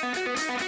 Thank. 0.00 0.67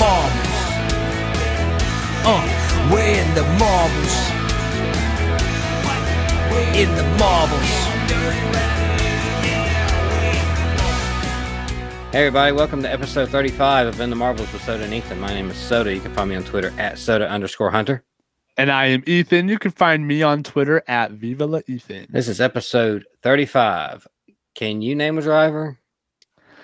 We're 0.00 0.06
in 0.06 0.14
the 0.14 0.16
marbles. 2.16 2.16
Uh, 2.24 2.90
we're 2.90 3.12
in 3.12 3.34
the 3.34 3.42
marbles. 3.58 4.30
In 6.74 6.94
the 6.96 7.02
marbles. 7.18 7.70
Hey 12.12 12.20
everybody, 12.20 12.52
welcome 12.52 12.82
to 12.82 12.90
episode 12.90 13.28
35 13.28 13.88
of 13.88 14.00
In 14.00 14.08
the 14.08 14.16
Marbles 14.16 14.50
with 14.54 14.64
Soda 14.64 14.84
and 14.84 14.94
Ethan. 14.94 15.20
My 15.20 15.34
name 15.34 15.50
is 15.50 15.58
Soda. 15.58 15.94
You 15.94 16.00
can 16.00 16.14
find 16.14 16.30
me 16.30 16.36
on 16.36 16.44
Twitter 16.44 16.72
at 16.78 16.98
Soda 16.98 17.28
underscore 17.28 17.70
Hunter. 17.70 18.02
And 18.56 18.72
I 18.72 18.86
am 18.86 19.02
Ethan. 19.06 19.50
You 19.50 19.58
can 19.58 19.70
find 19.70 20.08
me 20.08 20.22
on 20.22 20.42
Twitter 20.42 20.82
at 20.88 21.10
Viva 21.10 21.44
la 21.44 21.60
Ethan. 21.66 22.06
This 22.08 22.26
is 22.26 22.40
episode 22.40 23.04
35. 23.22 24.08
Can 24.54 24.80
you 24.80 24.94
name 24.94 25.18
a 25.18 25.22
driver 25.22 25.79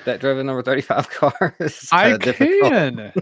that 0.06 0.20
drove 0.20 0.38
the 0.38 0.44
number 0.44 0.62
35 0.62 1.10
car? 1.10 1.56
I 1.92 2.16
can. 2.18 3.12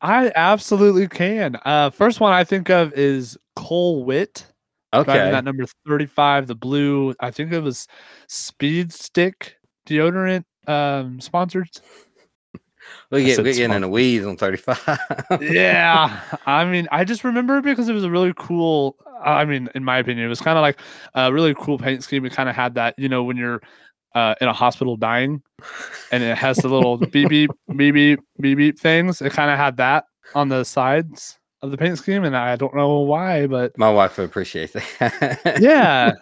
I 0.00 0.32
absolutely 0.34 1.08
can. 1.08 1.56
Uh, 1.64 1.90
first 1.90 2.20
one 2.20 2.32
I 2.32 2.44
think 2.44 2.68
of 2.68 2.92
is 2.94 3.38
Cole 3.56 4.04
Whitt. 4.04 4.46
Okay. 4.92 5.30
that 5.30 5.44
number 5.44 5.64
35, 5.86 6.48
the 6.48 6.56
blue, 6.56 7.14
I 7.20 7.30
think 7.30 7.52
it 7.52 7.60
was 7.60 7.86
Speed 8.26 8.92
Stick 8.92 9.56
deodorant 9.86 10.44
um 10.66 11.20
sponsored. 11.20 11.68
We 13.10 13.24
get 13.24 13.36
said 13.36 13.44
we 13.44 13.52
getting 13.52 13.74
in 13.74 13.82
the 13.82 13.88
weeds 13.88 14.24
on 14.24 14.36
35. 14.36 14.98
yeah. 15.40 16.20
I 16.46 16.64
mean, 16.64 16.86
I 16.92 17.04
just 17.04 17.24
remember 17.24 17.58
it 17.58 17.64
because 17.64 17.88
it 17.88 17.92
was 17.92 18.04
a 18.04 18.10
really 18.10 18.32
cool. 18.36 18.96
I 19.22 19.44
mean, 19.44 19.68
in 19.74 19.84
my 19.84 19.98
opinion, 19.98 20.24
it 20.24 20.28
was 20.28 20.40
kind 20.40 20.56
of 20.56 20.62
like 20.62 20.78
a 21.14 21.32
really 21.32 21.54
cool 21.54 21.78
paint 21.78 22.02
scheme. 22.02 22.24
It 22.24 22.32
kind 22.32 22.48
of 22.48 22.54
had 22.54 22.74
that, 22.74 22.94
you 22.98 23.08
know, 23.08 23.22
when 23.24 23.36
you're 23.36 23.60
uh, 24.14 24.34
in 24.40 24.48
a 24.48 24.52
hospital 24.52 24.96
dying 24.96 25.42
and 26.12 26.22
it 26.22 26.36
has 26.36 26.56
the 26.58 26.68
little 26.74 26.98
beep, 26.98 27.28
beep, 27.28 27.50
beep, 27.76 27.94
beep, 27.94 28.20
beep, 28.40 28.58
beep 28.58 28.78
things. 28.78 29.22
It 29.22 29.32
kind 29.32 29.50
of 29.50 29.58
had 29.58 29.76
that 29.78 30.04
on 30.34 30.48
the 30.48 30.64
sides 30.64 31.38
of 31.62 31.70
the 31.70 31.76
paint 31.76 31.98
scheme. 31.98 32.24
And 32.24 32.36
I 32.36 32.56
don't 32.56 32.74
know 32.74 33.00
why, 33.00 33.46
but 33.46 33.76
My 33.78 33.90
wife 33.90 34.18
would 34.18 34.24
appreciate 34.24 34.72
that. 34.72 35.58
yeah. 35.60 36.12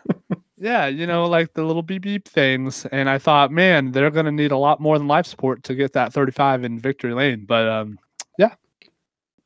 Yeah, 0.61 0.86
you 0.89 1.06
know, 1.06 1.27
like 1.27 1.55
the 1.55 1.62
little 1.62 1.83
beep 1.83 2.03
beep 2.03 2.27
things. 2.27 2.84
And 2.86 3.09
I 3.09 3.19
thought, 3.19 3.53
man, 3.53 3.92
they're 3.92 4.10
gonna 4.10 4.32
need 4.32 4.50
a 4.50 4.59
lot 4.59 4.81
more 4.81 4.98
than 4.98 5.06
life 5.06 5.27
support 5.27 5.62
to 5.65 5.75
get 5.75 5.93
that 5.93 6.12
35 6.12 6.65
in 6.65 6.78
victory 6.81 7.15
lane. 7.15 7.44
But 7.47 7.69
um, 7.69 7.98
yeah. 8.38 8.54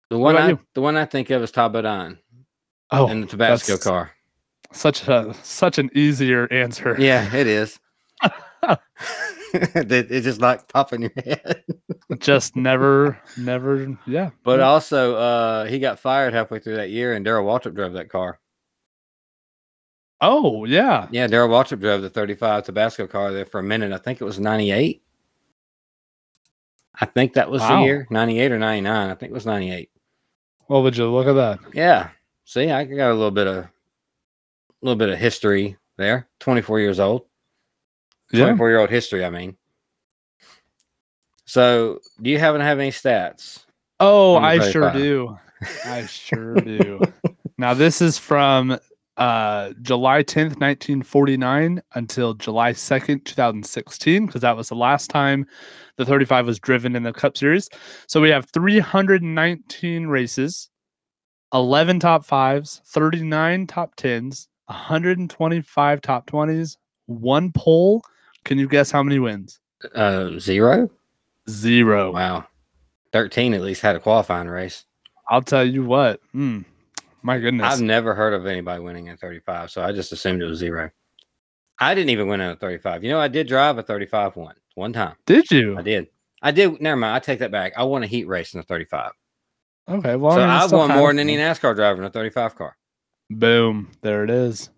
the 0.08 0.18
one 0.18 0.36
I 0.36 0.48
you? 0.50 0.60
the 0.74 0.80
one 0.80 0.96
I 0.96 1.04
think 1.04 1.28
of 1.28 1.42
is 1.42 1.52
Bodine 1.52 2.18
oh, 2.92 3.08
in 3.08 3.20
the 3.20 3.26
Tabasco 3.26 3.76
car. 3.76 4.12
such 4.72 5.06
a 5.06 5.34
such 5.42 5.76
an 5.76 5.90
easier 5.94 6.50
answer. 6.50 6.96
Yeah, 6.98 7.34
it 7.34 7.46
is. 7.46 7.78
It- 9.54 9.92
it's 10.10 10.24
just 10.24 10.40
like 10.40 10.66
popping 10.68 11.02
your 11.02 11.12
head. 11.24 11.62
Just 12.20 12.56
never, 12.56 13.18
never, 13.36 13.96
yeah. 14.06 14.30
But 14.44 14.60
yeah. 14.60 14.66
also, 14.66 15.14
uh, 15.16 15.64
he 15.66 15.78
got 15.78 15.98
fired 15.98 16.32
halfway 16.32 16.58
through 16.58 16.76
that 16.76 16.88
year, 16.90 17.12
and 17.12 17.22
Darrell 17.24 17.44
Waltrip 17.44 17.74
drove 17.74 17.92
that 17.94 18.08
car. 18.08 18.38
oh 20.22 20.64
yeah, 20.64 21.06
Yeah, 21.10 21.26
Darrell 21.26 21.48
Waltrip 21.50 21.80
drove 21.80 22.00
the 22.00 22.08
35 22.08 22.64
Tabasco 22.64 23.06
car 23.06 23.32
there 23.32 23.44
for 23.44 23.58
a 23.60 23.62
minute. 23.62 23.92
I 23.92 23.98
think 23.98 24.20
it 24.20 24.24
was 24.24 24.38
98. 24.40 25.02
I 27.00 27.06
think 27.06 27.34
that 27.34 27.50
was 27.50 27.60
Wow. 27.60 27.80
the 27.80 27.84
year 27.84 28.06
98 28.10 28.52
or 28.52 28.58
99. 28.58 29.10
I 29.10 29.14
think 29.14 29.30
it 29.30 29.34
was 29.34 29.46
98. 29.46 29.90
well, 30.68 30.82
would 30.82 30.96
you 30.96 31.10
look 31.10 31.26
at 31.26 31.32
that? 31.34 31.58
Yeah. 31.74 32.08
See, 32.44 32.70
I 32.70 32.84
got 32.84 33.10
a 33.10 33.14
little 33.14 33.30
bit 33.30 33.46
of 33.46 33.56
a 33.64 33.70
little 34.80 34.96
bit 34.96 35.10
of 35.10 35.18
history 35.18 35.76
there. 35.98 36.28
24 36.40 36.80
years 36.80 37.00
old. 37.00 37.26
24 38.40 38.68
year 38.70 38.78
old 38.78 38.90
history, 38.90 39.24
I 39.24 39.30
mean. 39.30 39.56
So, 41.44 41.98
do 42.20 42.30
you 42.30 42.38
happen 42.38 42.60
to 42.60 42.64
have 42.64 42.78
any 42.78 42.90
stats? 42.90 43.64
Oh, 44.00 44.36
I 44.36 44.58
sure 44.70 44.90
35. 44.90 44.94
do. 44.94 45.38
I 45.86 46.06
sure 46.06 46.54
do. 46.56 47.00
Now 47.58 47.74
this 47.74 48.02
is 48.02 48.18
from 48.18 48.78
uh 49.16 49.72
July 49.82 50.22
10th, 50.22 50.58
1949 50.58 51.82
until 51.94 52.34
July 52.34 52.72
2nd, 52.72 53.24
2016, 53.24 54.26
because 54.26 54.40
that 54.40 54.56
was 54.56 54.70
the 54.70 54.74
last 54.74 55.10
time 55.10 55.46
the 55.96 56.04
35 56.04 56.46
was 56.46 56.58
driven 56.58 56.96
in 56.96 57.02
the 57.02 57.12
Cup 57.12 57.36
Series. 57.36 57.68
So 58.08 58.20
we 58.20 58.30
have 58.30 58.46
319 58.50 60.06
races, 60.06 60.70
11 61.52 62.00
top 62.00 62.24
fives, 62.24 62.80
39 62.86 63.66
top 63.66 63.94
tens, 63.96 64.48
125 64.66 66.00
top 66.00 66.26
20s, 66.26 66.76
one 67.06 67.52
pole. 67.52 68.02
Can 68.44 68.58
you 68.58 68.68
guess 68.68 68.90
how 68.90 69.02
many 69.02 69.18
wins? 69.18 69.60
Uh, 69.94 70.38
zero? 70.38 70.90
Zero. 71.48 72.12
Wow. 72.12 72.46
13 73.12 73.54
at 73.54 73.60
least 73.60 73.82
had 73.82 73.96
a 73.96 74.00
qualifying 74.00 74.48
race. 74.48 74.84
I'll 75.28 75.42
tell 75.42 75.64
you 75.64 75.84
what. 75.84 76.20
Hmm. 76.32 76.60
my 77.22 77.38
goodness. 77.38 77.72
I've 77.72 77.80
never 77.80 78.14
heard 78.14 78.34
of 78.34 78.46
anybody 78.46 78.82
winning 78.82 79.06
in 79.06 79.16
35, 79.16 79.70
so 79.70 79.82
I 79.82 79.92
just 79.92 80.12
assumed 80.12 80.42
it 80.42 80.46
was 80.46 80.58
zero. 80.58 80.90
I 81.78 81.94
didn't 81.94 82.10
even 82.10 82.28
win 82.28 82.40
in 82.40 82.50
a 82.50 82.56
35. 82.56 83.04
You 83.04 83.10
know, 83.10 83.20
I 83.20 83.28
did 83.28 83.48
drive 83.48 83.78
a 83.78 83.82
35 83.82 84.36
one 84.36 84.54
one 84.74 84.92
time. 84.92 85.16
Did 85.26 85.50
you? 85.50 85.76
I 85.78 85.82
did. 85.82 86.08
I 86.40 86.50
did. 86.50 86.80
Never 86.80 86.96
mind. 86.96 87.14
I 87.14 87.18
take 87.18 87.40
that 87.40 87.50
back. 87.50 87.72
I 87.76 87.82
won 87.84 88.02
a 88.02 88.06
heat 88.06 88.26
race 88.26 88.54
in 88.54 88.60
a 88.60 88.62
35. 88.62 89.12
Okay. 89.88 90.16
Well, 90.16 90.32
so 90.32 90.40
I 90.40 90.46
mean, 90.46 90.50
I've 90.50 90.72
won 90.72 90.90
more 90.90 91.10
than 91.10 91.18
any. 91.18 91.36
NASCAR 91.36 91.74
driver 91.74 92.00
in 92.00 92.06
a 92.06 92.10
35 92.10 92.56
car. 92.56 92.76
Boom. 93.30 93.90
There 94.02 94.24
it 94.24 94.30
is. 94.30 94.70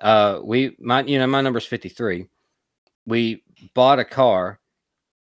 Uh, 0.00 0.40
we 0.42 0.76
my 0.80 1.02
you 1.02 1.18
know 1.18 1.26
my 1.26 1.40
number's 1.40 1.66
53. 1.66 2.26
We 3.06 3.42
bought 3.74 3.98
a 3.98 4.04
car 4.04 4.58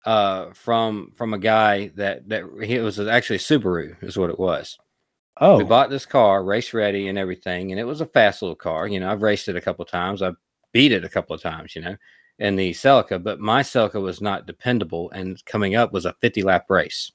uh 0.04 0.52
from 0.52 1.12
from 1.16 1.34
a 1.34 1.38
guy 1.38 1.88
that 1.96 2.28
that 2.28 2.44
he 2.62 2.76
it 2.76 2.82
was 2.82 3.00
actually 3.00 3.36
a 3.36 3.40
Subaru 3.40 4.02
is 4.02 4.16
what 4.16 4.30
it 4.30 4.38
was. 4.38 4.78
Oh, 5.40 5.58
We 5.58 5.64
bought 5.64 5.90
this 5.90 6.06
car, 6.06 6.42
race 6.42 6.74
ready 6.74 7.06
and 7.08 7.16
everything, 7.16 7.70
and 7.70 7.80
it 7.80 7.84
was 7.84 8.00
a 8.00 8.06
fast 8.06 8.42
little 8.42 8.56
car. 8.56 8.88
You 8.88 8.98
know, 8.98 9.10
I've 9.10 9.22
raced 9.22 9.48
it 9.48 9.56
a 9.56 9.60
couple 9.60 9.84
of 9.84 9.90
times. 9.90 10.20
I've 10.20 10.34
beat 10.72 10.92
it 10.92 11.04
a 11.04 11.08
couple 11.08 11.34
of 11.34 11.42
times, 11.42 11.76
you 11.76 11.82
know, 11.82 11.96
in 12.38 12.56
the 12.56 12.72
Celica, 12.72 13.22
but 13.22 13.40
my 13.40 13.62
Celica 13.62 14.00
was 14.00 14.20
not 14.20 14.46
dependable. 14.46 15.10
And 15.10 15.42
coming 15.44 15.74
up 15.74 15.92
was 15.92 16.04
a 16.04 16.14
50 16.20 16.42
lap 16.42 16.66
race. 16.68 17.12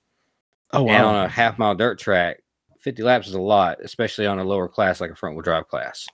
oh 0.71 0.87
And 0.87 1.03
wow. 1.03 1.07
on 1.07 1.25
a 1.25 1.29
half 1.29 1.59
mile 1.59 1.75
dirt 1.75 1.99
track, 1.99 2.41
50 2.79 3.03
laps 3.03 3.27
is 3.27 3.33
a 3.33 3.41
lot, 3.41 3.77
especially 3.83 4.25
on 4.25 4.39
a 4.39 4.43
lower 4.43 4.67
class 4.67 4.99
like 4.99 5.11
a 5.11 5.15
front 5.15 5.35
wheel 5.35 5.43
drive 5.43 5.67
class. 5.67 6.07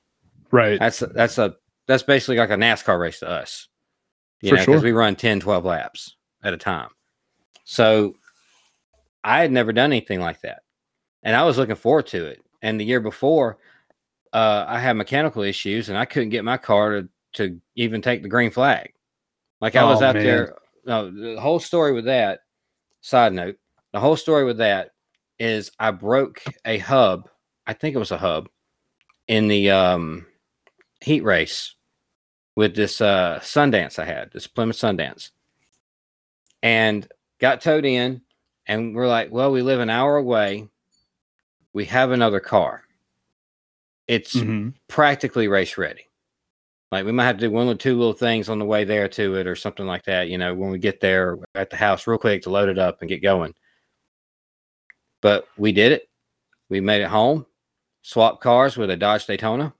right. 0.51 0.79
That's 0.79 0.99
that's 0.99 1.37
a 1.37 1.55
that's 1.87 2.03
basically 2.03 2.37
like 2.37 2.51
a 2.51 2.55
NASCAR 2.55 2.99
race 2.99 3.19
to 3.19 3.29
us. 3.29 3.67
You 4.41 4.49
For 4.49 4.55
know, 4.55 4.61
because 4.61 4.81
sure. 4.81 4.83
we 4.83 4.91
run 4.91 5.15
10, 5.15 5.39
12 5.41 5.65
laps 5.65 6.15
at 6.43 6.53
a 6.53 6.57
time. 6.57 6.89
So 7.65 8.15
I 9.23 9.41
had 9.41 9.51
never 9.51 9.73
done 9.73 9.91
anything 9.91 10.19
like 10.21 10.41
that. 10.41 10.61
And 11.23 11.35
I 11.35 11.43
was 11.43 11.57
looking 11.57 11.75
forward 11.75 12.07
to 12.07 12.25
it. 12.25 12.41
And 12.61 12.79
the 12.79 12.85
year 12.85 13.01
before, 13.01 13.57
uh, 14.33 14.65
I 14.67 14.79
had 14.79 14.95
mechanical 14.95 15.43
issues 15.43 15.89
and 15.89 15.97
I 15.97 16.05
couldn't 16.05 16.29
get 16.29 16.43
my 16.45 16.57
car 16.57 17.01
to, 17.01 17.09
to 17.33 17.59
even 17.75 18.01
take 18.01 18.23
the 18.23 18.29
green 18.29 18.51
flag. 18.51 18.93
Like 19.59 19.75
I 19.75 19.83
was 19.83 20.01
Oh, 20.01 20.05
out 20.05 20.15
man. 20.15 20.23
there. 20.23 20.55
No, 20.85 21.11
the 21.11 21.39
whole 21.39 21.59
story 21.59 21.91
with 21.93 22.05
that, 22.05 22.39
side 23.01 23.33
note, 23.33 23.57
the 23.91 23.99
whole 23.99 24.15
story 24.15 24.45
with 24.45 24.57
that 24.57 24.91
is 25.37 25.71
I 25.79 25.91
broke 25.91 26.41
a 26.65 26.77
hub. 26.77 27.29
I 27.67 27.73
think 27.73 27.95
it 27.95 27.99
was 27.99 28.11
a 28.11 28.17
hub 28.17 28.49
in 29.27 29.47
the 29.47 29.69
um, 29.71 30.25
heat 31.01 31.23
race 31.23 31.75
with 32.55 32.75
this 32.75 32.99
uh, 33.01 33.39
Sundance 33.41 33.99
I 33.99 34.05
had, 34.05 34.31
this 34.31 34.47
Plymouth 34.47 34.75
Sundance, 34.77 35.31
and 36.61 37.07
got 37.39 37.61
towed 37.61 37.85
in. 37.85 38.21
And 38.67 38.93
we're 38.95 39.07
like, 39.07 39.31
well, 39.31 39.51
we 39.51 39.61
live 39.61 39.79
an 39.79 39.89
hour 39.89 40.17
away. 40.17 40.67
We 41.73 41.85
have 41.85 42.11
another 42.11 42.39
car. 42.39 42.83
it's 44.07 44.33
Mhm. 44.33 44.73
practically 44.87 45.47
race 45.47 45.77
ready. 45.77 46.07
Like 46.91 47.05
we 47.05 47.11
might 47.11 47.25
have 47.25 47.37
to 47.37 47.41
do 47.47 47.51
one 47.51 47.67
or 47.67 47.75
two 47.75 47.95
little 47.95 48.13
things 48.13 48.49
on 48.49 48.57
the 48.57 48.65
way 48.65 48.83
there 48.83 49.07
to 49.07 49.35
it 49.35 49.45
or 49.45 49.55
something 49.55 49.85
like 49.85 50.03
that, 50.05 50.29
you 50.29 50.39
know, 50.39 50.55
when 50.55 50.71
we 50.71 50.79
get 50.79 50.99
there 50.99 51.37
at 51.53 51.69
the 51.69 51.75
house 51.75 52.07
real 52.07 52.17
quick 52.17 52.41
to 52.41 52.49
load 52.49 52.69
it 52.69 52.79
up 52.79 53.01
and 53.01 53.09
get 53.09 53.21
going. 53.21 53.53
But 55.21 55.47
we 55.57 55.71
did 55.71 55.91
it. 55.91 56.09
We 56.69 56.81
made 56.81 57.03
it 57.03 57.07
home, 57.09 57.45
swapped 58.01 58.41
cars 58.41 58.77
with 58.77 58.89
a 58.89 58.97
Dodge 58.97 59.27
Daytona. 59.27 59.75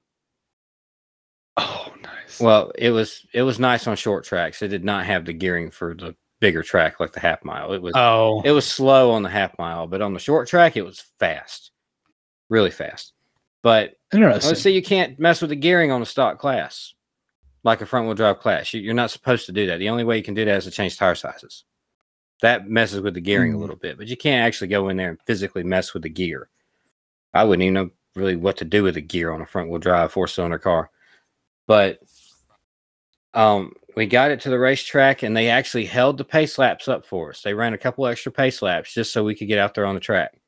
Well, 2.39 2.71
it 2.77 2.91
was 2.91 3.25
it 3.33 3.43
was 3.43 3.59
nice 3.59 3.87
on 3.87 3.95
short 3.95 4.23
tracks. 4.25 4.61
It 4.61 4.67
did 4.69 4.83
not 4.83 5.05
have 5.05 5.25
the 5.25 5.33
gearing 5.33 5.71
for 5.71 5.93
the 5.95 6.15
bigger 6.39 6.63
track 6.63 6.99
like 6.99 7.11
the 7.13 7.19
half 7.19 7.43
mile. 7.43 7.73
It 7.73 7.81
was 7.81 7.93
oh, 7.95 8.41
it 8.45 8.51
was 8.51 8.65
slow 8.67 9.11
on 9.11 9.23
the 9.23 9.29
half 9.29 9.57
mile, 9.57 9.87
but 9.87 10.01
on 10.01 10.13
the 10.13 10.19
short 10.19 10.47
track 10.47 10.77
it 10.77 10.83
was 10.85 11.01
fast. 11.19 11.71
Really 12.49 12.71
fast. 12.71 13.13
But 13.61 13.95
interesting. 14.13 14.49
Let's 14.49 14.61
see, 14.61 14.71
you 14.71 14.81
can't 14.81 15.19
mess 15.19 15.41
with 15.41 15.49
the 15.49 15.55
gearing 15.55 15.91
on 15.91 16.01
a 16.01 16.05
stock 16.05 16.39
class, 16.39 16.93
like 17.63 17.81
a 17.81 17.85
front 17.85 18.05
wheel 18.05 18.15
drive 18.15 18.39
class. 18.39 18.73
You- 18.73 18.81
You're 18.81 18.93
not 18.93 19.11
supposed 19.11 19.45
to 19.47 19.51
do 19.51 19.67
that. 19.67 19.77
The 19.79 19.89
only 19.89 20.03
way 20.05 20.15
you 20.17 20.23
can 20.23 20.33
do 20.33 20.45
that 20.45 20.57
is 20.57 20.63
to 20.63 20.71
change 20.71 20.97
tire 20.97 21.15
sizes. 21.15 21.65
That 22.41 22.69
messes 22.69 23.01
with 23.01 23.15
the 23.15 23.21
gearing 23.21 23.53
a 23.53 23.57
Mm. 23.57 23.59
little 23.59 23.75
bit, 23.75 23.97
but 23.97 24.07
you 24.07 24.15
can't 24.15 24.45
actually 24.47 24.69
go 24.69 24.87
in 24.87 24.95
there 24.95 25.09
and 25.09 25.19
physically 25.25 25.63
mess 25.63 25.93
with 25.93 26.03
the 26.03 26.09
gear. 26.09 26.47
I 27.33 27.43
wouldn't 27.43 27.63
even 27.63 27.73
know 27.73 27.89
really 28.15 28.37
what 28.37 28.55
to 28.57 28.65
do 28.65 28.83
with 28.83 28.95
the 28.95 29.01
gear 29.01 29.31
on 29.31 29.41
a 29.41 29.45
front 29.45 29.69
wheel 29.69 29.79
drive 29.79 30.13
four 30.13 30.27
cylinder 30.27 30.57
car. 30.57 30.89
But 31.67 31.99
um, 33.33 33.73
we 33.95 34.05
got 34.05 34.31
it 34.31 34.41
to 34.41 34.49
the 34.49 34.59
racetrack 34.59 35.23
and 35.23 35.35
they 35.35 35.49
actually 35.49 35.85
held 35.85 36.17
the 36.17 36.25
pace 36.25 36.57
laps 36.57 36.87
up 36.87 37.05
for 37.05 37.29
us. 37.31 37.41
They 37.41 37.53
ran 37.53 37.73
a 37.73 37.77
couple 37.77 38.05
extra 38.07 38.31
pace 38.31 38.61
laps 38.61 38.93
just 38.93 39.11
so 39.11 39.23
we 39.23 39.35
could 39.35 39.47
get 39.47 39.59
out 39.59 39.73
there 39.75 39.85
on 39.85 39.95
the 39.95 40.01
track. 40.01 40.39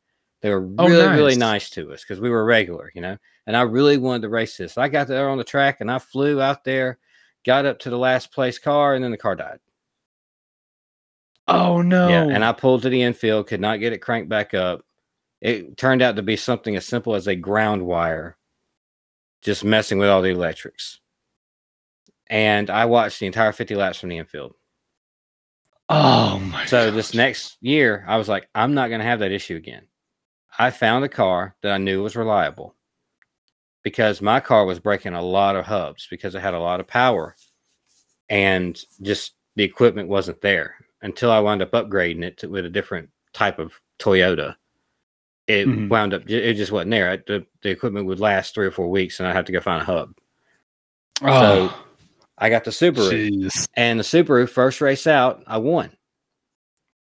They 0.42 0.50
were 0.50 0.68
Oh, 0.80 0.88
really, 0.88 1.08
really 1.10 1.36
nice. 1.36 1.64
nice 1.64 1.70
to 1.72 1.92
us 1.94 2.02
because 2.02 2.20
we 2.20 2.30
were 2.30 2.44
regular, 2.46 2.92
you 2.96 3.02
know. 3.02 3.18
And 3.48 3.56
I 3.58 3.62
really 3.62 3.98
wanted 3.98 4.24
to 4.24 4.30
race 4.30 4.58
this. 4.58 4.78
I 4.78 4.88
got 4.88 5.08
there 5.08 5.30
on 5.30 5.38
the 5.38 5.44
track 5.44 5.82
and 5.82 5.92
I 5.92 6.00
flew 6.00 6.42
out 6.42 6.64
there, 6.64 6.98
got 7.46 7.66
up 7.66 7.80
to 7.80 7.90
the 7.90 7.98
last 7.98 8.32
place 8.32 8.58
car, 8.58 8.96
and 8.96 9.04
then 9.04 9.12
the 9.12 9.18
car 9.18 9.36
died. 9.36 9.60
oh 11.48 11.82
no. 11.82 12.08
Yeah, 12.10 12.24
and 12.24 12.46
I 12.46 12.54
pulled 12.54 12.84
to 12.84 12.90
the 12.90 13.02
infield, 13.02 13.48
could 13.48 13.60
not 13.62 13.80
get 13.80 13.94
it 13.94 14.00
cranked 14.00 14.30
back 14.30 14.54
up. 14.54 14.86
It 15.42 15.76
turned 15.78 16.02
out 16.02 16.16
to 16.16 16.22
be 16.24 16.38
something 16.38 16.76
as 16.76 16.86
simple 16.86 17.16
as 17.16 17.28
a 17.28 17.36
ground 17.36 17.86
wire, 17.86 18.38
just 19.42 19.64
messing 19.64 19.98
with 19.98 20.10
all 20.10 20.22
the 20.22 20.30
electrics. 20.30 21.01
And 22.32 22.70
I 22.70 22.86
watched 22.86 23.20
the 23.20 23.26
entire 23.28 23.52
50 23.52 23.76
laps 23.76 24.00
from 24.00 24.10
the 24.10 24.18
infield. 24.18 24.56
oh 25.90 26.40
my. 26.40 26.66
So 26.66 26.90
this 26.90 27.14
next 27.14 27.58
year, 27.62 28.06
I 28.08 28.16
was 28.18 28.30
like, 28.30 28.48
I'm 28.56 28.74
not 28.74 28.88
going 28.88 29.02
to 29.02 29.06
have 29.06 29.20
that 29.20 29.32
issue 29.34 29.58
again. 29.58 29.84
I 30.58 30.70
found 30.72 31.04
a 31.06 31.10
car 31.10 31.56
that 31.62 31.74
I 31.74 31.78
knew 31.78 32.02
was 32.02 32.16
reliable 32.16 32.76
because 33.84 34.22
my 34.22 34.40
car 34.40 34.66
was 34.66 34.80
breaking 34.80 35.14
a 35.14 35.22
lot 35.22 35.56
of 35.58 35.66
hubs 35.66 36.08
because 36.10 36.34
it 36.34 36.42
had 36.42 36.54
a 36.54 36.60
lot 36.60 36.80
of 36.80 36.88
power 36.88 37.36
and 38.30 38.80
just 39.02 39.34
the 39.58 39.64
equipment 39.64 40.08
wasn't 40.08 40.40
there 40.42 40.76
until 41.02 41.32
I 41.32 41.40
wound 41.40 41.62
up 41.62 41.72
upgrading 41.72 42.24
it 42.24 42.38
to, 42.40 42.48
with 42.48 42.66
a 42.66 42.70
different 42.70 43.10
type 43.34 43.60
of 43.60 43.74
Toyota. 44.00 44.56
It 45.48 45.68
Mhm. 45.68 45.90
wound 45.90 46.14
up, 46.14 46.30
it 46.30 46.54
just 46.54 46.72
wasn't 46.72 46.92
there. 46.92 47.10
I- 47.10 47.18
The, 47.18 47.46
the 47.62 47.70
equipment 47.72 48.06
would 48.06 48.20
last 48.22 48.54
three 48.54 48.68
or 48.68 48.72
four 48.72 48.90
weeks 48.90 49.20
and 49.20 49.28
I'd 49.28 49.36
have 49.36 49.46
to 49.46 49.52
go 49.52 49.60
find 49.60 49.82
a 49.82 49.86
hub. 49.86 50.14
Oh, 51.24 51.86
I 52.42 52.50
got 52.50 52.64
the 52.66 52.72
Subaru. 52.72 53.30
jeez. 53.30 53.68
And 53.76 54.00
the 54.00 54.04
Subaru 54.04 54.50
first 54.50 54.82
race 54.82 55.06
out, 55.08 55.44
I 55.48 55.58
won. 55.58 55.96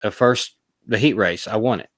The 0.02 0.11
first 0.11 0.55
the 0.87 0.99
heat 0.99 1.14
race, 1.14 1.49
I 1.49 1.56
won 1.56 1.81
it. 1.81 1.90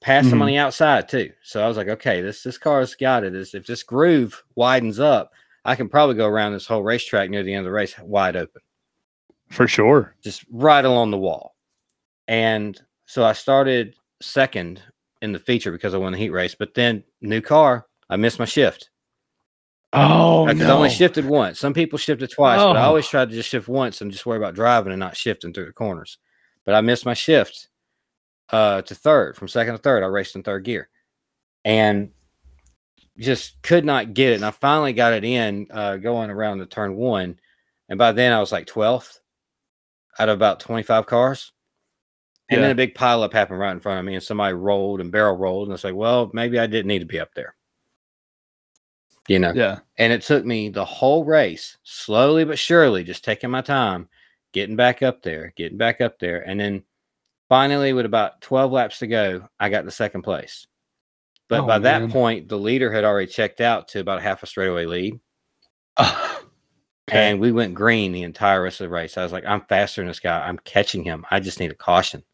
Passed 0.00 0.28
him 0.28 0.40
on 0.40 0.46
Mhm. 0.48 0.52
the 0.52 0.58
outside 0.58 1.08
too. 1.08 1.32
So 1.42 1.62
I 1.64 1.66
was 1.68 1.76
like, 1.76 1.88
okay, 1.88 2.20
this 2.20 2.42
this 2.42 2.56
car's 2.58 2.94
got 2.94 3.24
it. 3.24 3.32
This 3.32 3.54
if 3.54 3.66
this 3.66 3.82
groove 3.82 4.42
widens 4.54 5.00
up, 5.00 5.32
I 5.64 5.74
can 5.74 5.88
probably 5.88 6.14
go 6.14 6.26
around 6.28 6.52
this 6.52 6.66
whole 6.66 6.82
racetrack 6.82 7.28
near 7.30 7.42
the 7.42 7.52
end 7.54 7.60
of 7.60 7.64
the 7.64 7.72
race 7.72 7.98
wide 7.98 8.36
open, 8.36 8.60
For 9.50 9.66
sure. 9.66 10.14
just 10.22 10.44
right 10.50 10.84
along 10.84 11.10
the 11.10 11.18
wall. 11.18 11.56
And 12.28 12.80
so 13.06 13.24
I 13.24 13.32
started 13.32 13.96
second 14.22 14.80
in 15.22 15.32
the 15.32 15.38
feature 15.38 15.72
because 15.72 15.94
I 15.94 15.98
won 15.98 16.12
the 16.12 16.18
heat 16.18 16.30
race. 16.30 16.54
But 16.54 16.74
then 16.74 17.02
new 17.22 17.40
car, 17.40 17.86
I 18.10 18.16
missed 18.16 18.38
my 18.38 18.44
shift. 18.44 18.90
Oh 19.94 20.46
Because 20.46 20.62
I 20.62 20.66
no. 20.68 20.76
only 20.76 20.90
shifted 20.90 21.24
once. 21.24 21.58
Some 21.60 21.72
people 21.74 21.98
shifted 21.98 22.30
twice, 22.30 22.58
but 22.60 22.76
I 22.76 22.82
Oh. 22.84 22.88
always 22.88 23.06
tried 23.06 23.30
to 23.30 23.34
just 23.34 23.48
shift 23.48 23.68
once 23.68 24.00
and 24.00 24.10
just 24.10 24.26
worry 24.26 24.38
about 24.38 24.54
driving 24.54 24.92
and 24.92 25.00
not 25.00 25.16
shifting 25.16 25.52
through 25.52 25.66
the 25.66 25.72
corners. 25.72 26.18
But 26.64 26.74
I 26.74 26.80
missed 26.80 27.06
my 27.06 27.14
shift 27.14 27.68
uh, 28.50 28.82
to 28.82 28.94
third. 28.94 29.36
From 29.36 29.48
second 29.48 29.74
to 29.74 29.78
third, 29.78 30.02
I 30.02 30.06
raced 30.06 30.36
in 30.36 30.42
third 30.42 30.64
gear, 30.64 30.88
and 31.64 32.10
just 33.18 33.60
could 33.62 33.84
not 33.84 34.14
get 34.14 34.32
it. 34.32 34.36
And 34.36 34.44
I 34.44 34.50
finally 34.50 34.92
got 34.92 35.12
it 35.12 35.24
in 35.24 35.66
uh, 35.70 35.96
going 35.96 36.30
around 36.30 36.58
the 36.58 36.66
turn 36.66 36.96
one, 36.96 37.38
and 37.88 37.98
by 37.98 38.12
then 38.12 38.32
I 38.32 38.40
was 38.40 38.52
like 38.52 38.66
twelfth 38.66 39.20
out 40.18 40.28
of 40.28 40.34
about 40.36 40.60
twenty 40.60 40.82
five 40.82 41.06
cars. 41.06 41.52
And 42.50 42.62
then 42.62 42.70
a 42.70 42.74
big 42.74 42.94
pileup 42.94 43.32
happened 43.32 43.58
right 43.58 43.72
in 43.72 43.80
front 43.80 43.98
of 43.98 44.04
me, 44.04 44.14
and 44.14 44.22
somebody 44.22 44.52
rolled 44.54 45.00
and 45.00 45.10
barrel 45.10 45.36
rolled, 45.36 45.68
and 45.68 45.72
I 45.72 45.74
was 45.74 45.84
like, 45.84 45.94
"Well, 45.94 46.30
maybe 46.34 46.58
I 46.58 46.66
didn't 46.66 46.88
need 46.88 46.98
to 46.98 47.06
be 47.06 47.18
up 47.18 47.34
there." 47.34 47.54
You 49.28 49.38
know, 49.38 49.52
Yeah. 49.54 49.78
and 49.96 50.12
it 50.12 50.22
took 50.22 50.44
me 50.44 50.68
the 50.68 50.84
whole 50.84 51.24
race, 51.24 51.78
slowly 51.82 52.44
but 52.44 52.58
surely, 52.58 53.04
just 53.04 53.24
taking 53.24 53.50
my 53.50 53.62
time, 53.62 54.08
getting 54.52 54.76
back 54.76 55.02
up 55.02 55.22
there, 55.22 55.52
getting 55.56 55.78
back 55.78 56.00
up 56.02 56.18
there. 56.18 56.46
And 56.46 56.60
then 56.60 56.84
finally, 57.48 57.92
with 57.94 58.04
about 58.06 58.40
12 58.42 58.70
laps 58.72 58.98
to 58.98 59.06
go, 59.06 59.48
I 59.58 59.70
got 59.70 59.84
the 59.86 59.90
second 59.90 60.22
place. 60.22 60.66
But 61.48 61.60
Oh, 61.60 61.66
by 61.66 61.78
that 61.80 62.10
point, 62.10 62.48
the 62.48 62.58
leader 62.58 62.92
had 62.92 63.04
already 63.04 63.26
checked 63.30 63.60
out 63.62 63.88
to 63.88 64.00
about 64.00 64.20
half 64.22 64.42
a 64.42 64.46
straightaway 64.46 64.84
lead. 64.86 65.20
okay. 66.00 66.38
And 67.08 67.40
we 67.40 67.52
went 67.52 67.74
green 67.74 68.12
the 68.12 68.22
entire 68.22 68.62
rest 68.62 68.80
of 68.80 68.86
the 68.86 68.94
race. 68.94 69.16
I 69.16 69.22
was 69.22 69.32
like, 69.32 69.44
I'm 69.46 69.60
faster 69.62 70.00
than 70.00 70.08
this 70.08 70.20
guy. 70.20 70.46
I'm 70.46 70.58
catching 70.58 71.04
him. 71.04 71.24
I 71.30 71.40
just 71.40 71.60
need 71.60 71.70
a 71.70 71.74
caution. 71.74 72.24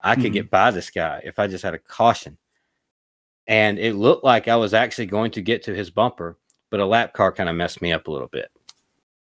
I 0.00 0.14
could 0.16 0.26
Mhm. 0.32 0.34
get 0.34 0.50
by 0.50 0.70
this 0.72 0.90
guy 0.90 1.20
if 1.24 1.38
I 1.38 1.46
just 1.46 1.62
had 1.64 1.74
a 1.74 1.78
caution. 1.78 2.38
And 3.46 3.78
it 3.78 3.94
looked 3.94 4.24
like 4.24 4.48
I 4.48 4.56
was 4.56 4.72
actually 4.74 5.06
going 5.06 5.30
to 5.32 5.42
get 5.42 5.62
to 5.64 5.74
his 5.74 5.90
bumper, 5.90 6.38
but 6.70 6.80
a 6.80 6.86
lap 6.86 7.12
car 7.12 7.32
kind 7.32 7.48
of 7.48 7.56
messed 7.56 7.82
me 7.82 7.92
up 7.92 8.06
a 8.06 8.10
little 8.10 8.28
bit 8.28 8.50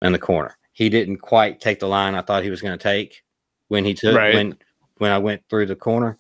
in 0.02 0.12
the 0.12 0.19
corner. 0.19 0.57
He 0.74 0.90
didn't 0.90 1.18
quite 1.18 1.60
take 1.60 1.80
the 1.80 1.88
line 1.88 2.16
I 2.16 2.22
thought 2.22 2.44
he 2.44 2.50
was 2.50 2.62
going 2.62 2.78
to 2.78 2.84
take 2.84 3.24
when 3.69 3.84
he 3.86 3.94
took 3.94 4.16
Right. 4.16 4.36
when 4.36 4.57
when 4.98 5.12
I 5.12 5.18
went 5.18 5.42
through 5.50 5.66
the 5.66 5.75
corner, 5.75 6.18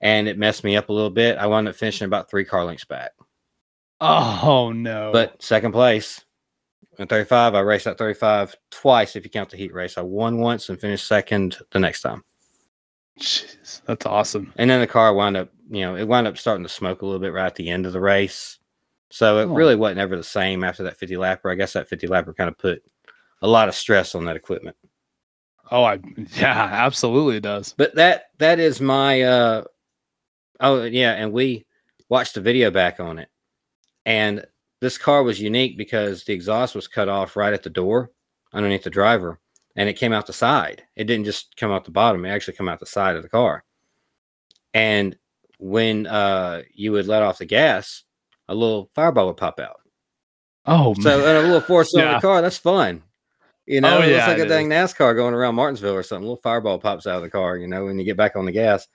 and 0.00 0.26
it 0.28 0.38
messed 0.38 0.64
me 0.64 0.76
up 0.76 0.88
a 0.88 0.92
little 0.92 1.10
bit. 1.10 1.38
I 1.38 1.46
wound 1.46 1.68
up 1.68 1.74
finishing 1.76 2.06
about 2.06 2.30
three 2.30 2.44
car 2.44 2.64
lengths 2.64 2.84
back. 2.84 3.12
Oh 4.00 4.72
no. 4.74 5.10
But 5.12 5.42
second 5.42 5.72
place 5.72 6.24
in 6.98 7.06
35, 7.06 7.54
I 7.54 7.60
raced 7.60 7.84
that 7.84 7.98
35 7.98 8.56
twice 8.70 9.16
if 9.16 9.24
you 9.24 9.30
count 9.30 9.50
the 9.50 9.56
heat 9.56 9.72
race. 9.74 9.98
I 9.98 10.02
won 10.02 10.38
once 10.38 10.68
and 10.68 10.80
finished 10.80 11.06
second 11.06 11.58
the 11.70 11.78
next 11.78 12.02
time. 12.02 12.24
Jeez, 13.20 13.82
that's 13.86 14.06
awesome. 14.06 14.52
And 14.56 14.70
then 14.70 14.80
the 14.80 14.86
car 14.86 15.12
wound 15.14 15.36
up, 15.36 15.50
you 15.70 15.80
know, 15.82 15.96
it 15.96 16.08
wound 16.08 16.26
up 16.26 16.38
starting 16.38 16.64
to 16.64 16.68
smoke 16.68 17.02
a 17.02 17.04
little 17.06 17.20
bit 17.20 17.32
right 17.32 17.46
at 17.46 17.54
the 17.54 17.68
end 17.70 17.86
of 17.86 17.92
the 17.92 18.00
race. 18.00 18.58
So 19.10 19.38
it 19.38 19.44
Oh. 19.44 19.54
really 19.54 19.76
wasn't 19.76 20.00
ever 20.00 20.16
the 20.16 20.22
same 20.22 20.64
after 20.64 20.82
that 20.84 20.96
50 20.98 21.14
lapper. 21.16 21.50
I 21.50 21.54
guess 21.54 21.72
that 21.74 21.88
50 21.88 22.06
lapper 22.08 22.36
kind 22.36 22.48
of 22.48 22.58
put 22.58 22.82
a 23.42 23.48
lot 23.48 23.68
of 23.68 23.74
stress 23.74 24.14
on 24.14 24.24
that 24.26 24.36
equipment. 24.36 24.76
Oh, 25.70 25.84
I 25.84 26.00
yeah, 26.36 26.68
absolutely 26.72 27.36
it 27.36 27.42
does. 27.42 27.74
But 27.76 27.94
that 27.96 28.26
that 28.38 28.58
is 28.58 28.80
my 28.80 29.22
uh 29.22 29.64
oh 30.60 30.84
yeah, 30.84 31.12
and 31.12 31.32
we 31.32 31.66
watched 32.08 32.34
the 32.34 32.40
video 32.40 32.70
back 32.70 33.00
on 33.00 33.18
it. 33.18 33.28
And 34.06 34.44
this 34.80 34.96
car 34.98 35.22
was 35.22 35.40
unique 35.40 35.76
because 35.76 36.24
the 36.24 36.32
exhaust 36.32 36.74
was 36.74 36.88
cut 36.88 37.08
off 37.08 37.36
right 37.36 37.52
at 37.52 37.62
the 37.62 37.70
door 37.70 38.10
underneath 38.52 38.84
the 38.84 38.90
driver 38.90 39.38
and 39.76 39.88
it 39.88 39.94
came 39.94 40.12
out 40.12 40.26
the 40.26 40.32
side. 40.32 40.82
It 40.96 41.04
didn't 41.04 41.26
just 41.26 41.56
come 41.56 41.70
out 41.70 41.84
the 41.84 41.90
bottom, 41.90 42.24
it 42.24 42.30
actually 42.30 42.56
came 42.56 42.68
out 42.68 42.80
the 42.80 42.86
side 42.86 43.16
of 43.16 43.22
the 43.22 43.28
car. 43.28 43.64
And 44.74 45.16
when 45.58 46.06
uh 46.06 46.62
you 46.72 46.92
would 46.92 47.06
let 47.06 47.22
off 47.22 47.38
the 47.38 47.44
gas, 47.44 48.04
a 48.48 48.54
little 48.54 48.90
fireball 48.94 49.26
would 49.28 49.36
pop 49.36 49.60
out. 49.60 49.80
Oh 50.66 50.94
So 50.94 51.18
man. 51.18 51.20
in 51.20 51.36
a 51.36 51.46
little 51.46 51.60
four 51.60 51.84
cylinder 51.84 52.12
Yeah. 52.12 52.20
car, 52.20 52.42
that's 52.42 52.58
fun. 52.58 53.02
You 53.66 53.80
know, 53.82 53.98
Oh, 53.98 54.02
yeah, 54.02 54.26
like 54.26 54.38
a 54.38 54.42
it 54.44 54.48
dang 54.48 54.68
NASCAR 54.68 55.14
going 55.14 55.34
around 55.34 55.54
Martinsville 55.54 55.94
or 55.94 56.02
something. 56.02 56.24
A 56.24 56.28
little 56.28 56.40
fireball 56.42 56.78
pops 56.78 57.06
out 57.06 57.16
of 57.16 57.22
the 57.22 57.28
car, 57.30 57.56
you 57.58 57.66
know, 57.68 57.84
when 57.84 57.98
you 57.98 58.04
get 58.04 58.16
back 58.16 58.34
on 58.36 58.46
the 58.46 58.52
gas. 58.52 58.86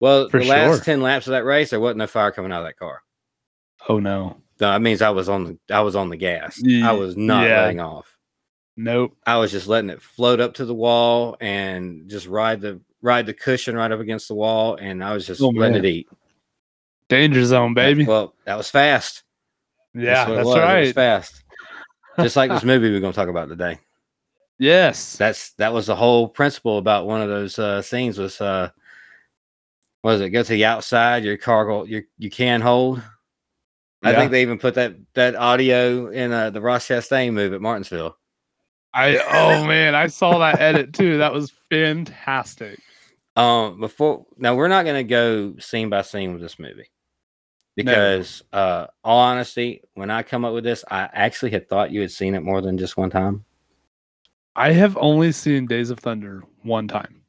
Well, 0.00 0.28
For 0.30 0.40
the 0.40 0.46
last 0.46 0.84
10 0.84 1.00
laps 1.02 1.26
of 1.26 1.32
that 1.32 1.44
race, 1.44 1.70
there 1.70 1.78
wasn't 1.80 1.98
no 1.98 2.06
fire 2.08 2.32
coming 2.32 2.50
out 2.52 2.62
of 2.62 2.66
that 2.66 2.78
car. 2.78 3.02
oh 3.88 3.98
no. 4.00 4.38
No, 4.60 4.72
that 4.72 4.82
means 4.82 5.00
I 5.00 5.10
was 5.10 5.28
on 5.28 5.44
the 5.44 5.74
I 5.74 5.80
was 5.80 5.96
on 5.96 6.10
the 6.10 6.16
gas. 6.16 6.60
I 6.84 6.92
was 6.92 7.16
not 7.16 7.46
yeah. 7.48 7.62
letting 7.62 7.80
off. 7.80 8.14
Nope. 8.76 9.16
I 9.26 9.36
was 9.38 9.50
just 9.52 9.66
letting 9.68 9.90
it 9.90 10.02
float 10.02 10.38
up 10.40 10.54
to 10.54 10.64
the 10.66 10.74
wall 10.74 11.36
and 11.40 12.08
just 12.10 12.26
ride 12.26 12.60
the 12.60 12.80
ride 13.02 13.26
the 13.26 13.34
cushion 13.34 13.74
right 13.76 13.90
up 13.90 14.00
against 14.00 14.28
the 14.28 14.34
wall, 14.34 14.76
and 14.76 15.02
I 15.02 15.12
was 15.12 15.26
just 15.26 15.40
Oh, 15.40 15.48
letting 15.48 15.74
man. 15.74 15.84
it 15.84 15.88
eat. 15.88 16.08
Danger 17.08 17.44
zone, 17.44 17.74
baby. 17.74 18.04
Well, 18.04 18.34
that 18.44 18.56
was 18.56 18.70
fast. 18.70 19.24
yeah, 19.94 20.24
that's 20.26 20.30
was. 20.30 20.38
It 20.38 20.44
was 20.46 20.56
right. 20.58 20.94
fast. 20.94 21.42
Just 22.20 22.36
like 22.36 22.50
this 22.50 22.64
movie 22.64 22.90
we're 22.90 23.00
going 23.00 23.12
to 23.12 23.16
talk 23.16 23.28
about 23.28 23.48
today. 23.48 23.78
Yes. 24.58 25.16
that's 25.16 25.52
that 25.54 25.72
was 25.72 25.86
the 25.86 25.96
whole 25.96 26.28
principle 26.28 26.76
about 26.78 27.06
one 27.06 27.22
of 27.22 27.28
those 27.30 27.58
uh 27.58 27.80
scenes 27.80 28.18
was 28.18 28.38
uh 28.42 28.68
what 30.02 30.16
is 30.16 30.20
it 30.20 30.28
go 30.30 30.42
to 30.42 30.48
the 30.52 30.66
outside 30.66 31.24
your 31.24 31.38
car 31.38 31.64
go 31.64 31.84
you 31.84 32.02
you 32.18 32.28
can 32.28 32.60
hold 32.60 33.00
I 34.02 34.10
Yeah. 34.10 34.18
think 34.18 34.32
they 34.32 34.42
even 34.42 34.58
put 34.58 34.74
that 34.74 34.96
that 35.14 35.34
audio 35.34 36.08
in 36.08 36.30
uh, 36.30 36.50
the 36.50 36.60
Ross 36.60 36.86
Chastain 36.88 37.32
move 37.32 37.54
at 37.54 37.60
Martinsville. 37.62 38.16
I 38.92 39.16
oh 39.18 39.64
man, 39.66 39.94
I 39.94 40.08
saw 40.08 40.38
that 40.40 40.60
edit 40.60 40.92
too. 40.92 41.18
That 41.18 41.32
was 41.32 41.52
fantastic. 41.70 42.80
Um, 43.40 43.80
before 43.80 44.26
now, 44.36 44.54
we're 44.54 44.68
not 44.68 44.84
going 44.84 44.96
to 44.96 45.08
go 45.08 45.58
scene 45.58 45.88
by 45.88 46.02
scene 46.02 46.32
with 46.32 46.42
this 46.42 46.58
movie 46.58 46.90
because, 47.74 48.42
uh, 48.52 48.86
all 49.02 49.20
honesty, 49.20 49.82
when 49.94 50.10
I 50.10 50.22
come 50.22 50.44
up 50.44 50.52
with 50.52 50.64
this, 50.64 50.84
I 50.90 51.08
actually 51.12 51.50
had 51.52 51.68
thought 51.68 51.90
you 51.90 52.02
had 52.02 52.10
seen 52.10 52.34
it 52.34 52.42
more 52.42 52.60
than 52.60 52.76
just 52.76 52.96
one 52.96 53.10
time. 53.10 53.44
I 54.54 54.72
have 54.72 54.96
only 54.98 55.32
seen 55.32 55.66
Days 55.66 55.90
of 55.90 55.98
Thunder 55.98 56.42
one 56.62 56.86
time. 56.86 57.22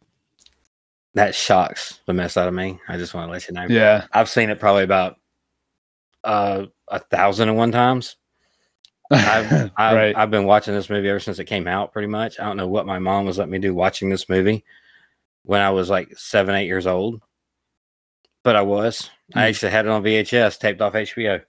That 1.13 1.33
shocks 1.35 2.01
the 2.05 2.13
mess 2.13 2.35
out 2.35 2.47
of 2.47 2.53
me. 2.53 2.79
I 2.87 2.97
just 2.97 3.13
want 3.13 3.27
to 3.27 3.31
let 3.31 3.47
you 3.47 3.53
know. 3.53 3.67
Yeah. 3.69 4.05
I've 4.11 4.29
seen 4.29 4.49
it 4.49 4.59
probably 4.59 4.83
about 4.83 5.17
uh 6.23 6.65
a 6.87 6.99
thousand 6.99 7.49
and 7.49 7.57
one 7.57 7.71
times. 7.71 8.15
I've 9.11 9.71
I've, 9.77 9.95
right. 9.95 10.15
I've 10.15 10.31
been 10.31 10.45
watching 10.45 10.73
this 10.73 10.89
movie 10.89 11.09
ever 11.09 11.19
since 11.19 11.39
it 11.39 11.45
came 11.45 11.67
out. 11.67 11.91
Pretty 11.91 12.07
much. 12.07 12.39
I 12.39 12.43
don't 12.45 12.57
know 12.57 12.67
what 12.67 12.85
my 12.85 12.99
mom 12.99 13.25
was 13.25 13.37
letting 13.37 13.51
me 13.51 13.59
do 13.59 13.73
watching 13.73 14.09
this 14.09 14.29
movie 14.29 14.63
when 15.43 15.61
I 15.61 15.69
was 15.71 15.89
like 15.89 16.17
seven, 16.17 16.55
eight 16.55 16.67
years 16.67 16.87
old, 16.87 17.21
but 18.43 18.55
I 18.55 18.61
was. 18.61 19.09
I 19.33 19.43
Hmm. 19.43 19.49
actually 19.49 19.71
had 19.71 19.85
it 19.85 19.91
on 19.91 20.03
VHS, 20.03 20.59
taped 20.59 20.81
off 20.81 20.93
HBO. 20.93 21.41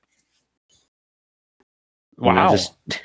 And 2.19 2.39
I 2.39 2.45
wow. 2.47 2.51
just- 2.53 2.75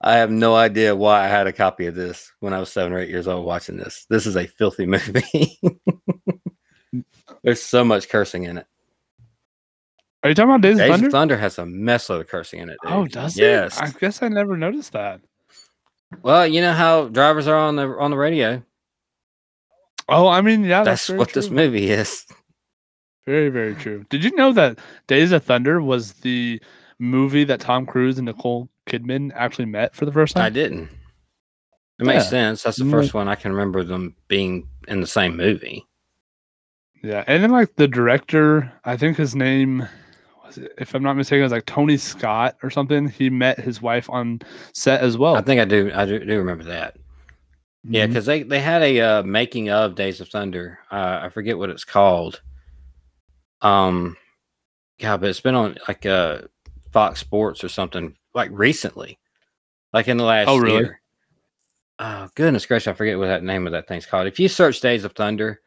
I 0.00 0.16
have 0.16 0.30
no 0.30 0.54
idea 0.54 0.94
why 0.94 1.24
I 1.24 1.28
had 1.28 1.46
a 1.46 1.52
copy 1.52 1.86
of 1.86 1.94
this 1.94 2.30
when 2.40 2.52
I 2.52 2.58
was 2.60 2.70
seven 2.70 2.92
or 2.92 2.98
eight 2.98 3.08
years 3.08 3.26
old 3.26 3.46
watching 3.46 3.78
this. 3.78 4.04
This 4.10 4.26
is 4.26 4.36
a 4.36 4.46
filthy 4.46 4.84
movie. 4.86 5.58
There's 7.42 7.62
so 7.62 7.84
much 7.84 8.08
cursing 8.10 8.44
in 8.44 8.58
it. 8.58 8.66
Are 10.22 10.28
you 10.28 10.34
talking 10.34 10.50
about 10.50 10.60
Days, 10.60 10.76
Days 10.78 10.90
of 10.90 10.96
Thunder? 10.96 11.10
Thunder 11.10 11.36
has 11.38 11.58
a 11.58 11.66
mess 11.66 12.08
load 12.10 12.20
of 12.20 12.28
cursing 12.28 12.60
in 12.60 12.68
it. 12.70 12.78
Dude. 12.82 12.92
Oh, 12.92 13.06
does 13.06 13.36
yes. 13.36 13.76
it? 13.78 13.82
I 13.82 13.90
guess 13.98 14.22
I 14.22 14.28
never 14.28 14.56
noticed 14.56 14.92
that. 14.92 15.20
Well, 16.22 16.46
you 16.46 16.60
know 16.60 16.72
how 16.72 17.08
drivers 17.08 17.46
are 17.48 17.56
on 17.56 17.76
the 17.76 17.88
on 17.88 18.10
the 18.10 18.16
radio. 18.16 18.62
Oh, 20.08 20.28
I 20.28 20.40
mean, 20.40 20.64
yeah, 20.64 20.84
that's, 20.84 21.06
That's, 21.06 21.18
what 21.18 21.32
this 21.32 21.50
movie 21.50 21.90
is. 21.90 22.26
Very, 23.26 23.48
very 23.48 23.74
true. 23.74 24.04
Did 24.10 24.22
you 24.22 24.34
know 24.36 24.52
that 24.52 24.78
Days 25.06 25.32
of 25.32 25.42
Thunder 25.44 25.80
was 25.80 26.12
the 26.14 26.60
movie 26.98 27.44
that 27.44 27.60
Tom 27.60 27.86
Cruise 27.86 28.18
and 28.18 28.26
Nicole 28.26 28.68
Kidman 28.86 29.32
actually 29.34 29.64
met 29.64 29.94
for 29.94 30.04
the 30.04 30.12
first 30.12 30.34
time? 30.36 30.44
I 30.44 30.50
didn't. 30.50 30.90
It 31.98 32.06
makes 32.06 32.28
sense. 32.28 32.62
That's 32.62 32.76
the 32.76 32.84
Mm. 32.84 32.90
first 32.90 33.14
one 33.14 33.28
I 33.28 33.34
can 33.34 33.52
remember 33.52 33.82
them 33.82 34.14
being 34.28 34.68
in 34.88 35.00
the 35.00 35.06
same 35.06 35.36
movie. 35.36 35.86
Yeah, 37.02 37.24
and 37.26 37.42
then 37.42 37.50
like 37.50 37.76
the 37.76 37.88
director, 37.88 38.70
I 38.84 38.96
think 38.96 39.16
his 39.16 39.34
name 39.34 39.86
was, 40.44 40.58
it, 40.58 40.72
if 40.78 40.94
I'm 40.94 41.02
not 41.02 41.14
mistaken, 41.16 41.40
it 41.40 41.44
was 41.44 41.52
like 41.52 41.66
Tony 41.66 41.96
Scott 41.96 42.56
or 42.62 42.70
something. 42.70 43.08
He 43.08 43.30
met 43.30 43.60
his 43.60 43.80
wife 43.80 44.10
on 44.10 44.40
set 44.74 45.00
as 45.02 45.16
well. 45.16 45.36
I 45.36 45.40
think 45.42 45.60
I 45.60 45.64
do. 45.66 45.90
I 45.94 46.04
do, 46.04 46.18
do 46.18 46.36
remember 46.38 46.64
that. 46.64 46.96
Yeah, 47.86 48.06
because 48.06 48.24
they 48.26 48.42
they 48.42 48.60
had 48.60 48.82
a 48.82 49.00
uh, 49.00 49.22
making 49.24 49.68
of 49.70 49.94
Days 49.94 50.20
of 50.20 50.28
Thunder. 50.28 50.78
Uh, 50.90 51.20
I 51.22 51.28
forget 51.28 51.58
what 51.58 51.70
it's 51.70 51.84
called. 51.84 52.40
Um, 53.62 54.16
God, 55.00 55.20
but 55.20 55.30
it's 55.30 55.40
been 55.40 55.54
on 55.54 55.76
like 55.88 56.06
uh 56.06 56.42
Fox 56.92 57.20
Sports 57.20 57.64
or 57.64 57.68
something 57.68 58.16
like 58.34 58.50
recently, 58.52 59.18
like 59.92 60.08
in 60.08 60.16
the 60.16 60.24
last 60.24 60.48
Oh, 60.48 60.56
really? 60.58 60.78
year. 60.84 61.00
Oh 61.98 62.28
goodness 62.34 62.66
gracious, 62.66 62.88
I 62.88 62.92
forget 62.94 63.18
what 63.18 63.26
that 63.26 63.44
name 63.44 63.66
of 63.66 63.72
that 63.72 63.86
thing's 63.86 64.06
called. 64.06 64.26
If 64.26 64.40
you 64.40 64.48
search 64.48 64.80
Days 64.80 65.04
of 65.04 65.12
Thunder 65.12 65.60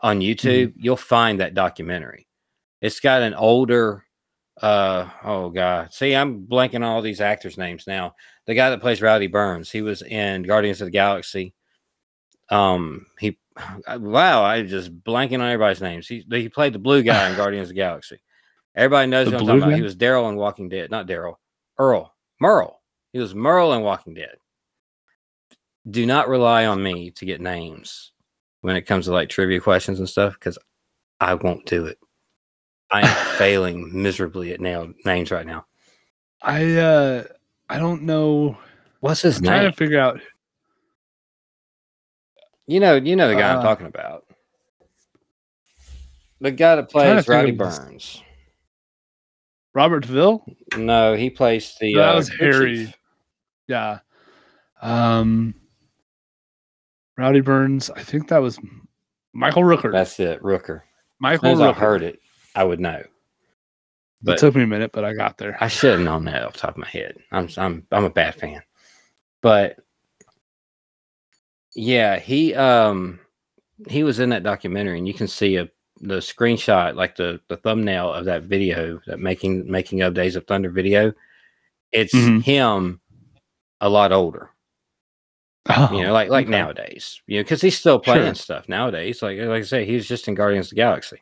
on 0.00 0.20
YouTube, 0.20 0.68
Mm-hmm. 0.68 0.80
you'll 0.80 0.96
find 0.96 1.38
that 1.40 1.54
documentary. 1.54 2.26
It's 2.80 2.98
got 3.00 3.22
an 3.22 3.34
older 3.34 4.04
uh 4.60 5.08
oh 5.24 5.50
god. 5.50 5.92
See, 5.92 6.14
I'm 6.14 6.46
blanking 6.46 6.84
all 6.84 7.02
these 7.02 7.20
actors' 7.20 7.58
names 7.58 7.86
now. 7.86 8.14
The 8.46 8.54
guy 8.54 8.70
that 8.70 8.80
plays 8.80 9.00
Rowdy 9.00 9.28
Burns, 9.28 9.70
he 9.70 9.82
was 9.82 10.02
in 10.02 10.42
Guardians 10.42 10.80
of 10.80 10.86
the 10.86 10.92
Galaxy. 10.92 11.54
Um 12.50 13.06
he 13.18 13.38
wow, 13.88 14.42
I 14.42 14.62
just 14.62 15.02
blanking 15.02 15.40
on 15.40 15.50
everybody's 15.50 15.80
names. 15.82 16.06
He 16.06 16.24
he 16.30 16.48
played 16.48 16.72
the 16.72 16.78
blue 16.78 17.02
guy 17.02 17.30
in 17.30 17.36
Guardians 17.36 17.68
of 17.68 17.74
the 17.74 17.80
Galaxy. 17.80 18.20
Everybody 18.74 19.10
knows 19.10 19.26
The 19.26 19.32
who 19.32 19.36
I'm 19.38 19.46
talking 19.46 19.62
about. 19.62 19.76
He 19.76 19.82
was 19.82 19.96
Daryl 19.96 20.28
in 20.28 20.36
Walking 20.36 20.68
Dead, 20.68 20.90
not 20.90 21.06
Daryl. 21.06 21.36
Earl. 21.78 22.14
Merle. 22.40 22.80
He 23.12 23.18
was 23.18 23.34
Merle 23.34 23.74
in 23.74 23.82
Walking 23.82 24.14
Dead. 24.14 24.36
Do 25.90 26.06
not 26.06 26.28
rely 26.28 26.66
on 26.66 26.82
me 26.82 27.10
to 27.12 27.24
get 27.24 27.40
names 27.40 28.12
when 28.62 28.76
it 28.76 28.82
comes 28.82 29.06
to 29.06 29.12
like 29.12 29.28
trivia 29.28 29.60
questions 29.60 29.98
and 29.98 30.08
stuff, 30.08 30.34
because 30.34 30.58
I 31.20 31.34
won't 31.34 31.66
do 31.66 31.86
it. 31.86 31.98
I 32.90 33.00
am 33.06 33.26
failing 33.38 33.90
miserably 34.02 34.52
at 34.52 34.60
nail 34.60 34.92
names 35.04 35.30
right 35.30 35.46
now. 35.46 35.66
I 36.40 36.76
uh 36.76 37.24
I 37.68 37.78
don't 37.78 38.02
know. 38.02 38.58
What's 39.00 39.22
his 39.22 39.38
I'm 39.38 39.44
trying 39.44 39.70
to 39.70 39.76
figure 39.76 39.98
out. 39.98 40.20
You 42.66 42.80
know, 42.80 42.94
you 42.94 43.16
know 43.16 43.28
the 43.28 43.34
guy 43.34 43.52
I'm 43.52 43.58
Uh, 43.58 43.62
talking 43.62 43.86
about. 43.86 44.24
The 46.40 46.50
guy 46.50 46.76
that 46.76 46.90
plays 46.90 47.28
Rowdy 47.28 47.52
Burns. 47.52 48.22
Robert 49.74 50.00
Duvall? 50.06 50.44
No, 50.76 51.14
he 51.14 51.30
plays 51.30 51.76
the. 51.80 51.94
No, 51.94 52.00
that 52.00 52.12
uh, 52.12 52.16
was 52.16 52.28
Harry. 52.28 52.76
chief. 52.86 52.94
Yeah. 53.68 53.98
Um 54.80 55.54
Rowdy 57.16 57.40
Burns, 57.40 57.90
I 57.90 58.02
think 58.02 58.28
that 58.28 58.38
was 58.38 58.58
Michael 59.32 59.62
Rooker. 59.62 59.92
That's 59.92 60.18
it, 60.18 60.42
Rooker. 60.42 60.76
As 60.80 60.82
Michael 61.20 61.48
as 61.52 61.60
I 61.60 61.72
Rooker. 61.72 61.76
heard 61.76 62.02
it, 62.02 62.18
I 62.56 62.64
would 62.64 62.80
know. 62.80 63.02
It 64.26 64.38
took 64.38 64.54
me 64.54 64.62
a 64.62 64.66
minute, 64.66 64.92
but 64.92 65.04
I 65.04 65.14
got 65.14 65.38
there. 65.38 65.56
I 65.60 65.68
should 65.68 65.92
have 65.92 66.00
known 66.00 66.24
that 66.26 66.44
off 66.44 66.52
the 66.54 66.60
top 66.60 66.70
of 66.70 66.76
my 66.78 66.88
head. 66.88 67.16
I'm 67.32 67.48
I'm 67.56 67.86
I'm 67.90 68.04
a 68.04 68.10
bad 68.10 68.34
fan. 68.36 68.62
But 69.40 69.78
yeah, 71.74 72.18
he 72.18 72.54
um 72.54 73.18
he 73.88 74.04
was 74.04 74.20
in 74.20 74.28
that 74.30 74.42
documentary 74.42 74.98
and 74.98 75.08
you 75.08 75.14
can 75.14 75.28
see 75.28 75.56
a 75.56 75.68
the 76.00 76.16
screenshot, 76.18 76.94
like 76.94 77.16
the 77.16 77.40
the 77.48 77.56
thumbnail 77.56 78.12
of 78.12 78.24
that 78.26 78.42
video, 78.44 79.00
that 79.06 79.18
making 79.20 79.70
making 79.70 80.02
of 80.02 80.14
Days 80.14 80.36
of 80.36 80.46
Thunder 80.46 80.70
video. 80.70 81.12
It's 81.92 82.14
Mhm. 82.14 82.42
him 82.42 83.00
a 83.80 83.88
lot 83.88 84.12
older. 84.12 84.50
Oh, 85.68 85.90
You 85.92 86.04
know, 86.04 86.12
like 86.12 86.28
like 86.28 86.46
okay. 86.46 86.50
nowadays. 86.50 87.20
You 87.26 87.38
know, 87.38 87.44
because 87.44 87.60
he's 87.60 87.78
still 87.78 87.98
playing 87.98 88.26
Sure. 88.26 88.34
stuff 88.34 88.68
nowadays. 88.68 89.22
Like 89.22 89.38
like 89.38 89.62
I 89.62 89.64
say, 89.64 89.84
he 89.84 89.94
was 89.94 90.06
just 90.08 90.26
in 90.28 90.34
Guardians 90.34 90.66
of 90.66 90.70
the 90.70 90.76
Galaxy. 90.76 91.18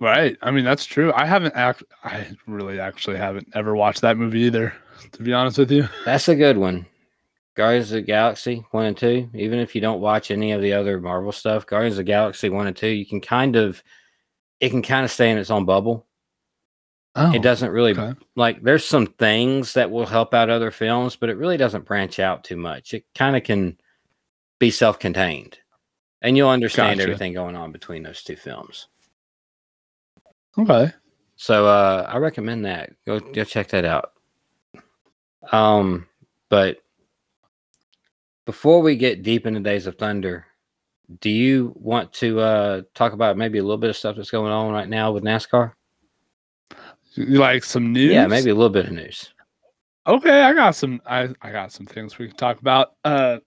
Right. 0.00 0.36
I 0.42 0.50
mean, 0.50 0.64
that's 0.64 0.84
true. 0.84 1.12
I 1.14 1.24
haven't 1.24 1.54
act. 1.54 1.82
I 2.02 2.28
really 2.46 2.80
actually 2.80 3.16
haven't 3.16 3.48
ever 3.54 3.76
watched 3.76 4.00
that 4.02 4.16
movie 4.16 4.40
either. 4.40 4.74
To 5.12 5.22
be 5.22 5.32
honest 5.32 5.58
with 5.58 5.70
you. 5.70 5.88
That's 6.04 6.28
a 6.28 6.34
good 6.34 6.56
one. 6.56 6.86
Guardians 7.54 7.92
of 7.92 7.96
the 7.96 8.02
Galaxy 8.02 8.64
one 8.72 8.86
and 8.86 8.96
two. 8.96 9.30
Even 9.34 9.60
if 9.60 9.74
you 9.74 9.80
don't 9.80 10.00
watch 10.00 10.30
any 10.30 10.52
of 10.52 10.60
the 10.60 10.72
other 10.72 11.00
Marvel 11.00 11.30
stuff, 11.30 11.66
Guardians 11.66 11.94
of 11.94 11.98
the 11.98 12.04
Galaxy 12.04 12.48
one 12.48 12.66
and 12.66 12.76
two, 12.76 12.88
you 12.88 13.06
can 13.06 13.20
kind 13.20 13.54
of, 13.54 13.82
it 14.60 14.70
can 14.70 14.82
kind 14.82 15.04
of 15.04 15.10
stay 15.10 15.30
in 15.30 15.38
its 15.38 15.50
own 15.50 15.64
bubble. 15.64 16.06
Oh, 17.16 17.32
it 17.32 17.42
doesn't 17.42 17.70
really 17.70 17.92
okay. 17.92 18.18
like. 18.34 18.60
There's 18.60 18.84
some 18.84 19.06
things 19.06 19.74
that 19.74 19.88
will 19.88 20.04
help 20.04 20.34
out 20.34 20.50
other 20.50 20.72
films, 20.72 21.14
but 21.14 21.28
it 21.28 21.36
really 21.36 21.56
doesn't 21.56 21.84
branch 21.84 22.18
out 22.18 22.42
too 22.42 22.56
much. 22.56 22.92
It 22.92 23.04
kind 23.14 23.36
of 23.36 23.44
can 23.44 23.78
be 24.58 24.72
self-contained, 24.72 25.56
and 26.22 26.36
you'll 26.36 26.48
understand 26.48 26.98
Gotcha. 26.98 27.08
everything 27.08 27.32
going 27.32 27.54
on 27.54 27.70
between 27.70 28.02
those 28.02 28.24
two 28.24 28.34
films. 28.34 28.88
Okay. 30.58 30.92
So 31.36 31.66
uh, 31.66 32.06
I 32.08 32.18
recommend 32.18 32.64
that. 32.64 32.92
Go 33.06 33.20
go 33.20 33.44
check 33.44 33.68
that 33.68 33.84
out. 33.84 34.12
Um, 35.52 36.06
but 36.48 36.78
before 38.44 38.80
we 38.80 38.96
get 38.96 39.22
deep 39.22 39.46
into 39.46 39.60
Days 39.60 39.86
of 39.86 39.96
Thunder, 39.96 40.46
do 41.20 41.30
you 41.30 41.72
want 41.76 42.12
to 42.14 42.40
uh 42.40 42.82
talk 42.94 43.12
about 43.12 43.36
maybe 43.36 43.58
a 43.58 43.62
little 43.62 43.78
bit 43.78 43.90
of 43.90 43.96
stuff 43.96 44.16
that's 44.16 44.30
going 44.30 44.52
on 44.52 44.72
right 44.72 44.88
now 44.88 45.12
with 45.12 45.24
NASCAR? 45.24 45.72
Like 47.16 47.64
some 47.64 47.92
news? 47.92 48.12
Yeah, 48.12 48.26
maybe 48.26 48.50
a 48.50 48.54
little 48.54 48.70
bit 48.70 48.86
of 48.86 48.92
news. 48.92 49.32
Okay, 50.06 50.42
I 50.42 50.52
got 50.52 50.74
some. 50.74 51.00
I 51.06 51.30
I 51.42 51.50
got 51.50 51.72
some 51.72 51.86
things 51.86 52.18
we 52.18 52.28
can 52.28 52.36
talk 52.36 52.60
about. 52.60 52.94
Uh, 53.04 53.38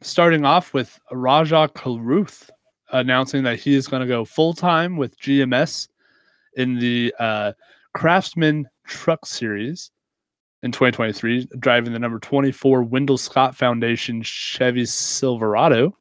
starting 0.00 0.44
off 0.44 0.72
with 0.74 0.98
Rajah 1.10 1.70
Caruth 1.74 2.50
announcing 2.92 3.42
that 3.44 3.58
he 3.58 3.74
is 3.74 3.88
going 3.88 4.00
to 4.02 4.06
go 4.06 4.24
full 4.24 4.54
time 4.54 4.96
with 4.96 5.18
GMS 5.18 5.88
in 6.56 6.78
the 6.78 7.14
uh, 7.18 7.52
Craftsman 7.94 8.68
Truck 8.86 9.26
Series 9.26 9.90
in 10.62 10.72
2023, 10.72 11.48
driving 11.58 11.92
the 11.92 11.98
number 11.98 12.18
24 12.18 12.82
Wendell 12.84 13.18
Scott 13.18 13.54
Foundation 13.56 14.22
Chevy 14.22 14.84
Silverado. 14.86 15.96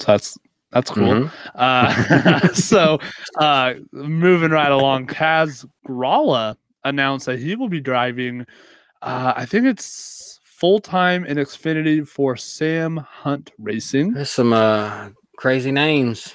So 0.00 0.12
that's 0.12 0.38
that's 0.72 0.90
cool. 0.90 1.14
Mhm. 1.14 1.32
Uh, 1.54 2.48
so, 2.52 2.98
uh, 3.38 3.74
moving 3.92 4.50
right 4.50 4.72
along, 4.72 5.06
Kaz 5.06 5.64
Grala 5.86 6.56
announced 6.82 7.26
that 7.26 7.38
he 7.38 7.54
will 7.54 7.68
be 7.68 7.80
driving. 7.80 8.44
Uh, 9.00 9.32
I 9.36 9.46
think 9.46 9.66
it's 9.66 10.40
full 10.42 10.80
time 10.80 11.24
in 11.26 11.36
Xfinity 11.36 12.06
for 12.06 12.36
Sam 12.36 12.96
Hunt 12.96 13.52
Racing. 13.58 14.14
There's 14.14 14.30
some 14.30 14.52
uh 14.52 15.10
crazy 15.36 15.70
names. 15.70 16.34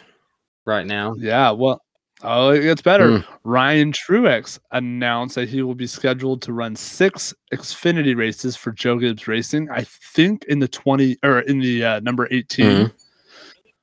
Right 0.69 0.85
now. 0.88 1.15
Yeah, 1.17 1.51
well, 1.51 1.81
oh, 2.23 2.49
it 2.51 2.61
gets 2.61 2.81
better. 2.81 3.19
Hmm. 3.19 3.33
Ryan 3.43 3.91
Truex 3.91 4.59
announced 4.71 5.35
that 5.35 5.49
he 5.49 5.61
will 5.61 5.75
be 5.75 5.88
scheduled 5.88 6.41
to 6.43 6.53
run 6.53 6.75
six 6.75 7.33
Xfinity 7.53 8.15
races 8.15 8.55
for 8.55 8.71
Joe 8.71 8.97
Gibbs 8.97 9.27
Racing. 9.27 9.69
I 9.71 9.83
think 9.83 10.45
in 10.45 10.59
the 10.59 10.67
twenty 10.67 11.17
or 11.23 11.39
in 11.41 11.59
the 11.59 11.83
uh, 11.83 11.99
number 12.01 12.27
18 12.31 12.65
Mhm. 12.65 12.91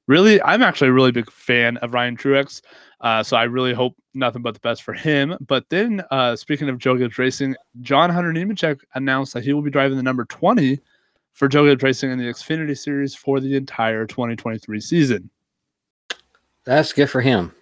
Really, 0.09 0.41
I'm 0.43 0.63
actually 0.63 0.89
a 0.89 0.93
really 0.93 1.11
big 1.11 1.31
fan 1.33 1.79
of 1.79 1.93
Ryan 1.93 2.17
Truex. 2.17 2.63
Uh, 3.01 3.23
so 3.23 3.37
I 3.37 3.43
really 3.45 3.75
hope 3.75 3.95
nothing 4.15 4.41
but 4.41 4.55
the 4.55 4.61
best 4.61 4.83
for 4.85 4.93
him. 4.95 5.37
But 5.47 5.69
then, 5.69 6.03
uh, 6.11 6.37
speaking 6.37 6.69
of 6.69 6.79
Joe 6.79 6.97
Gibbs 6.97 7.19
Racing, 7.19 7.57
John 7.81 8.09
Hunter 8.09 8.33
Nemechek 8.33 8.79
announced 8.95 9.35
that 9.35 9.45
he 9.45 9.53
will 9.53 9.63
be 9.63 9.71
driving 9.71 9.97
the 9.97 10.03
number 10.03 10.25
20 10.25 10.79
for 11.33 11.49
Joe 11.49 11.67
Gibbs 11.67 11.83
Racing 11.83 12.11
in 12.13 12.19
the 12.19 12.25
Xfinity 12.25 12.79
Series 12.79 13.15
for 13.15 13.41
the 13.41 13.57
entire 13.57 14.07
2023 14.07 14.81
season. 14.81 15.29
That's 16.67 16.93
good 16.93 17.09
for 17.09 17.21
him. 17.21 17.53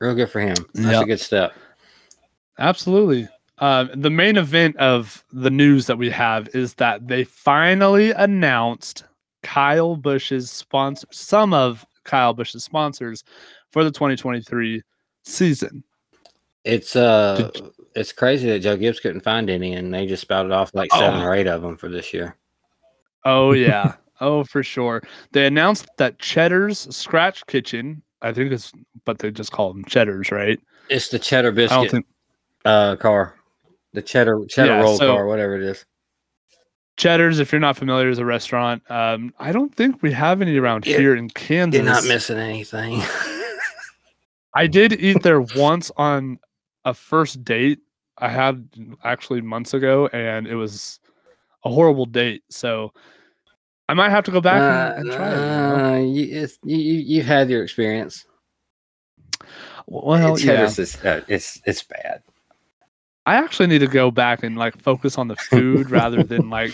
Real 0.00 0.14
good 0.14 0.30
for 0.30 0.40
him. 0.40 0.56
That's 0.74 0.92
Yep. 0.94 1.02
a 1.02 1.06
good 1.06 1.20
step. 1.20 1.52
Absolutely. 2.58 3.28
Um, 3.58 3.90
the 3.94 4.10
main 4.10 4.36
event 4.36 4.76
of 4.76 5.24
the 5.32 5.50
news 5.50 5.86
that 5.86 5.96
we 5.96 6.10
have 6.10 6.48
is 6.54 6.74
that 6.74 7.06
they 7.08 7.24
finally 7.24 8.10
announced 8.12 9.04
Kyle 9.42 9.96
Busch's 9.96 10.50
sponsor, 10.50 11.06
some 11.10 11.54
of 11.54 11.86
Kyle 12.04 12.34
Busch's 12.34 12.64
sponsors 12.64 13.24
for 13.70 13.82
the 13.84 13.90
2023 13.90 14.82
season. 15.24 15.82
It's 16.64 16.96
uh, 16.96 17.50
Did- 17.54 17.70
it's 17.94 18.12
crazy 18.12 18.48
that 18.48 18.58
Joe 18.60 18.76
Gibbs 18.76 19.00
couldn't 19.00 19.22
find 19.22 19.48
any, 19.48 19.72
and 19.72 19.92
they 19.94 20.04
just 20.06 20.20
spouted 20.20 20.52
off 20.52 20.74
like 20.74 20.92
seven 20.92 21.22
or 21.22 21.34
eight 21.34 21.46
of 21.46 21.62
them 21.62 21.76
for 21.78 21.88
this 21.88 22.12
year. 22.12 22.36
Oh 23.24 23.52
yeah. 23.52 23.94
oh 24.20 24.44
for 24.44 24.62
sure. 24.62 25.02
They 25.32 25.46
announced 25.46 25.86
that 25.96 26.18
Cheddar's 26.18 26.94
Scratch 26.94 27.46
Kitchen, 27.46 28.02
I 28.26 28.32
think 28.32 28.52
it's 28.52 28.72
but 29.04 29.18
they 29.18 29.30
just 29.30 29.52
call 29.52 29.72
them 29.72 29.84
Cheddar's, 29.84 30.30
right? 30.30 30.58
It's 30.88 31.08
the 31.08 31.18
cheddar 31.18 31.48
I 31.48 31.50
don't 31.50 31.54
biscuit 31.54 31.90
think 31.90 32.06
uh 32.64 32.96
car, 32.96 33.36
the 33.92 34.02
cheddar 34.02 34.44
cheddar 34.48 34.72
Yeah, 34.72 34.80
roll 34.82 34.96
so- 34.98 35.14
car, 35.14 35.26
whatever 35.26 35.56
it 35.56 35.62
is. 35.62 35.84
Cheddar's, 36.96 37.40
if 37.40 37.52
you're 37.52 37.60
not 37.60 37.76
familiar, 37.76 38.08
is 38.08 38.18
a 38.18 38.24
restaurant. 38.24 38.82
Um, 38.90 39.34
I 39.38 39.52
don't 39.52 39.74
think 39.74 40.02
we 40.02 40.12
have 40.12 40.40
any 40.40 40.56
around 40.56 40.86
You're- 40.86 40.98
here 40.98 41.14
in 41.14 41.28
Kansas. 41.28 41.76
You're 41.76 41.84
not 41.92 42.04
missing 42.04 42.38
anything. 42.38 43.02
I 44.54 44.66
did 44.66 44.92
eat 45.00 45.22
there 45.22 45.42
once 45.42 45.90
on 45.98 46.38
a 46.86 46.94
first 46.94 47.44
date 47.44 47.80
I 48.18 48.30
had 48.30 48.66
actually 49.04 49.42
months 49.42 49.74
ago, 49.74 50.06
and 50.06 50.46
it 50.46 50.54
was 50.54 50.98
a 51.66 51.68
horrible 51.68 52.06
date. 52.06 52.44
So 52.48 52.94
I 53.88 53.94
might 53.94 54.10
have 54.10 54.24
to 54.24 54.30
go 54.30 54.40
back 54.40 54.98
and, 54.98 55.08
and 55.08 55.16
try 55.16 55.30
it. 55.30 55.34
you 55.34 55.40
know? 55.40 55.84
Uh, 55.84 55.98
you, 55.98 56.42
it's, 56.42 56.58
you, 56.64 56.76
you 56.76 56.94
you've 56.94 57.26
had 57.26 57.48
your 57.48 57.62
experience. 57.62 58.24
Well, 59.86 60.38
yeah. 60.38 60.44
Cheddar's 60.44 60.78
is 60.78 60.96
uh, 61.04 61.22
it's 61.28 61.60
it's 61.64 61.82
bad. 61.82 62.22
I 63.26 63.36
actually 63.36 63.66
need 63.66 63.80
to 63.80 63.86
go 63.86 64.10
back 64.10 64.42
and 64.42 64.56
like 64.56 64.80
focus 64.80 65.18
on 65.18 65.28
the 65.28 65.36
food 65.50 65.90
rather 65.90 66.22
than 66.22 66.50
like 66.50 66.72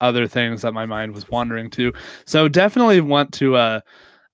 other 0.00 0.26
things 0.26 0.62
that 0.62 0.72
my 0.72 0.86
mind 0.86 1.14
was 1.14 1.28
wandering 1.28 1.70
to. 1.70 1.92
So 2.26 2.48
definitely 2.48 3.00
want 3.00 3.32
to 3.34 3.56
uh 3.56 3.80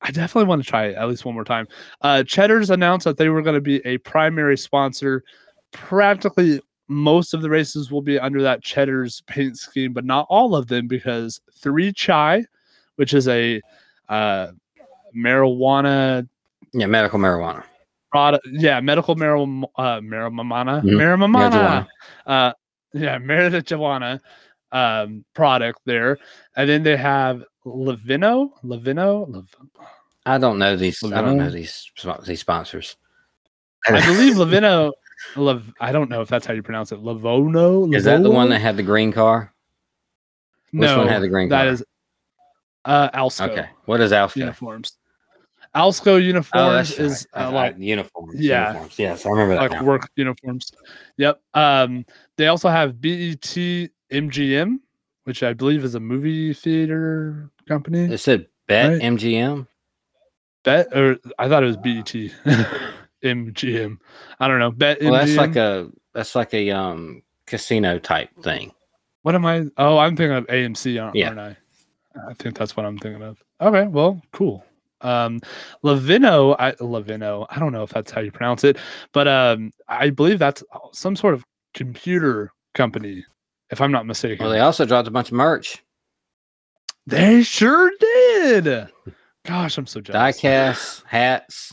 I 0.03 0.11
definitely 0.11 0.49
want 0.49 0.63
to 0.63 0.69
try 0.69 0.87
it 0.87 0.97
at 0.97 1.09
least 1.09 1.25
one 1.25 1.35
more 1.35 1.45
time. 1.45 1.67
Uh 2.03 2.23
Cheddar's 2.23 2.71
announced 2.71 3.05
that 3.05 3.17
they 3.17 3.29
were 3.29 3.43
going 3.43 3.55
to 3.55 3.61
be 3.61 3.85
a 3.85 3.99
primary 3.99 4.57
sponsor. 4.57 5.23
Practically 5.73 6.61
most 6.91 7.35
of 7.35 7.41
the 7.41 7.49
races 7.49 7.91
will 7.91 8.03
be 8.03 8.19
under 8.19 8.43
that 8.43 8.63
Cheddar's 8.63 9.23
paint 9.23 9.57
scheme, 9.57 9.93
but 9.93 10.05
not 10.05 10.27
all 10.29 10.55
of 10.57 10.67
them 10.67 10.89
because 10.89 11.41
3CHI, 11.63 12.45
which 12.97 13.15
is 13.15 13.29
a 13.29 13.61
uh 14.09 14.49
marijuana 15.17 16.29
Yeah, 16.73 16.87
medical 16.87 17.19
marijuana. 17.19 17.65
product 18.13 18.47
yeah 18.53 18.81
medical 18.81 19.15
marijuana 19.17 19.65
uh 19.77 20.01
marijuana 20.01 20.83
Mhm. 20.83 20.99
marijuana 21.37 21.87
uh 22.27 22.53
yeah 22.93 23.19
marijuana 23.19 24.21
um 24.73 25.25
product 25.35 25.81
there 25.85 26.19
and 26.57 26.69
then 26.69 26.83
they 26.83 26.97
have 26.97 27.43
Levino 27.65 28.53
Levino 28.65 29.27
Lev- 29.29 29.55
I 30.27 30.39
don't 30.39 30.59
know 30.59 30.77
these. 30.77 31.03
I 31.03 31.21
don't 31.23 31.39
know 31.39 31.51
these 31.51 31.91
these 32.27 32.41
sponsors. 32.41 32.97
I 33.89 34.05
believe 34.05 34.37
Levino 34.37 34.93
Lev, 35.37 35.73
I 35.81 35.93
don't 35.93 36.11
know 36.11 36.21
if 36.23 36.29
that's 36.29 36.47
how 36.47 36.53
you 36.55 36.63
pronounce 36.63 36.93
it 36.93 37.03
Lavono 37.03 37.95
Is 37.95 38.05
that 38.05 38.23
the 38.23 38.31
one 38.31 38.49
that 38.51 38.59
had 38.61 38.77
the 38.77 38.83
green 38.83 39.13
car? 39.13 39.53
Which 40.73 40.89
no 40.89 40.99
one 40.99 41.09
had 41.09 41.23
the 41.23 41.29
green 41.29 41.49
that 41.51 41.65
car? 41.65 41.73
is 41.73 41.85
uh 42.85 43.11
Alsco 43.11 43.49
Okay. 43.51 43.69
What 43.85 44.01
is 44.01 44.13
Alsco? 44.13 44.37
uniforms 44.37 44.97
Alsco 45.75 46.09
Oh, 46.09 46.17
uniforms 46.17 46.89
that's 46.89 46.99
is 46.99 47.27
right. 47.35 47.47
uh, 47.47 47.53
like 47.53 47.77
uniforms. 47.79 48.35
yeah. 48.41 48.69
Uniforms. 48.69 48.99
Yes, 48.99 49.25
I 49.27 49.31
remember 49.31 49.55
that. 49.55 49.61
like 49.61 49.73
now. 49.73 49.85
work 49.85 50.09
uniforms. 50.17 50.73
Yep. 51.17 51.41
Um, 51.55 52.05
they 52.37 52.49
also 52.49 52.69
have 52.69 53.01
BET 53.01 53.41
MGM, 54.11 54.81
which 55.25 55.43
I 55.45 55.53
believe 55.53 55.85
is 55.85 55.95
a 55.95 56.01
movie 56.01 56.53
theater 56.55 57.51
company. 57.69 58.13
It 58.13 58.19
said 58.19 58.47
Bet 58.67 58.91
Right. 58.95 59.03
MGM. 59.03 59.67
Bet 60.65 60.89
or 60.97 61.19
I 61.39 61.49
thought 61.49 61.63
it 61.63 61.67
was 61.67 61.77
BET 61.77 62.15
MGM. 63.23 63.99
I 64.39 64.49
don't 64.49 64.59
know. 64.59 64.71
Bet 64.71 65.01
Well, 65.03 65.13
that's 65.13 65.37
like 65.37 65.57
a 65.57 65.91
that's 66.15 66.35
like 66.35 66.53
a 66.55 66.71
um 66.71 67.23
casino 67.47 67.99
type 67.99 68.31
thing. 68.43 68.73
what 69.23 69.35
am 69.35 69.45
I? 69.47 69.67
Oh, 69.77 69.99
I'm 69.99 70.17
thinking 70.17 70.37
of 70.37 70.47
AMC, 70.47 71.03
aren't, 71.03 71.17
Yeah. 71.17 71.29
aren't 71.29 71.41
I? 71.41 71.57
I 72.29 72.35
think 72.35 72.57
that's 72.59 72.77
what 72.77 72.87
I'm 72.87 72.99
thinking 72.99 73.23
of. 73.23 73.43
Okay, 73.61 73.87
well, 73.87 74.21
cool. 74.33 74.65
Um, 75.03 75.41
Lavino, 75.85 76.57
I 76.59 76.73
Lavino. 76.73 77.47
I 77.51 77.59
don't 77.59 77.73
know 77.73 77.83
if 77.85 77.91
that's 77.91 78.11
how 78.11 78.21
you 78.21 78.31
pronounce 78.33 78.65
it, 78.65 78.77
but 79.13 79.27
um, 79.29 79.71
I 79.89 80.11
believe 80.11 80.39
that's 80.39 80.63
some 80.93 81.17
sort 81.17 81.35
of 81.35 81.45
computer 81.75 82.53
company, 82.75 83.25
if 83.71 83.81
I'm 83.81 83.93
not 83.93 84.07
mistaken. 84.07 84.45
Well, 84.45 84.53
they 84.53 84.61
also 84.61 84.85
dropped 84.85 85.09
a 85.09 85.11
bunch 85.11 85.29
of 85.29 85.35
merch, 85.35 85.83
They 87.07 87.43
sure 87.43 87.91
did. 87.99 88.89
Gosh, 89.47 89.79
I'm 89.79 89.87
so 89.87 90.01
jealous. 90.01 90.37
die-casts, 90.37 91.03
hats, 91.07 91.73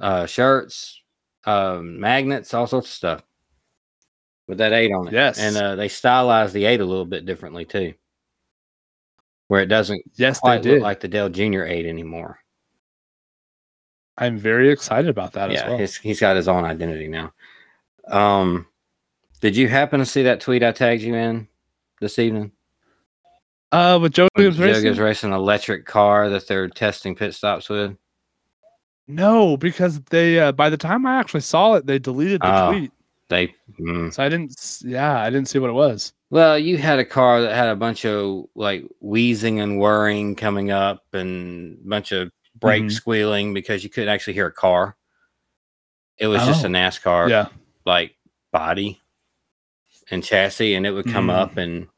uh, 0.00 0.26
shirts, 0.26 1.00
um, 1.44 1.98
magnets, 1.98 2.52
all 2.54 2.66
sorts 2.66 2.88
of 2.88 2.92
stuff 2.92 3.22
with 4.46 4.58
that 4.58 4.72
eight 4.72 4.92
on 4.92 5.08
it. 5.08 5.14
Yes. 5.14 5.38
and 5.38 5.56
uh, 5.56 5.76
they 5.76 5.88
stylized 5.88 6.52
the 6.52 6.64
eight 6.64 6.80
a 6.80 6.84
little 6.84 7.06
bit 7.06 7.24
differently 7.24 7.64
too, 7.64 7.94
where 9.48 9.62
it 9.62 9.66
doesn't 9.66 10.02
Yes, 10.16 10.38
they 10.38 10.40
quite 10.40 10.64
look 10.64 10.82
like 10.82 11.00
the 11.00 11.08
Dale 11.08 11.28
Junior 11.28 11.64
eight 11.64 11.86
anymore. 11.86 12.40
I'm 14.18 14.36
very 14.36 14.70
excited 14.70 15.08
about 15.08 15.32
that 15.32 15.50
as 15.50 15.54
yeah, 15.54 15.68
well. 15.70 15.78
he's, 15.78 15.96
he's 15.96 16.20
got 16.20 16.36
his 16.36 16.48
own 16.48 16.64
identity 16.64 17.08
now. 17.08 17.32
Um, 18.06 18.66
did 19.40 19.56
you 19.56 19.68
happen 19.68 20.00
to 20.00 20.06
see 20.06 20.24
that 20.24 20.40
tweet 20.40 20.62
I 20.62 20.72
tagged 20.72 21.02
you 21.02 21.14
in 21.14 21.48
this 22.00 22.18
evening? 22.18 22.52
Uh, 23.72 23.98
with 24.02 24.12
Joe 24.12 24.28
Gibbs 24.36 24.58
Joe 24.58 24.64
Racing? 24.64 24.82
Gibbs 24.82 24.98
racing 24.98 25.30
an 25.30 25.36
electric 25.36 25.86
car 25.86 26.28
that 26.28 26.46
they're 26.48 26.68
testing 26.68 27.14
pit 27.14 27.34
stops 27.34 27.68
with. 27.68 27.96
No, 29.10 29.56
because 29.56 30.00
they 30.10 30.38
uh, 30.40 30.52
by 30.52 30.70
the 30.70 30.76
time 30.76 31.06
I 31.06 31.18
actually 31.18 31.40
saw 31.40 31.74
it, 31.74 31.86
they 31.86 31.98
deleted 31.98 32.40
the 32.42 32.46
Oh. 32.66 32.72
tweet, 32.72 32.92
They, 33.28 33.54
mm. 33.78 34.12
so 34.12 34.22
I 34.22 34.28
didn't. 34.28 34.80
Yeah, 34.84 35.20
I 35.20 35.30
didn't 35.30 35.48
see 35.48 35.58
what 35.58 35.70
it 35.70 35.74
was. 35.74 36.12
well, 36.30 36.56
you 36.58 36.78
had 36.78 36.98
a 37.00 37.04
car 37.04 37.40
that 37.42 37.54
had 37.54 37.68
a 37.68 37.76
bunch 37.76 38.04
of 38.04 38.44
like 38.54 38.84
wheezing 39.00 39.60
and 39.60 39.78
whirring 39.80 40.34
coming 40.36 40.70
up, 40.70 41.02
and 41.12 41.78
a 41.84 41.88
bunch 41.88 42.12
of 42.12 42.30
brake 42.58 42.84
Mhm. 42.84 42.92
squealing 42.92 43.54
because 43.54 43.82
you 43.84 43.90
couldn't 43.90 44.08
actually 44.10 44.34
hear 44.34 44.46
a 44.46 44.52
car. 44.52 44.96
It 46.18 46.26
was 46.26 46.44
just 46.44 46.64
a 46.64 46.68
Oh. 46.68 46.70
NASCAR 46.70 47.28
Yeah, 47.30 47.46
like 47.86 48.14
body 48.52 49.00
and 50.10 50.22
chassis, 50.22 50.74
and 50.74 50.84
it 50.86 50.90
would 50.92 51.06
come 51.06 51.28
Mm. 51.28 51.34
up 51.34 51.56
and 51.56 51.88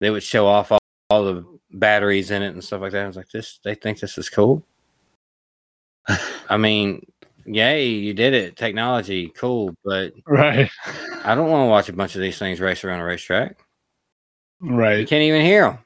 they 0.00 0.10
would 0.10 0.22
show 0.22 0.46
off 0.46 0.70
all, 0.72 0.78
all 1.10 1.24
the 1.24 1.44
batteries 1.72 2.30
in 2.30 2.42
it 2.42 2.48
and 2.54 2.62
stuff 2.64 2.80
like 2.80 2.92
that. 2.92 3.04
I 3.04 3.06
was 3.06 3.16
like, 3.16 3.28
this 3.30 3.58
they 3.64 3.74
think 3.74 4.00
this 4.00 4.16
is 4.16 4.30
cool. 4.30 4.64
I 6.48 6.56
mean, 6.56 7.06
yay, 7.44 7.88
you 7.88 8.14
did 8.14 8.34
it. 8.34 8.56
Technology, 8.56 9.28
cool, 9.36 9.74
but 9.84 10.12
right, 10.26 10.70
I 11.24 11.34
don't 11.34 11.50
want 11.50 11.62
to 11.62 11.70
watch 11.70 11.88
a 11.88 11.92
bunch 11.92 12.14
of 12.14 12.20
these 12.20 12.38
things 12.38 12.60
race 12.60 12.84
around 12.84 13.00
a 13.00 13.04
racetrack. 13.04 13.58
Right. 14.60 14.98
You 14.98 15.06
can't 15.06 15.22
even 15.22 15.42
hear 15.42 15.62
them. 15.62 15.78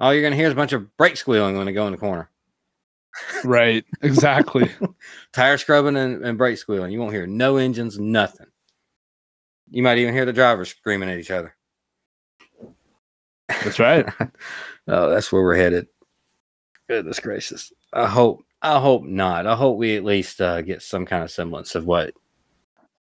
All 0.00 0.12
you're 0.12 0.22
gonna 0.22 0.36
hear 0.36 0.46
is 0.46 0.52
a 0.52 0.56
bunch 0.56 0.72
of 0.72 0.96
brake 0.96 1.16
squealing 1.16 1.56
when 1.56 1.66
they 1.66 1.72
go 1.72 1.86
in 1.86 1.92
the 1.92 1.98
corner. 1.98 2.28
Right, 3.44 3.84
exactly. 4.00 4.70
Tire 5.32 5.58
scrubbing 5.58 5.96
and, 5.96 6.24
and 6.24 6.38
brake 6.38 6.58
squealing. 6.58 6.92
You 6.92 7.00
won't 7.00 7.12
hear 7.12 7.26
no 7.26 7.56
engines, 7.56 7.98
nothing. 7.98 8.46
You 9.70 9.82
might 9.82 9.98
even 9.98 10.14
hear 10.14 10.24
the 10.24 10.32
drivers 10.32 10.70
screaming 10.70 11.10
at 11.10 11.18
each 11.18 11.30
other. 11.30 11.54
That's 13.48 13.78
right. 13.78 14.06
oh, 14.88 15.10
that's 15.10 15.30
where 15.30 15.42
we're 15.42 15.56
headed. 15.56 15.88
Goodness 16.88 17.20
gracious. 17.20 17.72
I 17.92 18.06
hope. 18.06 18.44
I 18.62 18.78
hope 18.78 19.02
not. 19.02 19.46
I 19.46 19.56
hope 19.56 19.76
we 19.76 19.96
at 19.96 20.04
least 20.04 20.40
uh, 20.40 20.62
get 20.62 20.82
some 20.82 21.04
kind 21.04 21.24
of 21.24 21.30
semblance 21.30 21.74
of 21.74 21.84
what 21.84 22.14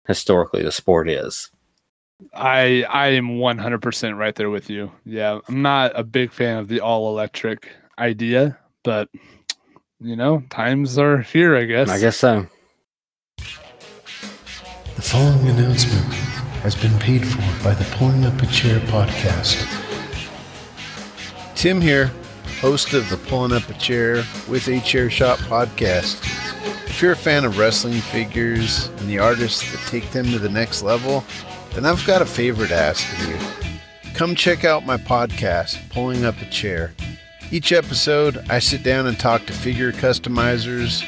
historically 0.07 0.63
the 0.63 0.71
sport 0.71 1.09
is. 1.09 1.51
I 2.33 2.85
I 2.89 3.09
am 3.09 3.37
100% 3.37 4.17
right 4.17 4.35
there 4.35 4.49
with 4.49 4.69
you. 4.69 4.91
Yeah, 5.05 5.39
I'm 5.47 5.61
not 5.61 5.91
a 5.95 6.03
big 6.03 6.31
fan 6.31 6.57
of 6.57 6.67
the 6.67 6.79
all 6.79 7.09
electric 7.09 7.69
idea, 7.97 8.57
but 8.83 9.09
you 10.01 10.15
know, 10.15 10.43
times 10.49 10.97
are 10.97 11.19
here, 11.19 11.57
I 11.57 11.65
guess. 11.65 11.89
I 11.89 11.99
guess 11.99 12.17
so. 12.17 12.47
The 13.37 15.01
following 15.01 15.47
announcement 15.49 16.13
has 16.63 16.75
been 16.75 16.97
paid 16.99 17.25
for 17.25 17.63
by 17.63 17.73
the 17.73 17.85
Pulling 17.95 18.25
Up 18.25 18.41
a 18.41 18.45
Chair 18.47 18.79
podcast. 18.81 19.65
Tim 21.55 21.79
here, 21.79 22.11
host 22.59 22.93
of 22.93 23.09
the 23.09 23.15
Pulling 23.15 23.53
Up 23.53 23.69
a 23.69 23.73
Chair 23.75 24.23
with 24.49 24.67
a 24.67 24.81
Chair 24.81 25.09
Shot 25.09 25.39
podcast. 25.39 26.21
If 26.87 27.01
you're 27.01 27.13
a 27.13 27.15
fan 27.15 27.45
of 27.45 27.57
wrestling 27.57 28.01
figures 28.01 28.87
and 28.97 29.07
the 29.09 29.17
artists 29.19 29.71
that 29.71 29.79
take 29.89 30.11
them 30.11 30.25
to 30.25 30.39
the 30.39 30.49
next 30.49 30.83
level, 30.83 31.23
then 31.73 31.85
I've 31.85 32.05
got 32.05 32.21
a 32.21 32.25
favor 32.25 32.67
to 32.67 32.75
ask 32.75 33.07
of 33.13 33.29
you. 33.29 34.11
Come 34.13 34.35
check 34.35 34.65
out 34.65 34.85
my 34.85 34.97
podcast, 34.97 35.89
Pulling 35.89 36.25
Up 36.25 36.41
a 36.41 36.45
Chair. 36.47 36.93
Each 37.49 37.71
episode, 37.71 38.43
I 38.49 38.59
sit 38.59 38.83
down 38.83 39.07
and 39.07 39.17
talk 39.17 39.45
to 39.45 39.53
figure 39.53 39.93
customizers, 39.93 41.01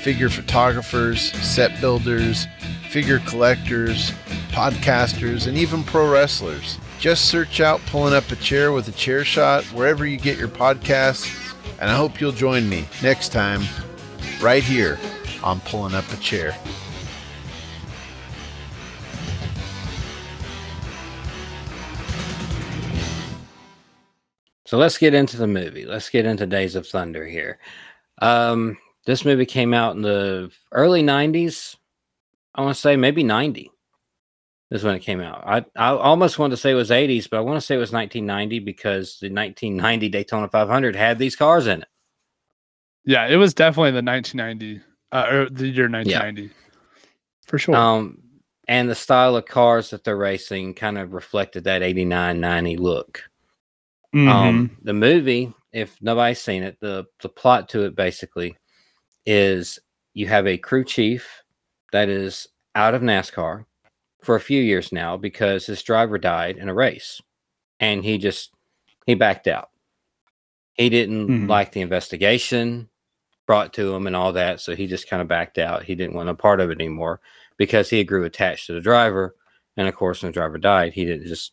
figure 0.00 0.30
photographers, 0.30 1.32
set 1.32 1.78
builders, 1.82 2.46
figure 2.88 3.18
collectors, 3.18 4.12
podcasters, 4.48 5.46
and 5.46 5.58
even 5.58 5.84
pro 5.84 6.10
wrestlers. 6.10 6.78
Just 7.04 7.26
search 7.26 7.60
out 7.60 7.82
Pulling 7.88 8.14
Up 8.14 8.30
a 8.30 8.36
Chair 8.36 8.72
with 8.72 8.88
a 8.88 8.92
Chair 8.92 9.26
Shot 9.26 9.62
wherever 9.74 10.06
you 10.06 10.16
get 10.16 10.38
your 10.38 10.48
podcasts, 10.48 11.54
and 11.78 11.90
I 11.90 11.94
hope 11.94 12.18
you'll 12.18 12.32
join 12.32 12.66
me 12.66 12.88
next 13.02 13.30
time, 13.30 13.60
right 14.40 14.62
here 14.62 14.98
on 15.42 15.60
Pulling 15.60 15.94
Up 15.94 16.10
a 16.10 16.16
Chair. 16.16 16.56
So 24.64 24.78
let's 24.78 24.96
get 24.96 25.12
into 25.12 25.36
the 25.36 25.46
movie. 25.46 25.84
Let's 25.84 26.08
get 26.08 26.24
into 26.24 26.46
Days 26.46 26.74
of 26.74 26.86
Thunder 26.86 27.26
here. 27.26 27.58
Um, 28.22 28.78
this 29.04 29.26
movie 29.26 29.44
came 29.44 29.74
out 29.74 29.94
in 29.94 30.00
the 30.00 30.50
early 30.72 31.02
90s. 31.02 31.76
I 32.54 32.62
want 32.62 32.74
to 32.74 32.80
say 32.80 32.96
maybe 32.96 33.22
90 33.22 33.73
is 34.74 34.84
when 34.84 34.94
it 34.94 35.00
came 35.00 35.20
out. 35.20 35.42
I, 35.46 35.64
I 35.76 35.96
almost 35.96 36.38
want 36.38 36.50
to 36.50 36.56
say 36.56 36.72
it 36.72 36.74
was 36.74 36.90
80s, 36.90 37.30
but 37.30 37.38
I 37.38 37.40
want 37.40 37.56
to 37.56 37.60
say 37.60 37.76
it 37.76 37.78
was 37.78 37.92
1990 37.92 38.58
because 38.58 39.18
the 39.20 39.30
1990 39.30 40.08
Daytona 40.08 40.48
500 40.48 40.96
had 40.96 41.18
these 41.18 41.36
cars 41.36 41.66
in 41.66 41.82
it. 41.82 41.88
Yeah, 43.04 43.26
it 43.26 43.36
was 43.36 43.54
definitely 43.54 43.92
the 43.92 44.02
1990 44.02 44.82
uh, 45.12 45.26
or 45.30 45.50
the 45.50 45.68
year 45.68 45.88
1990 45.88 46.50
for 47.46 47.58
sure. 47.58 47.76
Um, 47.76 48.18
and 48.66 48.88
the 48.88 48.94
style 48.94 49.36
of 49.36 49.46
cars 49.46 49.90
that 49.90 50.04
they're 50.04 50.16
racing 50.16 50.74
kind 50.74 50.98
of 50.98 51.12
reflected 51.12 51.64
that 51.64 51.82
89 51.82 52.40
90 52.40 52.76
look. 52.76 53.22
Mhm. 54.14 54.28
Um, 54.28 54.76
the 54.82 54.94
movie, 54.94 55.52
if 55.72 56.00
nobody's 56.00 56.40
seen 56.40 56.62
it, 56.62 56.78
the 56.80 57.04
the 57.20 57.28
plot 57.28 57.68
to 57.70 57.84
it 57.84 57.94
basically 57.94 58.56
is 59.26 59.78
you 60.14 60.26
have 60.28 60.46
a 60.46 60.58
crew 60.58 60.84
chief 60.84 61.42
that 61.92 62.08
is 62.08 62.48
out 62.74 62.94
of 62.94 63.02
NASCAR 63.02 63.66
for 64.24 64.34
a 64.36 64.40
few 64.40 64.60
years 64.62 64.92
now 64.92 65.16
because 65.16 65.66
his 65.66 65.82
driver 65.82 66.18
died 66.18 66.56
in 66.56 66.68
a 66.68 66.74
race, 66.74 67.20
and 67.80 68.04
he 68.04 68.18
just 68.18 68.52
he 69.06 69.14
backed 69.14 69.46
out. 69.46 69.70
He 70.74 70.88
didn't 70.88 71.28
Mhm. 71.28 71.48
like 71.48 71.72
the 71.72 71.82
investigation 71.82 72.88
brought 73.46 73.72
to 73.74 73.94
him 73.94 74.06
and 74.06 74.16
all 74.16 74.32
that, 74.32 74.60
so 74.60 74.74
he 74.74 74.86
just 74.86 75.08
kind 75.08 75.20
of 75.22 75.28
backed 75.28 75.58
out. 75.58 75.84
He 75.84 75.94
didn't 75.94 76.14
want 76.14 76.28
a 76.30 76.34
part 76.34 76.60
of 76.60 76.70
it 76.70 76.80
anymore 76.80 77.20
because 77.58 77.90
he 77.90 78.02
grew 78.04 78.24
attached 78.24 78.66
to 78.66 78.72
the 78.72 78.80
driver, 78.80 79.36
and 79.76 79.86
of 79.86 79.94
course, 79.94 80.22
when 80.22 80.30
the 80.32 80.34
driver 80.34 80.58
died, 80.58 80.94
he 80.94 81.04
didn't 81.04 81.26
just 81.28 81.52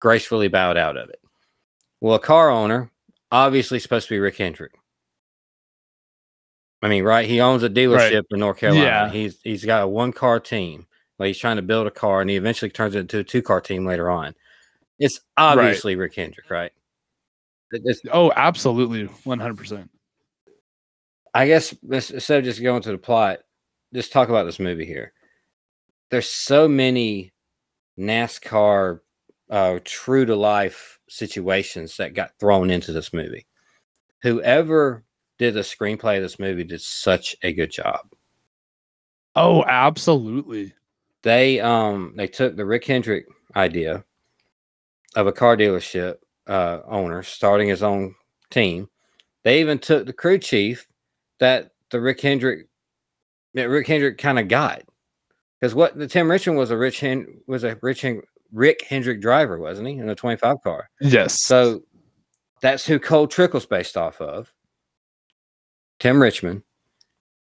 gracefully 0.00 0.48
bowed 0.48 0.76
out 0.78 0.96
of 0.96 1.10
it. 1.10 1.20
Well, 2.00 2.14
a 2.14 2.20
car 2.20 2.50
owner, 2.50 2.90
obviously 3.30 3.78
supposed 3.78 4.08
to 4.08 4.14
be 4.14 4.18
Rick 4.20 4.36
Hendrick. 4.38 4.72
I 6.82 6.88
mean, 6.88 7.02
right? 7.04 7.28
He 7.28 7.40
owns 7.40 7.62
a 7.64 7.68
dealership 7.68 8.22
in 8.30 8.38
North 8.38 8.58
Carolina. 8.58 8.84
Yeah. 8.84 9.10
He's 9.10 9.40
he's 9.42 9.64
got 9.64 9.82
a 9.82 9.88
one 9.88 10.12
car 10.12 10.38
team. 10.40 10.86
Like 11.18 11.28
he's 11.28 11.38
trying 11.38 11.56
to 11.56 11.62
build 11.62 11.86
a 11.86 11.90
car, 11.90 12.20
and 12.20 12.30
he 12.30 12.36
eventually 12.36 12.70
turns 12.70 12.94
it 12.94 13.00
into 13.00 13.18
a 13.18 13.24
two 13.24 13.42
car 13.42 13.60
team 13.60 13.84
later 13.84 14.08
on. 14.10 14.34
It's 14.98 15.20
obviously 15.36 15.96
Rick 15.96 16.14
Hendrick, 16.14 16.50
right? 16.50 16.72
It's- 17.72 18.00
Oh, 18.12 18.32
absolutely, 18.34 19.06
100%. 19.24 19.88
I 21.34 21.46
guess 21.46 21.74
instead 21.90 22.38
of 22.38 22.44
just 22.44 22.62
going 22.62 22.82
to 22.82 22.92
the 22.92 22.98
plot, 22.98 23.40
just 23.92 24.12
talk 24.12 24.28
about 24.28 24.44
this 24.44 24.58
movie 24.58 24.86
here. 24.86 25.12
There's 26.10 26.28
so 26.28 26.66
many 26.68 27.32
NASCAR 27.98 29.00
uh, 29.50 29.78
true 29.84 30.24
to 30.24 30.34
life 30.36 30.98
situations 31.08 31.96
that 31.98 32.14
got 32.14 32.32
thrown 32.40 32.70
into 32.70 32.92
this 32.92 33.12
movie. 33.12 33.46
Whoever 34.22 35.04
did 35.38 35.54
the 35.54 35.60
screenplay 35.60 36.16
of 36.16 36.22
this 36.22 36.38
movie 36.38 36.64
did 36.64 36.80
such 36.80 37.36
a 37.42 37.52
good 37.52 37.70
job. 37.70 38.00
Oh, 39.36 39.64
absolutely. 39.64 40.72
They 41.22 41.60
um 41.60 42.14
they 42.16 42.26
took 42.26 42.56
the 42.56 42.64
Rick 42.64 42.86
Hendrick 42.86 43.26
idea 43.56 44.04
of 45.16 45.26
a 45.26 45.32
car 45.32 45.56
dealership 45.56 46.16
uh, 46.46 46.80
owner 46.86 47.22
starting 47.22 47.68
his 47.68 47.82
own 47.82 48.14
team. 48.50 48.88
They 49.42 49.60
even 49.60 49.78
took 49.78 50.06
the 50.06 50.12
crew 50.12 50.38
chief 50.38 50.86
that 51.38 51.72
the 51.90 52.00
Rick 52.00 52.20
Hendrick 52.20 52.68
that 53.54 53.68
Rick 53.68 53.86
Hendrick 53.86 54.18
kind 54.18 54.38
of 54.38 54.48
got 54.48 54.82
because 55.60 55.74
what 55.74 55.98
the 55.98 56.06
Tim 56.06 56.30
Richmond 56.30 56.58
was 56.58 56.70
a 56.70 56.76
Rich 56.76 57.00
Hen, 57.00 57.40
was 57.46 57.64
a 57.64 57.76
Rich 57.82 58.02
Hen, 58.02 58.22
Rick 58.52 58.84
Hendrick 58.88 59.20
driver, 59.20 59.58
wasn't 59.58 59.88
he, 59.88 59.94
in 59.94 60.08
a 60.08 60.14
twenty 60.14 60.36
five 60.36 60.62
car? 60.62 60.88
Yes. 61.00 61.42
So 61.42 61.82
that's 62.60 62.86
who 62.86 62.98
Cole 62.98 63.26
Trickle's 63.26 63.66
based 63.66 63.96
off 63.96 64.20
of. 64.20 64.52
Tim 65.98 66.22
Richmond. 66.22 66.62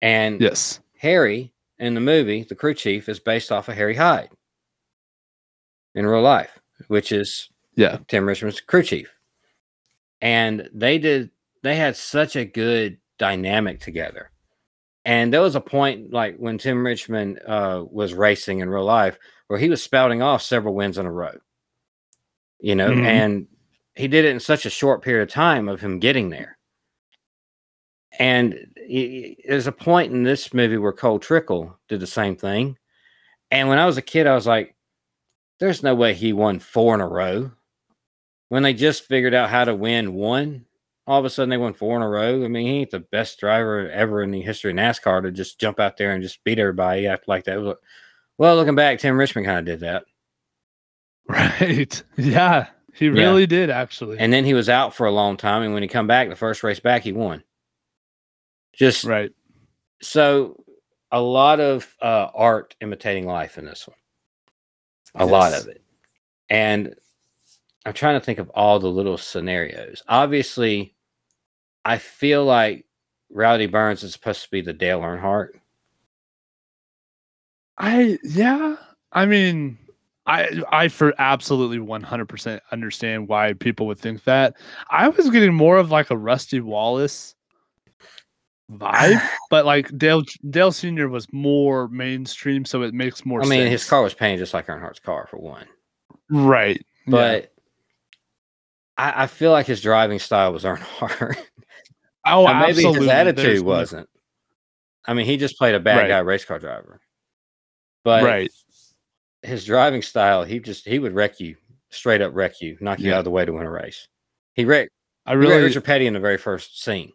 And 0.03 0.41
yes. 0.41 0.81
Harry 0.99 1.53
in 1.81 1.95
the 1.95 2.01
movie, 2.01 2.45
the 2.45 2.55
crew 2.55 2.75
chief, 2.75 3.09
is 3.09 3.19
based 3.19 3.51
off 3.51 3.69
of 3.69 3.75
Harry 3.75 3.97
Hyde 3.97 4.31
in 5.95 6.07
real 6.07 6.23
life, 6.23 6.59
which 6.89 7.11
is 7.13 7.51
Yeah. 7.75 7.99
Tim 8.09 8.27
Richmond's 8.27 8.61
crew 8.61 8.83
chief. 8.83 9.13
And 10.21 10.69
they 10.73 10.99
did 10.99 11.31
they 11.63 11.77
had 11.77 11.97
such 11.97 12.37
a 12.37 12.45
good 12.45 12.99
dynamic 13.19 13.81
together. 13.81 14.31
And 15.05 15.33
there 15.33 15.41
was 15.43 15.57
a 15.57 15.61
point 15.61 16.13
like 16.13 16.37
when 16.37 16.57
Tim 16.59 16.85
Richmond 16.87 17.41
uh, 17.47 17.85
was 17.91 18.15
racing 18.15 18.61
in 18.61 18.71
real 18.71 18.85
life 18.85 19.19
where 19.49 19.59
he 19.59 19.69
was 19.69 19.83
spouting 19.83 20.23
off 20.23 20.43
several 20.43 20.75
wins 20.75 20.97
in 20.99 21.07
a 21.07 21.13
row. 21.13 21.33
You 22.61 22.75
know, 22.77 22.91
Mhm. 22.91 23.05
and 23.07 23.47
he 23.95 24.09
did 24.09 24.25
it 24.25 24.31
in 24.31 24.41
such 24.41 24.65
a 24.67 24.71
short 24.71 25.03
period 25.03 25.23
of 25.23 25.29
time 25.31 25.69
of 25.69 25.81
him 25.81 25.99
getting 25.99 26.31
there. 26.31 26.57
And 28.19 28.67
there's 29.47 29.67
a 29.67 29.73
point 29.73 30.13
in 30.13 30.25
this 30.25 30.53
movie 30.53 30.77
where 30.79 30.93
Cole 30.93 31.19
Trickle 31.19 31.79
did 31.89 32.01
the 32.01 32.07
same 32.07 32.37
thing. 32.37 32.77
And 33.51 33.69
when 33.69 33.79
I 33.79 33.87
was 33.87 33.97
a 33.97 34.03
kid, 34.03 34.27
I 34.27 34.35
was 34.35 34.47
like, 34.47 34.75
there's 35.61 35.83
no 35.83 35.95
way 35.95 36.15
he 36.15 36.33
won 36.33 36.59
four 36.59 36.95
in 36.95 37.01
a 37.01 37.09
row. 37.09 37.51
When 38.49 38.63
they 38.63 38.75
just 38.75 39.05
figured 39.05 39.35
out 39.35 39.49
how 39.51 39.65
to 39.65 39.75
win 39.75 40.15
one, 40.15 40.65
all 41.07 41.19
of 41.21 41.25
a 41.25 41.31
sudden 41.31 41.51
they 41.51 41.57
won 41.57 41.73
four 41.73 41.97
in 41.97 42.03
a 42.03 42.09
row. 42.09 42.45
I 42.45 42.49
mean, 42.49 42.67
he 42.67 42.79
ain't 42.81 42.91
the 42.91 42.99
best 43.01 43.39
driver 43.39 43.89
ever 43.91 44.23
in 44.23 44.31
the 44.33 44.41
history 44.43 44.71
of 44.73 44.77
NASCAR 44.77 45.23
to 45.23 45.31
just 45.31 45.61
jump 45.61 45.79
out 45.79 45.97
there 45.97 46.13
and 46.13 46.23
just 46.23 46.43
beat 46.45 46.59
everybody 46.59 47.07
after 47.07 47.25
like 47.29 47.45
that. 47.45 47.77
Well, 48.39 48.57
looking 48.57 48.75
back, 48.75 48.99
Tim 48.99 49.17
Richmond 49.19 49.47
kind 49.47 49.59
of 49.61 49.65
did 49.67 49.81
that. 49.81 50.05
Right. 51.29 52.03
Yeah. 52.17 52.67
He 52.95 53.07
Yeah. 53.07 53.13
really 53.13 53.47
did 53.47 53.71
actually. 53.71 54.19
And 54.19 54.33
then 54.33 54.45
he 54.45 54.55
was 54.55 54.69
out 54.69 54.95
for 54.95 55.07
a 55.07 55.13
long 55.13 55.37
time. 55.37 55.63
And 55.63 55.73
when 55.73 55.83
he 55.83 55.89
come 55.89 56.09
back, 56.09 56.29
the 56.29 56.35
first 56.35 56.65
race 56.65 56.81
back, 56.81 57.03
he 57.03 57.13
won. 57.13 57.45
Just 58.73 59.05
right. 59.05 59.31
so 60.01 60.63
a 61.13 61.21
lot 61.21 61.61
of 61.61 61.95
uh, 62.01 62.29
art 62.35 62.75
imitating 62.81 63.27
life 63.27 63.59
in 63.59 63.65
this 63.65 63.87
one. 63.87 63.97
A 65.17 65.27
lot 65.27 65.53
of 65.53 65.67
it. 65.67 65.83
And 66.49 66.95
I'm 67.85 67.95
trying 67.95 68.19
to 68.19 68.25
think 68.25 68.39
of 68.39 68.49
all 68.51 68.79
the 68.79 68.91
little 68.91 69.19
scenarios. 69.19 70.03
Obviously, 70.09 70.95
I 71.85 71.99
feel 71.99 72.45
like 72.45 72.87
Rowdy 73.31 73.67
Burns 73.67 74.03
is 74.03 74.13
supposed 74.13 74.43
to 74.45 74.51
be 74.51 74.61
the 74.61 74.73
Dale 74.73 75.01
Earnhardt. 75.01 75.51
I 77.79 78.19
yeah. 78.23 78.77
I 79.13 79.27
mean, 79.27 79.79
I 80.27 80.63
I 80.71 80.89
for 80.89 81.15
absolutely 81.19 81.79
100% 81.79 82.61
understand 82.71 83.29
why 83.29 83.55
people 83.55 83.87
would 83.87 83.99
think 83.99 84.25
that. 84.25 84.57
I 84.91 85.09
was 85.09 85.31
getting 85.31 85.55
more 85.55 85.79
of 85.79 85.91
like 85.91 86.11
a 86.11 86.17
Rusty 86.17 86.61
Wallace 86.61 87.35
vibe, 88.71 89.21
but 89.51 89.67
like 89.67 89.97
Dale 89.99 90.23
Dale 90.51 90.73
Senior 90.73 91.09
was 91.09 91.27
more 91.33 91.89
mainstream, 91.89 92.65
so 92.65 92.83
it 92.83 92.95
makes 92.95 93.25
more 93.27 93.41
I 93.43 93.47
mean, 93.47 93.61
sense. 93.63 93.71
his 93.71 93.89
car 93.89 94.03
was 94.03 94.15
painted 94.15 94.39
just 94.39 94.55
like 94.55 94.67
Earnhardt's 94.67 95.01
car 95.01 95.27
for 95.31 95.39
one. 95.39 95.67
right? 96.31 96.77
yeah. 97.07 97.11
But 97.11 97.53
I, 98.97 99.25
I 99.25 99.27
feel 99.27 99.51
like 99.51 99.67
his 99.67 99.81
driving 99.81 100.19
style 100.19 100.53
was 100.53 100.65
Earnhardt. 100.65 101.37
oh, 102.27 102.45
Or 102.47 102.55
maybe 102.55 102.71
absolutely. 102.71 103.01
his 103.01 103.09
attitude 103.09 103.45
There's 103.45 103.63
no- 103.63 103.69
wasn't. 103.69 104.09
I 105.07 105.15
mean, 105.15 105.25
he 105.27 105.39
just 105.39 105.57
played 105.57 105.75
a 105.75 105.81
bad 105.81 105.97
Right. 105.99 106.09
guy 106.09 106.19
race 106.19 106.45
car 106.45 106.59
driver. 106.59 107.01
But 108.05 108.23
right. 108.23 108.51
his 109.43 109.65
driving 109.65 110.03
style, 110.03 110.45
he 110.45 110.61
just 110.61 110.87
he 110.87 110.99
would 110.99 111.13
wreck 111.15 111.41
you, 111.41 111.57
straight 111.89 112.21
up 112.21 112.35
wreck 112.35 112.61
you, 112.61 112.77
knock 112.81 112.99
you 113.01 113.09
Yeah. 113.09 113.15
out 113.15 113.19
of 113.21 113.25
the 113.25 113.31
way 113.31 113.45
to 113.45 113.53
win 113.53 113.65
a 113.67 113.71
race. 113.71 114.07
He 114.55 114.65
wrecked, 114.67 114.91
I 115.27 115.31
he 115.33 115.37
wrecked 115.37 115.49
really 115.51 115.65
Richard 115.65 115.85
Petty 115.85 116.07
in 116.07 116.13
the 116.13 116.21
very 116.21 116.37
first 116.37 116.83
scene. 116.83 117.13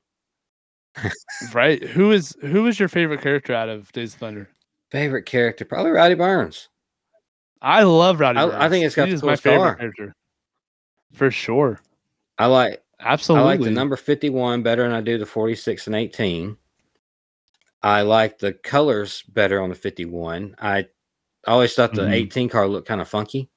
Right. 1.54 1.84
Who 1.84 2.12
is 2.12 2.36
who 2.42 2.68
is 2.68 2.80
your 2.80 2.88
favorite 2.90 3.22
character 3.22 3.54
out 3.54 3.70
of 3.70 3.92
Days 3.92 4.14
of 4.14 4.20
Thunder? 4.20 4.50
Favorite 4.92 5.24
character, 5.26 5.66
probably 5.66 5.92
Rowdy 5.92 6.16
Burns. 6.16 6.70
I 7.62 7.84
love 7.84 8.20
Rowdy. 8.20 8.40
I- 8.40 8.66
I 8.66 8.70
think 8.70 8.86
it's 8.86 8.96
got 8.96 9.08
He 9.08 9.16
the 9.16 9.26
my 9.26 9.36
favorite 9.36 9.60
car. 9.60 9.76
character. 9.76 10.16
For 11.14 11.32
sure. 11.32 11.82
I 12.38 12.46
like 12.48 12.82
Absolutely. 13.00 13.44
I 13.44 13.48
like 13.48 13.60
the 13.62 13.72
number 13.72 13.96
51 13.98 14.64
better 14.64 14.84
than 14.84 14.94
I 14.94 15.02
do 15.02 15.18
the 15.18 15.26
46 15.26 15.88
and 15.88 15.96
18. 15.96 16.58
I 17.84 18.02
like 18.02 18.40
the 18.40 18.54
colors 18.54 19.22
better 19.24 19.62
on 19.62 19.70
the 19.70 19.76
51. 19.76 20.56
I 20.60 20.88
always 21.46 21.74
thought 21.76 21.94
the 21.94 22.04
Mhm. 22.04 22.14
18 22.14 22.50
car 22.50 22.68
looked 22.68 22.88
kind 22.88 23.02
of 23.02 23.08
funky 23.10 23.50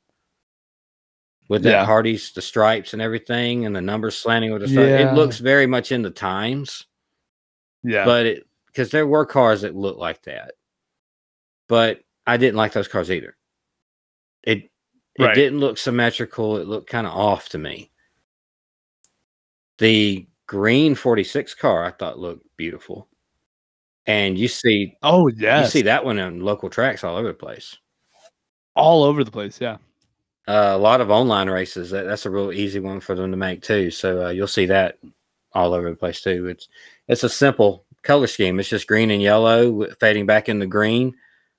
with 1.49 1.63
that 1.63 1.71
Yeah. 1.71 1.85
Hardee's, 1.87 2.33
the 2.33 2.43
stripes 2.43 2.93
and 2.93 3.01
everything, 3.01 3.65
and 3.65 3.75
the 3.77 3.81
numbers 3.81 4.17
slanting 4.17 4.53
with 4.53 4.63
the. 4.63 4.69
Yeah. 4.69 5.11
It 5.11 5.15
looks 5.15 5.39
very 5.39 5.67
much 5.67 5.93
in 5.93 6.03
the 6.03 6.11
times, 6.11 6.87
Yeah. 7.85 8.05
but 8.05 8.27
it 8.27 8.47
because 8.67 8.91
there 8.91 9.07
were 9.07 9.27
cars 9.27 9.63
that 9.63 9.75
looked 9.77 9.99
like 9.99 10.23
that. 10.23 10.53
But 11.69 12.01
I 12.27 12.37
didn't 12.37 12.57
like 12.57 12.73
those 12.73 12.89
cars 12.89 13.11
either. 13.11 13.37
It 14.43 14.71
it 15.17 15.25
Right. 15.25 15.35
didn't 15.35 15.59
look 15.61 15.79
symmetrical. 15.79 16.59
It 16.59 16.69
looked 16.69 16.89
kind 16.91 17.07
of 17.07 17.13
off 17.13 17.49
to 17.51 17.59
me. 17.59 17.91
The 19.79 20.27
green 20.47 20.95
46 20.95 21.55
car 21.55 21.85
I 21.85 21.91
thought 21.91 22.19
looked 22.19 22.47
beautiful. 22.57 23.09
And 24.07 24.39
you 24.39 24.49
see 24.49 24.97
oh 25.03 25.29
yeah, 25.29 25.63
you 25.63 25.67
see 25.69 25.83
that 25.83 26.05
one 26.05 26.19
on 26.19 26.41
local 26.41 26.71
tracks 26.71 27.05
all 27.05 27.17
over 27.17 27.29
the 27.29 27.35
place. 27.35 27.77
all 28.75 29.03
over 29.03 29.23
the 29.25 29.31
place. 29.31 29.61
Yeah. 29.61 29.77
Uh, 30.47 30.73
a 30.75 30.79
lot 30.79 31.03
of 31.03 31.11
online 31.11 31.51
races. 31.51 31.91
That, 31.91 32.05
that's 32.05 32.25
a 32.25 32.31
real 32.31 32.53
easy 32.53 32.81
one 32.81 33.01
for 33.01 33.15
them 33.15 33.31
to 33.33 33.37
make 33.37 33.61
too. 33.63 33.91
So 33.91 34.27
uh, 34.27 34.31
you'll 34.31 34.47
see 34.47 34.65
that 34.67 34.99
all 35.53 35.75
over 35.75 35.91
the 35.91 35.97
place 35.97 36.23
too. 36.23 36.47
It's 36.47 36.69
it's 37.09 37.25
a 37.25 37.29
simple 37.29 37.85
color 38.03 38.27
scheme. 38.27 38.61
It's 38.61 38.69
just 38.69 38.87
green 38.87 39.11
and 39.11 39.23
yellow 39.23 39.87
fading 40.01 40.27
back 40.27 40.49
into 40.49 40.67
green 40.67 41.15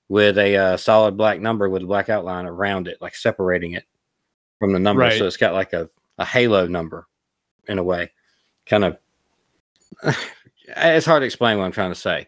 with 0.07 0.38
a 0.38 0.55
uh, 0.55 0.77
solid 0.77 1.17
black 1.17 1.39
number 1.39 1.69
with 1.69 1.83
a 1.83 1.88
black 1.88 2.09
outline 2.09 2.45
around 2.45 2.88
it, 2.88 3.01
like 3.01 3.15
separating 3.15 3.73
it 3.73 3.83
from 4.59 4.73
the 4.73 4.79
number. 4.79 5.01
Right. 5.01 5.17
So 5.17 5.27
it's 5.27 5.38
got 5.38 5.53
like 5.53 5.73
a, 5.73 5.89
a 6.17 6.25
halo 6.25 6.67
number 6.67 7.07
in 7.67 7.77
a 7.77 7.83
way. 7.83 8.12
Kind 8.65 8.83
of 8.83 8.97
it's 10.67 11.05
hard 11.05 11.21
to 11.21 11.25
explain 11.25 11.57
what 11.57 11.65
I'm 11.65 11.71
trying 11.71 11.91
to 11.91 11.99
say. 11.99 12.27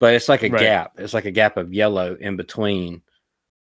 But 0.00 0.14
it's 0.14 0.28
like 0.28 0.42
a 0.42 0.50
Right. 0.50 0.60
gap. 0.60 0.92
It's 0.98 1.14
like 1.14 1.24
a 1.24 1.30
gap 1.30 1.56
of 1.56 1.72
yellow 1.72 2.16
in 2.20 2.36
between 2.36 3.02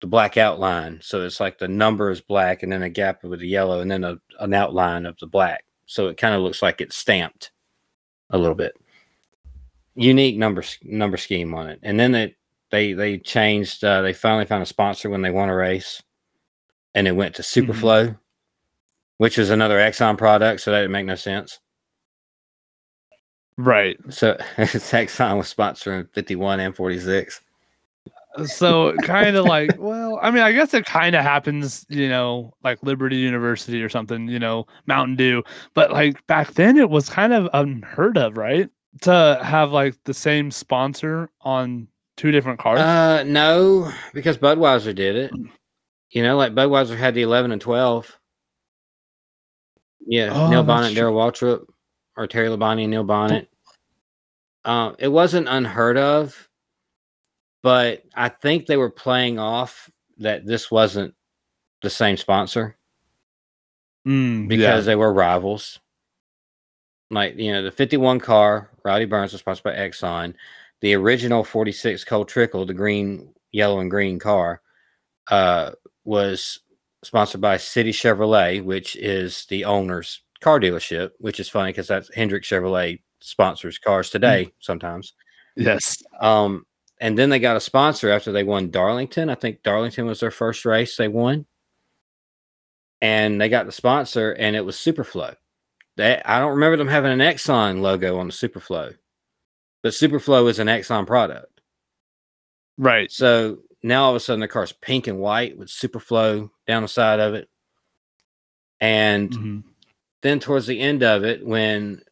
the 0.00 0.06
black 0.06 0.36
outline. 0.36 1.00
So 1.02 1.24
it's 1.24 1.40
like 1.40 1.58
the 1.58 1.68
number 1.68 2.10
is 2.10 2.20
black 2.20 2.62
and 2.62 2.70
then 2.72 2.82
a 2.82 2.90
gap 2.90 3.24
with 3.24 3.40
the 3.40 3.48
yellow 3.48 3.80
and 3.80 3.90
then 3.90 4.04
a, 4.04 4.18
an 4.40 4.54
outline 4.54 5.06
of 5.06 5.16
the 5.18 5.26
black. 5.26 5.64
So 5.86 6.08
it 6.08 6.16
kind 6.16 6.34
of 6.34 6.42
looks 6.42 6.60
like 6.60 6.80
it's 6.80 6.96
stamped 6.96 7.50
a 8.30 8.38
little 8.38 8.54
bit. 8.54 8.76
Unique 9.94 10.36
number 10.36 10.62
number 10.82 11.16
scheme 11.16 11.54
on 11.54 11.68
it. 11.68 11.80
And 11.82 11.98
then 11.98 12.14
it 12.14 12.36
they 12.70 12.92
they 12.92 13.18
changed 13.18 13.82
uh, 13.84 14.02
they 14.02 14.12
finally 14.12 14.44
found 14.44 14.62
a 14.62 14.66
sponsor 14.66 15.10
when 15.10 15.22
they 15.22 15.30
won 15.30 15.48
a 15.48 15.54
race 15.54 16.02
and 16.94 17.06
it 17.06 17.12
went 17.12 17.34
to 17.36 17.42
Superflo, 17.42 18.18
which 19.18 19.38
is 19.38 19.50
another 19.50 19.78
Exxon 19.78 20.16
product, 20.18 20.60
so 20.60 20.70
that 20.70 20.80
didn't 20.80 20.92
make 20.92 21.06
no 21.06 21.14
sense. 21.14 21.60
Right. 23.56 23.98
So 24.08 24.34
Exxon 24.56 25.36
was 25.36 25.52
sponsoring 25.52 26.08
51 26.12 26.60
and 26.60 26.74
46. 26.74 27.40
So 28.46 28.94
kind 29.02 29.36
of 29.36 29.44
like, 29.44 29.70
well, 29.78 30.18
I 30.22 30.30
mean, 30.30 30.42
I 30.42 30.52
guess 30.52 30.72
it 30.74 30.84
kind 30.86 31.14
of 31.16 31.22
happens, 31.22 31.84
you 31.88 32.08
know, 32.08 32.52
like 32.62 32.82
Liberty 32.82 33.16
University 33.16 33.82
or 33.82 33.88
something, 33.88 34.28
you 34.28 34.38
know, 34.38 34.66
Mountain 34.86 35.16
Dew. 35.16 35.42
But 35.74 35.90
like 35.92 36.24
back 36.26 36.52
then, 36.54 36.76
it 36.76 36.90
was 36.90 37.08
kind 37.08 37.32
of 37.32 37.48
unheard 37.52 38.16
of, 38.18 38.36
right? 38.36 38.68
To 39.02 39.38
have 39.42 39.72
like 39.72 39.94
the 40.04 40.14
same 40.14 40.50
sponsor 40.50 41.30
on 41.42 41.88
two 42.16 42.30
different 42.30 42.58
cars. 42.58 42.80
Uh, 42.80 43.22
no, 43.24 43.92
because 44.14 44.38
Budweiser 44.38 44.94
did 44.94 45.16
it. 45.16 45.32
You 46.10 46.22
know, 46.22 46.36
like 46.36 46.54
Budweiser 46.54 46.96
had 46.96 47.14
the 47.14 47.22
11 47.22 47.52
and 47.52 47.60
12. 47.60 48.18
Yeah, 50.06 50.30
Oh, 50.32 50.48
Neil 50.48 50.64
Bonnett. 50.64 50.94
Darrell 50.94 51.14
Waltrip, 51.14 51.66
or 52.16 52.26
Terry 52.26 52.48
Labonte 52.48 52.82
and 52.82 52.90
Neil 52.90 53.04
Bonnett. 53.04 53.46
Um, 54.64 54.96
it 54.98 55.08
wasn't 55.08 55.48
unheard 55.48 55.96
of, 55.98 56.47
but 57.68 58.02
I 58.14 58.30
think 58.30 58.64
they 58.64 58.78
were 58.78 58.88
playing 58.88 59.38
off 59.38 59.90
that 60.16 60.46
this 60.46 60.70
wasn't 60.70 61.12
the 61.82 61.90
same 61.90 62.16
sponsor 62.16 62.78
Mm, 64.06 64.48
because 64.48 64.86
they 64.86 64.96
were 64.96 65.12
rivals. 65.12 65.78
Like, 67.10 67.36
you 67.36 67.52
know, 67.52 67.62
the 67.62 67.70
51 67.70 68.20
car, 68.20 68.70
Rowdy 68.86 69.04
Burns 69.04 69.32
was 69.32 69.40
sponsored 69.40 69.64
by 69.64 69.74
Exxon. 69.74 70.32
The 70.80 70.94
original 70.94 71.44
46 71.44 72.04
Cole 72.04 72.24
Trickle, 72.24 72.64
the 72.64 72.72
green, 72.72 73.34
yellow, 73.52 73.80
and 73.80 73.90
green 73.90 74.18
car, 74.18 74.62
uh, 75.30 75.72
was 76.04 76.60
sponsored 77.04 77.42
by 77.42 77.58
City 77.58 77.92
Chevrolet, 77.92 78.64
which 78.64 78.96
is 78.96 79.44
the 79.50 79.66
owner's 79.66 80.22
car 80.40 80.58
dealership, 80.58 81.10
which 81.18 81.38
is 81.38 81.50
funny 81.50 81.72
because 81.72 81.88
that's 81.88 82.14
Hendrick 82.14 82.44
Chevrolet 82.44 83.02
sponsors 83.20 83.76
cars 83.78 84.08
today 84.08 84.54
sometimes. 84.58 85.12
yes. 85.54 86.02
Um, 86.18 86.64
and 87.00 87.18
then 87.18 87.30
they 87.30 87.38
got 87.38 87.56
a 87.56 87.60
sponsor 87.60 88.10
after 88.10 88.32
they 88.32 88.44
won 88.44 88.70
Darlington. 88.70 89.30
I 89.30 89.34
think 89.34 89.62
Darlington 89.62 90.06
was 90.06 90.20
their 90.20 90.30
first 90.30 90.64
race 90.64 90.96
they 90.96 91.08
won. 91.08 91.46
And 93.00 93.40
they 93.40 93.48
got 93.48 93.66
the 93.66 93.72
sponsor, 93.72 94.32
and 94.32 94.56
it 94.56 94.64
was 94.64 94.76
Superflo. 94.76 95.36
They, 95.96 96.20
I 96.24 96.40
don't 96.40 96.54
remember 96.54 96.76
them 96.76 96.88
having 96.88 97.12
an 97.12 97.20
Exxon 97.20 97.80
logo 97.80 98.18
on 98.18 98.26
the 98.26 98.32
Superflo, 98.32 98.96
but 99.82 99.92
Superflo 99.92 100.48
is 100.48 100.58
an 100.58 100.66
Exxon 100.68 101.06
product. 101.06 101.60
Right. 102.76 103.10
So 103.10 103.58
now 103.82 104.04
all 104.04 104.10
of 104.10 104.16
a 104.16 104.20
sudden 104.20 104.40
the 104.40 104.48
car's 104.48 104.72
pink 104.72 105.06
and 105.06 105.18
white 105.18 105.56
with 105.56 105.68
Superflo 105.68 106.50
down 106.66 106.82
the 106.82 106.88
side 106.88 107.20
of 107.20 107.34
it. 107.34 107.48
And 108.80 109.30
Mhm. 109.30 109.64
then 110.22 110.40
towards 110.40 110.66
the 110.66 110.80
end 110.80 111.02
of 111.02 111.24
it, 111.24 111.44
when 111.44 112.02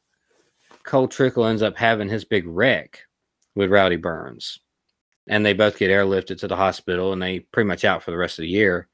Cole 0.84 1.08
Trickle 1.08 1.46
ends 1.46 1.62
up 1.62 1.76
having 1.76 2.08
his 2.08 2.24
big 2.24 2.46
wreck 2.46 3.02
with 3.54 3.70
Rowdy 3.70 3.96
Burns, 3.96 4.60
and 5.28 5.44
they 5.44 5.52
both 5.52 5.78
get 5.78 5.90
airlifted 5.90 6.38
to 6.40 6.48
the 6.48 6.56
hospital, 6.56 7.12
and 7.12 7.22
they 7.22 7.40
pretty 7.40 7.66
much 7.66 7.84
out 7.84 8.02
for 8.02 8.10
the 8.10 8.16
rest 8.16 8.38
of 8.38 8.42
the 8.42 8.48
year. 8.48 8.88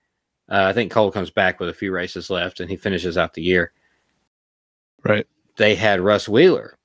Uh, 0.51 0.65
I 0.67 0.73
think 0.73 0.91
Cole 0.91 1.13
comes 1.13 1.31
back 1.31 1.61
with 1.61 1.69
a 1.69 1.75
few 1.75 1.93
races 1.93 2.31
left, 2.31 2.61
and 2.61 2.71
he 2.71 2.77
finishes 2.77 3.17
out 3.17 3.35
the 3.35 3.43
year. 3.43 3.73
Right. 5.05 5.27
They 5.57 5.75
had 5.75 6.01
Russ 6.01 6.29
Wheeler 6.29 6.79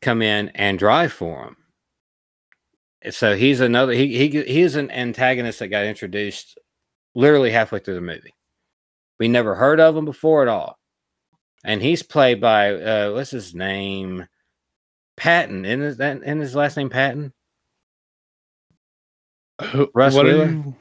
come 0.00 0.22
in 0.22 0.48
and 0.50 0.78
drive 0.78 1.12
for 1.12 1.44
him. 1.44 1.56
So 3.10 3.34
he's 3.34 3.60
another 3.60 3.92
he 3.92 4.16
he 4.16 4.42
he 4.42 4.62
is 4.62 4.76
an 4.76 4.90
antagonist 4.90 5.58
that 5.58 5.68
got 5.68 5.86
introduced 5.86 6.58
literally 7.14 7.50
halfway 7.50 7.80
through 7.80 7.96
the 7.96 8.00
movie. 8.00 8.34
We 9.18 9.28
never 9.28 9.54
heard 9.54 9.80
of 9.80 9.96
him 9.96 10.04
before 10.04 10.42
at 10.42 10.48
all. 10.48 10.78
And 11.64 11.82
he's 11.82 12.02
played 12.02 12.40
by 12.40 12.74
uh 12.74 13.12
what's 13.12 13.30
his 13.30 13.54
name? 13.54 14.26
Patton. 15.16 15.64
Isn't 15.64 15.80
his, 15.80 15.96
that 15.96 16.22
in 16.22 16.38
his 16.38 16.54
last 16.54 16.76
name 16.76 16.90
Patton? 16.90 17.32
Who- 19.60 19.90
Russ 19.94 20.14
what 20.14 20.26
Wheeler? 20.26 20.46
you- 20.46 20.74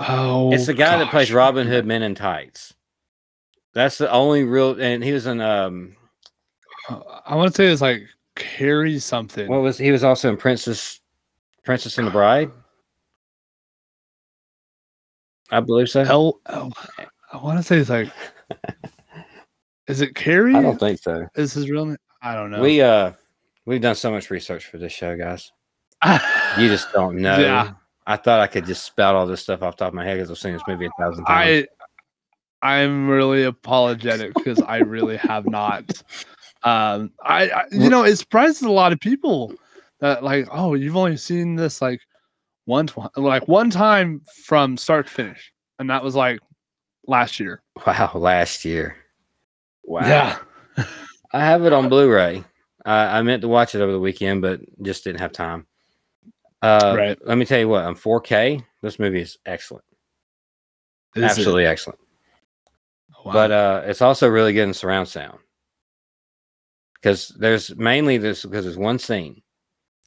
Oh, 0.00 0.52
it's 0.52 0.66
the 0.66 0.74
guy 0.74 0.96
that 0.98 1.10
plays. 1.10 1.32
Robin 1.32 1.66
Hood 1.66 1.84
Men 1.84 2.02
in 2.02 2.14
Tights. 2.14 2.72
That's 3.74 3.98
the 3.98 4.10
only 4.10 4.44
real 4.44 4.80
and 4.80 5.02
he 5.02 5.12
was 5.12 5.26
in 5.26 5.40
um 5.40 5.96
I 7.26 7.34
want 7.34 7.52
to 7.52 7.56
say 7.56 7.66
it's 7.66 7.80
like 7.82 8.02
Cary 8.36 8.98
something. 9.00 9.48
what 9.48 9.60
was 9.62 9.76
he 9.76 9.90
was 9.90 10.04
also 10.04 10.28
in 10.28 10.36
Princess 10.36 11.00
Princess 11.64 11.98
and 11.98 12.06
the 12.06 12.12
Bride? 12.12 12.50
I 15.50 15.60
believe 15.60 15.88
so. 15.88 16.02
L, 16.02 16.40
L, 16.46 16.72
I 17.32 17.36
want 17.38 17.58
to 17.58 17.62
say 17.62 17.78
it's 17.78 17.90
like. 17.90 18.10
Is 19.88 20.02
it 20.02 20.14
Cary? 20.14 20.54
I 20.54 20.60
don't 20.60 20.78
think 20.78 21.00
so. 21.00 21.26
Is 21.34 21.54
his 21.54 21.70
real 21.70 21.86
name? 21.86 21.96
I 22.22 22.34
don't 22.34 22.50
know. 22.50 22.60
We 22.60 22.82
uh 22.82 23.12
we've 23.64 23.80
done 23.80 23.94
so 23.94 24.10
much 24.10 24.30
research 24.30 24.66
for 24.66 24.76
this 24.78 24.92
show, 24.92 25.16
guys. 25.16 25.50
You 26.04 26.68
just 26.68 26.92
don't 26.92 27.16
know. 27.20 27.38
Yeah. 27.38 27.72
I 28.06 28.16
thought 28.16 28.40
I 28.40 28.46
could 28.46 28.64
just 28.64 28.84
spout 28.84 29.14
all 29.14 29.26
this 29.26 29.42
stuff 29.42 29.62
off 29.62 29.76
the 29.76 29.84
top 29.84 29.88
of 29.88 29.94
my 29.94 30.04
head 30.04 30.14
because 30.14 30.30
I've 30.30 30.38
seen 30.38 30.54
this 30.54 30.62
movie 30.66 30.86
a 30.86 30.90
thousand 30.98 31.24
times. 31.26 31.66
I 32.62 32.78
I'm 32.82 33.08
really 33.08 33.44
apologetic 33.44 34.34
because 34.34 34.60
I 34.62 34.78
really 34.78 35.16
have 35.18 35.46
not. 35.46 36.02
Um, 36.64 37.12
I, 37.22 37.50
I 37.50 37.64
you 37.70 37.88
know 37.90 38.04
it 38.04 38.16
surprises 38.16 38.62
a 38.62 38.70
lot 38.70 38.92
of 38.92 39.00
people 39.00 39.52
that 40.00 40.24
like 40.24 40.48
oh 40.50 40.74
you've 40.74 40.96
only 40.96 41.16
seen 41.16 41.54
this 41.54 41.80
like 41.82 42.00
one 42.64 42.86
tw- 42.86 43.16
like 43.16 43.46
one 43.46 43.70
time 43.70 44.22
from 44.44 44.76
start 44.76 45.06
to 45.06 45.12
finish 45.12 45.52
and 45.78 45.88
that 45.90 46.02
was 46.02 46.14
like 46.14 46.40
last 47.06 47.38
year. 47.38 47.62
wow, 47.86 48.10
last 48.14 48.64
year. 48.64 48.96
Wow. 49.84 50.06
Yeah. 50.06 50.38
I 51.32 51.40
have 51.44 51.64
it 51.64 51.72
on 51.72 51.88
Blu-ray. 51.88 52.42
I 52.84 53.18
I 53.18 53.22
meant 53.22 53.42
to 53.42 53.48
watch 53.48 53.74
it 53.74 53.80
over 53.80 53.92
the 53.92 54.00
weekend, 54.00 54.42
but 54.42 54.60
just 54.82 55.04
didn't 55.04 55.20
have 55.20 55.32
time. 55.32 55.66
Uh, 56.62 56.94
Right. 56.96 57.18
Let 57.26 57.38
me 57.38 57.44
tell 57.44 57.58
you 57.60 57.68
what. 57.68 57.84
On 57.84 57.94
4K, 57.94 58.62
this 58.82 58.98
movie 58.98 59.20
is 59.20 59.38
excellent. 59.46 59.84
Is 61.14 61.22
it? 61.22 61.26
Absolutely 61.26 61.66
excellent. 61.66 61.98
Wow. 63.24 63.32
But 63.32 63.50
uh, 63.50 63.82
it's 63.86 64.02
also 64.02 64.28
really 64.28 64.52
good 64.52 64.64
in 64.68 64.74
surround 64.74 65.08
sound. 65.08 65.38
because 67.00 67.28
there's 67.38 67.76
mainly 67.76 68.18
this 68.18 68.44
because 68.44 68.64
there's 68.64 68.76
one 68.76 68.98
scene. 68.98 69.40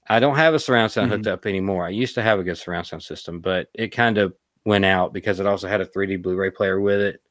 I 0.10 0.20
don't 0.20 0.36
have 0.36 0.54
a 0.54 0.60
surround 0.60 0.92
sound 0.92 1.10
hooked 1.10 1.24
Mhm. 1.24 1.32
up 1.32 1.46
anymore. 1.46 1.86
I 1.86 1.90
used 1.90 2.16
to 2.16 2.22
have 2.22 2.38
a 2.38 2.44
good 2.44 2.58
surround 2.58 2.86
sound 2.86 3.02
system, 3.02 3.40
but 3.40 3.70
it 3.74 3.90
kind 3.90 4.18
of 4.18 4.36
went 4.66 4.84
out 4.84 5.14
because 5.14 5.40
it 5.40 5.46
also 5.46 5.70
had 5.70 5.80
a 5.80 5.86
3D 5.86 6.18
Blu-ray 6.18 6.50
player 6.52 6.82
with 6.82 7.00
it, 7.00 7.22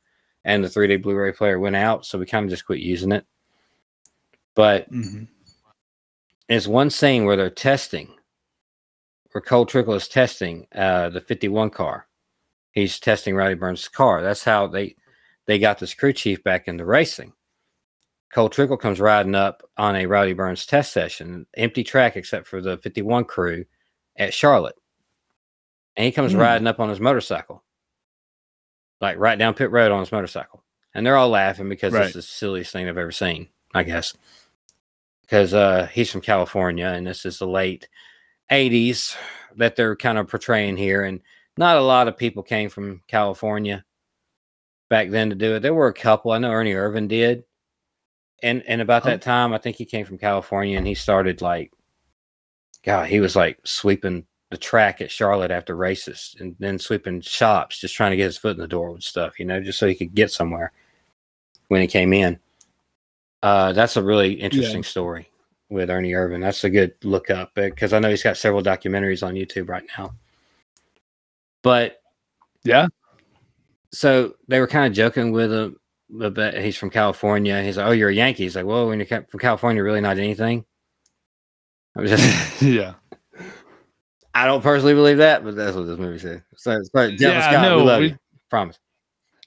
and 0.46 0.64
the 0.64 0.68
3D 0.68 0.96
Blu-ray 0.96 1.32
player 1.32 1.58
went 1.58 1.76
out, 1.76 2.06
so 2.06 2.18
we 2.18 2.24
kind 2.24 2.44
of 2.44 2.50
just 2.50 2.64
quit 2.64 2.78
using 2.80 3.12
it. 3.12 3.26
But 4.54 4.90
Mhm. 4.90 5.28
there's 6.48 6.66
one 6.66 6.88
scene 6.88 7.26
where 7.26 7.36
they're 7.36 7.50
testing, 7.50 8.14
where 9.32 9.42
Cole 9.42 9.66
Trickle 9.66 9.94
is 9.94 10.08
testing 10.08 10.66
uh, 10.74 11.08
the 11.10 11.20
51 11.20 11.70
car. 11.70 12.06
He's 12.72 13.00
testing 13.00 13.34
Rowdy 13.34 13.54
Burns' 13.54 13.88
car. 13.88 14.22
That's 14.22 14.44
how 14.44 14.66
they 14.66 14.96
they 15.46 15.58
got 15.58 15.78
this 15.78 15.94
crew 15.94 16.12
chief 16.12 16.42
back 16.44 16.68
into 16.68 16.84
racing. 16.84 17.32
Cole 18.32 18.48
Trickle 18.48 18.76
comes 18.76 19.00
riding 19.00 19.34
up 19.34 19.62
on 19.76 19.96
a 19.96 20.06
Rowdy 20.06 20.34
Burns 20.34 20.64
test 20.66 20.92
session, 20.92 21.46
empty 21.56 21.82
track 21.82 22.16
except 22.16 22.46
for 22.46 22.60
the 22.60 22.78
51 22.78 23.24
crew 23.24 23.64
at 24.16 24.32
Charlotte. 24.32 24.76
And 25.96 26.04
he 26.04 26.12
comes 26.12 26.32
Hmm. 26.32 26.38
riding 26.38 26.66
up 26.68 26.78
on 26.78 26.88
his 26.88 27.00
motorcycle, 27.00 27.64
like 29.00 29.18
right 29.18 29.36
down 29.38 29.54
pit 29.54 29.72
road 29.72 29.90
on 29.90 30.00
his 30.00 30.12
motorcycle. 30.12 30.62
And 30.94 31.04
they're 31.04 31.16
all 31.16 31.28
laughing 31.28 31.68
because 31.68 31.92
Right. 31.92 32.06
is 32.06 32.12
the 32.12 32.22
silliest 32.22 32.72
thing 32.72 32.88
I've 32.88 32.98
ever 32.98 33.10
seen, 33.12 33.48
I 33.74 33.82
guess. 33.82 34.16
Because 35.22 35.52
uh, 35.54 35.86
he's 35.92 36.10
from 36.10 36.20
California 36.20 36.86
and 36.86 37.06
this 37.06 37.24
is 37.26 37.38
the 37.40 37.46
late 37.48 37.88
80s 38.50 39.16
that 39.56 39.76
they're 39.76 39.96
kind 39.96 40.18
of 40.18 40.28
portraying 40.28 40.76
here. 40.76 41.04
And 41.04 41.20
not 41.56 41.76
a 41.76 41.82
lot 41.82 42.08
of 42.08 42.16
people 42.16 42.42
came 42.42 42.68
from 42.70 43.02
California 43.08 43.84
back 44.88 45.10
then 45.10 45.30
to 45.30 45.36
do 45.36 45.56
it. 45.56 45.60
There 45.60 45.74
were 45.74 45.88
a 45.88 45.94
couple. 45.94 46.32
I 46.32 46.38
know 46.38 46.50
Ernie 46.50 46.72
Irvan 46.72 47.08
did. 47.08 47.44
And 48.42 48.62
and 48.66 48.80
about 48.80 49.02
Oh. 49.02 49.10
that 49.10 49.22
time, 49.22 49.52
I 49.52 49.58
think 49.58 49.76
he 49.76 49.84
came 49.84 50.06
from 50.06 50.18
California 50.18 50.78
and 50.78 50.86
he 50.86 50.94
started 50.94 51.42
like 51.42 51.72
God, 52.82 53.08
he 53.08 53.20
was 53.20 53.36
like 53.36 53.58
sweeping 53.64 54.26
the 54.50 54.56
track 54.56 55.00
at 55.00 55.10
Charlotte 55.10 55.50
after 55.50 55.76
races 55.76 56.34
and 56.40 56.56
then 56.58 56.78
sweeping 56.78 57.20
shops, 57.20 57.78
just 57.78 57.94
trying 57.94 58.10
to 58.12 58.16
get 58.16 58.24
his 58.24 58.38
foot 58.38 58.56
in 58.56 58.60
the 58.62 58.66
door 58.66 58.90
with 58.92 59.02
stuff, 59.02 59.38
you 59.38 59.44
know, 59.44 59.60
just 59.60 59.78
so 59.78 59.86
he 59.86 59.94
could 59.94 60.14
get 60.14 60.30
somewhere 60.32 60.72
when 61.68 61.82
he 61.82 61.86
came 61.86 62.12
in. 62.12 62.38
Uh, 63.42 63.72
that's 63.72 63.96
a 63.96 64.02
really 64.02 64.32
interesting 64.32 64.82
story 64.82 65.29
with 65.70 65.88
Ernie 65.90 66.12
Irvan. 66.12 66.40
That's 66.42 66.64
a 66.64 66.70
good 66.70 66.94
look 67.04 67.30
up 67.30 67.52
eh, 67.56 67.70
because 67.70 67.92
I 67.92 67.98
know 68.00 68.10
he's 68.10 68.22
got 68.22 68.36
several 68.36 68.62
documentaries 68.62 69.26
on 69.26 69.34
YouTube 69.34 69.68
right 69.68 69.84
now. 69.98 70.14
But 71.62 72.00
Yeah. 72.64 72.88
so 73.92 74.34
they 74.48 74.60
were 74.60 74.66
kind 74.66 74.86
of 74.86 74.92
joking 74.96 75.32
with 75.32 75.52
him 75.52 75.76
But 76.10 76.54
he's 76.58 76.76
from 76.76 76.90
California. 76.90 77.62
He's 77.62 77.76
like, 77.76 77.86
"Oh, 77.86 77.92
you're 77.92 78.08
a 78.08 78.14
Yankee." 78.14 78.42
He's 78.42 78.56
like, 78.56 78.66
"Well, 78.66 78.88
when 78.88 78.98
you're 78.98 79.06
from 79.28 79.38
California, 79.40 79.82
really 79.82 80.00
not 80.00 80.18
anything." 80.18 80.64
I 81.96 82.00
was 82.00 82.10
just, 82.10 82.62
yeah. 82.62 82.94
I 84.34 84.46
don't 84.46 84.62
personally 84.62 84.94
believe 84.94 85.18
that, 85.18 85.44
but 85.44 85.54
that's 85.56 85.76
what 85.76 85.86
this 85.86 85.98
movie 85.98 86.18
said. 86.18 86.42
So, 86.56 86.72
it's 86.72 86.90
like, 86.94 87.18
Yeah, 87.20 87.48
Scott, 87.50 87.76
we 87.76 87.82
love 87.82 88.00
we- 88.00 88.08
you. 88.08 88.18
Promise. 88.48 88.78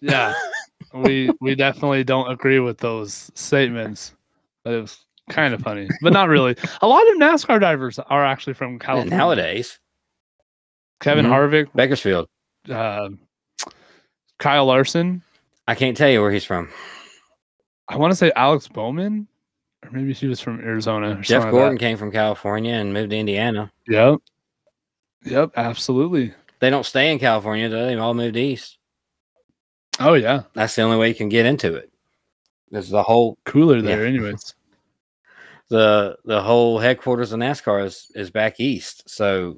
Yeah. 0.02 0.34
we 0.94 1.30
we 1.42 1.56
definitely 1.56 2.04
don't 2.04 2.32
agree 2.32 2.60
with 2.60 2.78
those 2.78 3.30
statements. 3.36 4.14
But 4.64 4.74
it 4.76 4.82
was 4.82 5.06
kind 5.30 5.54
of 5.54 5.62
funny, 5.62 5.88
but 6.02 6.14
not 6.14 6.30
really. 6.30 6.56
A 6.82 6.88
lot 6.88 7.08
of 7.12 7.18
NASCAR 7.18 7.60
drivers 7.60 8.00
are 8.00 8.26
actually 8.26 8.54
from 8.54 8.80
California. 8.80 9.16
nowadays, 9.18 9.80
Kevin 11.00 11.26
Mhm. 11.26 11.30
Harvick, 11.32 11.68
Bakersfield. 11.76 12.28
uh, 12.70 13.10
Kyle 14.40 14.66
Larson. 14.66 15.22
I 15.68 15.76
can't 15.76 15.96
tell 15.96 16.10
you 16.10 16.22
where 16.22 16.32
he's 16.32 16.46
from. 16.46 16.70
I 17.88 17.98
want 17.98 18.12
to 18.12 18.16
say 18.16 18.32
Alex 18.36 18.68
Bowman, 18.68 19.28
or 19.84 19.92
maybe 19.92 20.14
he 20.14 20.28
was 20.28 20.40
from 20.42 20.60
Arizona. 20.62 21.12
Or 21.12 21.16
Jeff 21.16 21.26
something 21.28 21.46
like 21.46 21.52
Gordon 21.52 21.76
that. 21.76 21.80
came 21.80 21.98
from 21.98 22.12
California 22.12 22.74
and 22.74 22.94
moved 22.94 23.12
to 23.12 23.18
Indiana. 23.18 23.72
Yep. 23.88 24.20
Yep. 25.26 25.52
Absolutely. 25.56 26.34
They 26.60 26.70
don't 26.70 26.86
stay 26.86 27.12
in 27.12 27.20
California, 27.20 27.70
though. 27.70 27.86
They 27.86 27.96
all 27.96 28.14
moved 28.14 28.36
east. 28.38 28.78
Oh 30.00 30.14
yeah. 30.16 30.44
That's 30.54 30.76
the 30.76 30.82
only 30.82 30.98
way 30.98 31.10
you 31.10 31.16
can 31.16 31.30
get 31.30 31.46
into 31.46 31.76
it. 31.76 31.92
There's 32.72 32.90
the 32.90 33.04
whole 33.04 33.38
Cooler 33.46 33.76
Yeah. 33.78 33.82
there, 33.84 34.06
anyways. 34.06 34.56
The 35.70 36.18
the 36.26 36.42
whole 36.42 36.80
headquarters 36.80 37.32
of 37.32 37.40
NASCAR 37.40 37.86
is, 37.86 38.12
is 38.16 38.30
back 38.30 38.60
east. 38.60 39.10
So 39.10 39.58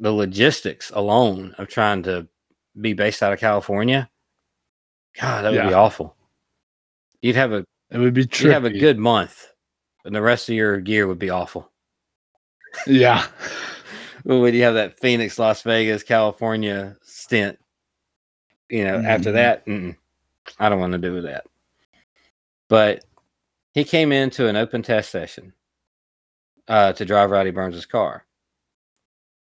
the 0.00 0.12
logistics 0.12 0.90
alone 0.94 1.54
of 1.58 1.68
trying 1.68 2.02
to 2.04 2.26
be 2.80 2.92
based 2.92 3.22
out 3.22 3.32
of 3.32 3.38
California, 3.40 4.10
God, 5.20 5.42
that 5.44 5.52
would 5.52 5.68
be 5.68 5.74
awful. 5.74 6.14
You'd 7.22 7.36
have 7.36 7.52
a 7.52 7.64
It 7.90 7.98
would 7.98 8.14
be 8.14 8.22
you'd 8.22 8.52
have 8.52 8.64
a 8.64 8.70
good 8.70 8.98
month, 8.98 9.46
and 10.04 10.14
the 10.14 10.22
rest 10.22 10.48
of 10.48 10.54
your 10.54 10.80
year 10.80 11.06
would 11.06 11.18
be 11.18 11.30
awful. 11.30 11.70
Yeah. 12.86 13.26
Well, 14.24 14.40
When 14.42 14.54
you 14.54 14.62
have 14.64 14.74
that 14.74 14.98
Phoenix, 15.00 15.38
Las 15.38 15.62
Vegas, 15.62 16.02
California 16.02 16.96
stint, 17.02 17.58
you 18.68 18.84
know, 18.84 18.96
after 18.96 19.30
Mhm. 19.30 19.34
that, 19.34 19.62
I 20.58 20.68
don't 20.68 20.80
want 20.80 20.92
to 20.92 20.98
do 20.98 21.14
with 21.14 21.24
that. 21.24 21.46
But 22.68 23.04
he 23.76 23.84
came 23.84 24.10
into 24.10 24.48
an 24.48 24.56
open 24.56 24.82
test 24.82 25.10
session 25.10 25.52
uh, 26.66 26.94
to 26.94 27.04
drive 27.04 27.30
Rowdy 27.30 27.50
Burns' 27.50 27.84
car. 27.84 28.24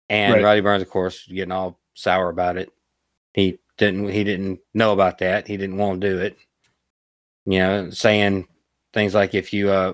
And 0.10 0.34
Right. 0.34 0.44
Rowdy 0.44 0.62
Burns, 0.62 0.84
of 0.84 0.90
course, 0.90 1.26
getting 1.28 1.54
all 1.54 1.80
sour 1.94 2.28
about 2.30 2.58
it. 2.58 2.70
He 3.34 3.58
didn't 3.78 4.10
he 4.10 4.26
didn't 4.26 4.60
know 4.74 4.92
about 4.92 5.20
that. 5.20 5.48
He 5.48 5.56
didn't 5.56 5.78
want 5.78 6.02
to 6.02 6.10
do 6.10 6.20
it. 6.20 6.38
You 7.46 7.60
know, 7.60 7.90
saying 7.90 8.50
things 8.94 9.16
like 9.16 9.34
if 9.34 9.54
you 9.54 9.70
uh 9.70 9.94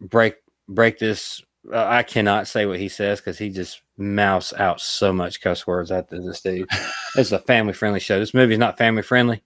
break 0.00 0.34
break 0.68 0.98
this 0.98 1.40
uh, 1.72 1.86
I 1.88 2.02
cannot 2.02 2.48
say 2.48 2.66
what 2.66 2.80
he 2.80 2.88
says 2.88 3.20
because 3.20 3.38
he 3.38 3.50
just 3.50 3.82
mouths 3.96 4.52
out 4.52 4.80
so 4.80 5.12
much 5.12 5.40
cuss 5.40 5.64
words 5.64 5.92
at 5.92 6.10
this 6.10 6.40
dude. 6.40 6.68
it's 7.16 7.30
a 7.30 7.38
family 7.38 7.72
friendly 7.72 8.00
show. 8.00 8.18
This 8.18 8.34
movie's 8.34 8.58
not 8.58 8.78
family 8.78 9.02
friendly, 9.02 9.44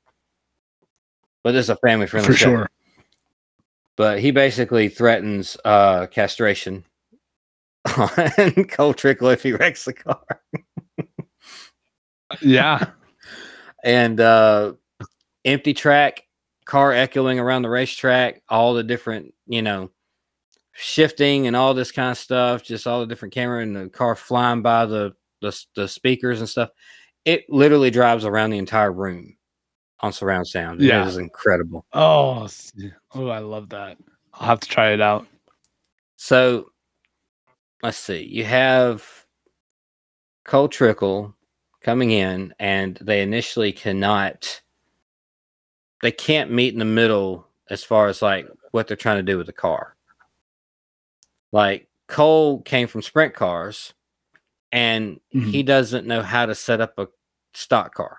but 1.44 1.53
this 1.53 1.66
is 1.66 1.71
a 1.71 1.77
family 1.77 2.07
friendly 2.07 2.29
For 2.29 2.35
show. 2.38 2.47
sure. 2.47 2.71
But 3.99 4.21
he 4.21 4.31
basically 4.31 4.89
threatens 4.89 5.59
uh, 5.67 6.07
castration 6.07 6.85
on 7.99 8.65
Cole 8.65 8.95
Trickle 8.95 9.29
if 9.29 9.43
he 9.43 9.53
wrecks 9.53 9.85
the 9.85 9.93
car. 9.93 10.23
Yeah. 12.43 12.91
and 13.83 14.21
uh 14.21 14.75
empty 15.47 15.73
track 15.73 16.25
car 16.67 16.93
echoing 16.93 17.39
around 17.41 17.63
the 17.63 17.71
racetrack 17.71 18.43
all 18.51 18.75
the 18.75 18.83
different 18.85 19.33
you 19.47 19.63
know 19.63 19.91
shifting 20.73 21.47
and 21.47 21.57
all 21.57 21.73
this 21.73 21.91
kind 21.91 22.11
of 22.11 22.19
stuff 22.19 22.63
just 22.63 22.87
all 22.87 23.01
the 23.01 23.07
different 23.07 23.33
camera 23.33 23.63
and 23.63 23.75
the 23.75 23.89
car 23.89 24.15
flying 24.15 24.61
by 24.61 24.85
the 24.85 25.15
the, 25.41 25.65
the 25.75 25.89
speakers 25.89 26.41
and 26.41 26.51
stuff 26.51 26.69
it 27.25 27.47
literally 27.49 27.91
drives 27.91 28.27
around 28.27 28.51
the 28.51 28.59
entire 28.59 28.93
room 28.93 29.38
on 30.01 30.13
surround 30.13 30.47
sound 30.47 30.81
Yeah. 30.81 31.03
it 31.05 31.09
is 31.09 31.17
incredible 31.17 31.85
Oh, 31.93 32.49
oh, 33.15 33.29
I 33.29 33.39
love 33.41 33.69
that. 33.71 33.99
I'll 34.35 34.47
have 34.47 34.61
to 34.61 34.69
try 34.69 34.93
it 34.93 35.01
out. 35.01 35.27
so 36.17 36.71
let's 37.83 37.99
see 37.99 38.23
you 38.25 38.45
have 38.45 39.05
Cole 40.45 40.69
Trickle 40.69 41.35
coming 41.83 42.11
in 42.11 42.55
and 42.59 42.99
they 43.01 43.23
initially 43.23 43.73
cannot 43.73 44.61
they 46.03 46.13
can't 46.13 46.51
meet 46.53 46.73
in 46.73 46.79
the 46.79 46.85
middle 46.85 47.47
as 47.71 47.83
far 47.85 48.07
as 48.09 48.23
like 48.23 48.49
what 48.71 48.87
they're 48.87 48.97
trying 48.97 49.19
to 49.19 49.23
do 49.33 49.37
with 49.37 49.47
the 49.47 49.53
car. 49.53 49.97
Like 51.53 51.89
Cole 52.07 52.63
came 52.63 52.87
from 52.89 53.03
sprint 53.03 53.35
cars 53.35 53.95
and 54.73 55.21
Mhm. 55.35 55.51
he 55.51 55.63
doesn't 55.63 56.07
know 56.07 56.23
how 56.23 56.47
to 56.47 56.55
set 56.55 56.81
up 56.81 56.99
a 56.99 57.09
stock 57.55 57.95
car. 57.95 58.19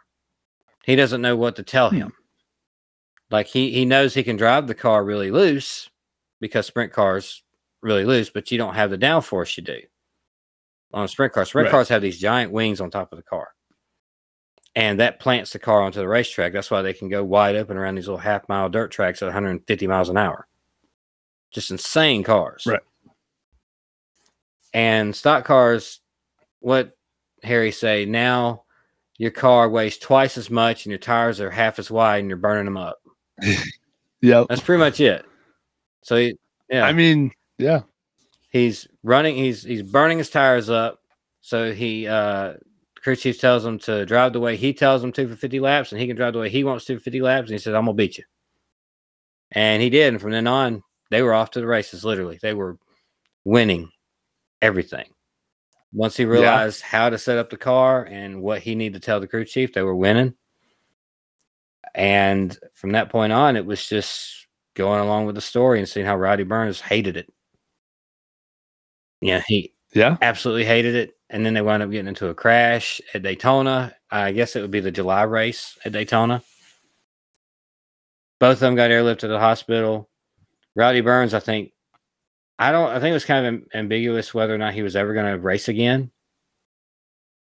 He 0.86 0.96
doesn't 0.96 1.22
know 1.22 1.36
what 1.36 1.56
to 1.58 1.63
tell 1.63 1.89
Hmm. 1.89 1.96
him. 1.98 2.13
Like 3.32 3.48
he 3.48 3.71
he 3.71 3.86
knows 3.86 4.13
he 4.13 4.23
can 4.23 4.38
drive 4.38 4.67
the 4.67 4.75
car 4.75 5.04
really 5.04 5.30
loose 5.32 5.90
because 6.40 6.65
sprint 6.65 6.92
cars 6.94 7.44
really 7.82 8.04
loose, 8.06 8.30
but 8.30 8.50
you 8.52 8.58
don't 8.58 8.73
have 8.75 8.90
the 8.90 8.98
downforce 8.98 9.56
you 9.58 9.63
do 9.63 9.80
on 10.94 11.06
a 11.06 11.08
sprint 11.08 11.34
car. 11.34 11.46
Sprint 11.46 11.65
Right. 11.67 11.71
cars 11.71 11.90
have 11.90 12.02
these 12.02 12.17
giant 12.19 12.52
wings 12.52 12.82
on 12.82 12.90
top 12.90 13.12
of 13.12 13.17
the 13.17 13.23
car. 13.23 13.50
And 14.75 15.00
that 15.00 15.19
plants 15.19 15.52
the 15.52 15.60
car 15.60 15.82
onto 15.82 16.00
the 16.00 16.08
racetrack. 16.08 16.54
That's 16.54 16.71
why 16.71 16.82
they 16.82 16.94
can 16.94 17.10
go 17.10 17.23
wide 17.23 17.56
open 17.56 17.77
around 17.77 17.96
these 17.96 18.08
little 18.08 18.19
half 18.19 18.48
mile 18.50 18.69
dirt 18.69 18.92
tracks 18.92 19.21
at 19.21 19.25
150 19.27 19.88
miles 19.88 20.10
an 20.10 20.17
hour. 20.17 20.48
Just 21.52 21.71
insane 21.71 22.23
cars. 22.23 22.63
Right. 22.65 22.82
And 24.73 25.15
stock 25.15 25.46
cars, 25.46 26.02
what 26.60 26.96
Harry 27.44 27.71
say, 27.71 28.06
now 28.06 28.63
your 29.20 29.30
car 29.30 29.70
weighs 29.70 30.00
twice 30.00 30.36
as 30.38 30.50
much 30.50 30.86
and 30.86 30.92
your 30.92 30.98
tires 30.98 31.40
are 31.40 31.52
half 31.52 31.78
as 31.78 31.92
wide 31.92 32.20
and 32.22 32.30
you're 32.30 32.38
burning 32.38 32.65
them 32.65 32.78
up. 32.78 32.98
Yep. 34.22 34.48
That's 34.50 34.60
pretty 34.60 34.82
much 34.82 35.00
it. 35.00 35.26
So 36.04 36.17
he, 36.17 36.38
yeah, 36.70 36.84
I 36.84 36.92
mean, 36.92 37.32
yeah. 37.58 37.84
he's 38.50 38.86
running 39.02 39.38
he's 39.38 39.63
he's 39.63 39.82
burning 39.82 40.17
his 40.17 40.30
tires 40.30 40.70
up 40.70 41.00
so 41.40 41.72
he 41.72 42.06
uh 42.06 42.56
crew 42.98 43.15
chief 43.15 43.40
tells 43.40 43.63
him 43.65 43.80
to 43.80 44.06
drive 44.06 44.34
the 44.34 44.42
way 44.42 44.58
he 44.58 44.74
tells 44.74 45.02
him 45.02 45.13
to 45.13 45.26
for 45.30 45.38
50 45.38 45.62
laps 45.62 45.94
and 45.94 46.02
he 46.02 46.08
can 46.08 46.17
drive 46.17 46.34
the 46.34 46.40
way 46.40 46.50
he 46.50 46.65
wants 46.65 46.84
to 46.84 46.98
for 46.98 47.04
50 47.04 47.22
laps 47.22 47.48
and 47.48 47.54
he 47.54 47.60
said 47.60 47.74
i'm 47.76 47.86
gonna 47.86 47.94
beat 47.94 48.17
you 48.17 48.26
and 49.54 49.82
he 49.82 49.90
did 49.90 50.12
and 50.12 50.22
from 50.22 50.32
then 50.32 50.48
on 50.48 50.84
they 51.10 51.22
were 51.22 51.34
off 51.34 51.52
to 51.52 51.60
the 51.60 51.67
races. 51.67 52.06
Literally, 52.06 52.40
they 52.42 52.54
were 52.54 52.78
winning 53.44 53.90
everything. 54.62 55.06
Once 55.92 56.15
he 56.17 56.25
realized 56.25 56.81
how 56.81 57.10
to 57.10 57.17
set 57.17 57.37
up 57.37 57.50
the 57.50 57.58
car 57.58 58.04
and 58.04 58.42
what 58.42 58.62
he 58.62 58.75
needed 58.75 59.02
to 59.02 59.06
tell 59.06 59.19
the 59.19 59.27
crew 59.27 59.44
chief, 59.46 59.73
they 59.73 59.81
were 59.81 59.96
winning. 59.96 60.33
And 61.96 62.56
from 62.75 62.92
that 62.92 63.10
point 63.10 63.33
on, 63.33 63.56
it 63.56 63.65
was 63.65 63.85
just 63.87 64.48
going 64.75 65.00
along 65.02 65.25
with 65.25 65.35
the 65.35 65.42
story 65.42 65.79
and 65.79 65.90
seeing 65.90 66.06
how 66.06 66.15
Rowdy 66.15 66.44
Burns 66.44 66.79
hated 66.79 67.17
it. 67.17 67.31
Yeah, 69.21 69.42
he 69.48 69.73
Yeah. 69.94 70.17
absolutely 70.21 70.65
hated 70.65 70.96
it. 70.96 71.17
And 71.31 71.46
then 71.46 71.54
they 71.54 71.62
wound 71.62 71.83
up 71.83 71.92
getting 71.92 72.08
into 72.08 72.29
a 72.29 72.35
crash 72.35 73.02
at 73.13 73.23
Daytona. 73.23 73.96
I 74.12 74.31
guess 74.31 74.56
it 74.56 74.62
would 74.62 74.71
be 74.71 74.79
the 74.79 74.92
July 74.92 75.23
race 75.23 75.77
at 75.83 75.92
Daytona. 75.92 76.44
Both 78.40 78.54
of 78.58 78.60
them 78.62 78.75
got 78.75 78.92
airlifted 78.92 79.19
to 79.19 79.27
the 79.27 79.40
hospital. 79.40 80.10
Rowdy 80.75 81.02
Burns, 81.02 81.33
I 81.33 81.40
think, 81.40 81.73
I 82.60 82.71
don't, 82.73 82.89
I 82.89 82.99
think 82.99 83.12
it 83.12 83.13
was 83.13 83.25
kind 83.25 83.45
of 83.45 83.63
ambiguous 83.73 84.33
whether 84.33 84.53
or 84.53 84.57
not 84.57 84.73
he 84.73 84.81
was 84.83 84.95
ever 84.97 85.13
going 85.13 85.31
to 85.31 85.39
race 85.39 85.69
again, 85.69 86.12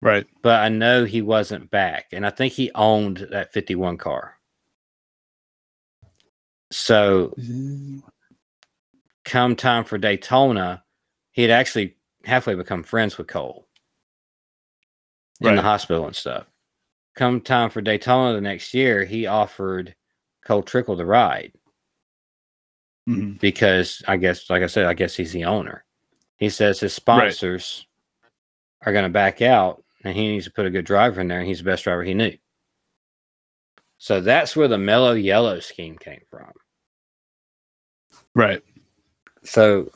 Right. 0.01 0.25
but 0.41 0.61
I 0.61 0.69
know 0.69 1.03
he 1.03 1.21
wasn't 1.21 1.69
back. 1.69 2.07
And 2.13 2.25
I 2.25 2.29
think 2.29 2.53
he 2.53 2.71
owned 2.73 3.27
that 3.31 3.51
51 3.53 3.97
car. 3.97 4.37
So 6.71 7.33
come 9.25 9.55
time 9.55 9.83
for 9.83 9.97
Daytona, 9.97 10.83
he 11.33 11.41
had 11.41 11.51
actually 11.51 11.97
halfway 12.23 12.55
become 12.55 12.83
friends 12.83 13.17
with 13.17 13.27
Cole 13.27 13.67
in 15.41 15.55
the 15.55 15.61
hospital 15.61 16.05
and 16.05 16.15
stuff. 16.15 16.45
Come 17.15 17.41
time 17.41 17.69
for 17.69 17.81
Daytona 17.81 18.33
the 18.33 18.41
next 18.41 18.73
year, 18.73 19.03
he 19.05 19.27
offered 19.27 19.95
Cole 20.45 20.63
Trickle 20.63 20.95
the 20.95 21.05
ride 21.05 21.51
Mhm. 23.07 23.39
because 23.39 24.01
I 24.07 24.17
guess, 24.17 24.49
like 24.49 24.63
I 24.63 24.67
said, 24.67 24.85
I 24.85 24.93
guess 24.93 25.15
he's 25.15 25.33
the 25.33 25.45
owner. 25.45 25.83
He 26.37 26.49
says 26.49 26.79
his 26.79 26.93
sponsors 26.93 27.85
are 28.85 28.91
going 28.93 29.03
to 29.03 29.09
back 29.09 29.41
out 29.41 29.83
and 30.03 30.15
he 30.15 30.27
needs 30.29 30.45
to 30.45 30.51
put 30.51 30.65
a 30.65 30.69
good 30.69 30.85
driver 30.85 31.21
in 31.21 31.27
there, 31.27 31.39
and 31.39 31.47
he's 31.47 31.59
the 31.59 31.63
best 31.65 31.83
driver 31.85 32.03
he 32.03 32.13
knew. 32.13 32.35
So 33.97 34.19
that's 34.19 34.55
where 34.55 34.67
the 34.67 34.77
mellow 34.77 35.13
yellow 35.13 35.59
scheme 35.61 35.97
came 35.97 36.21
from. 36.29 36.51
Right. 38.35 38.61
So, 39.43 39.91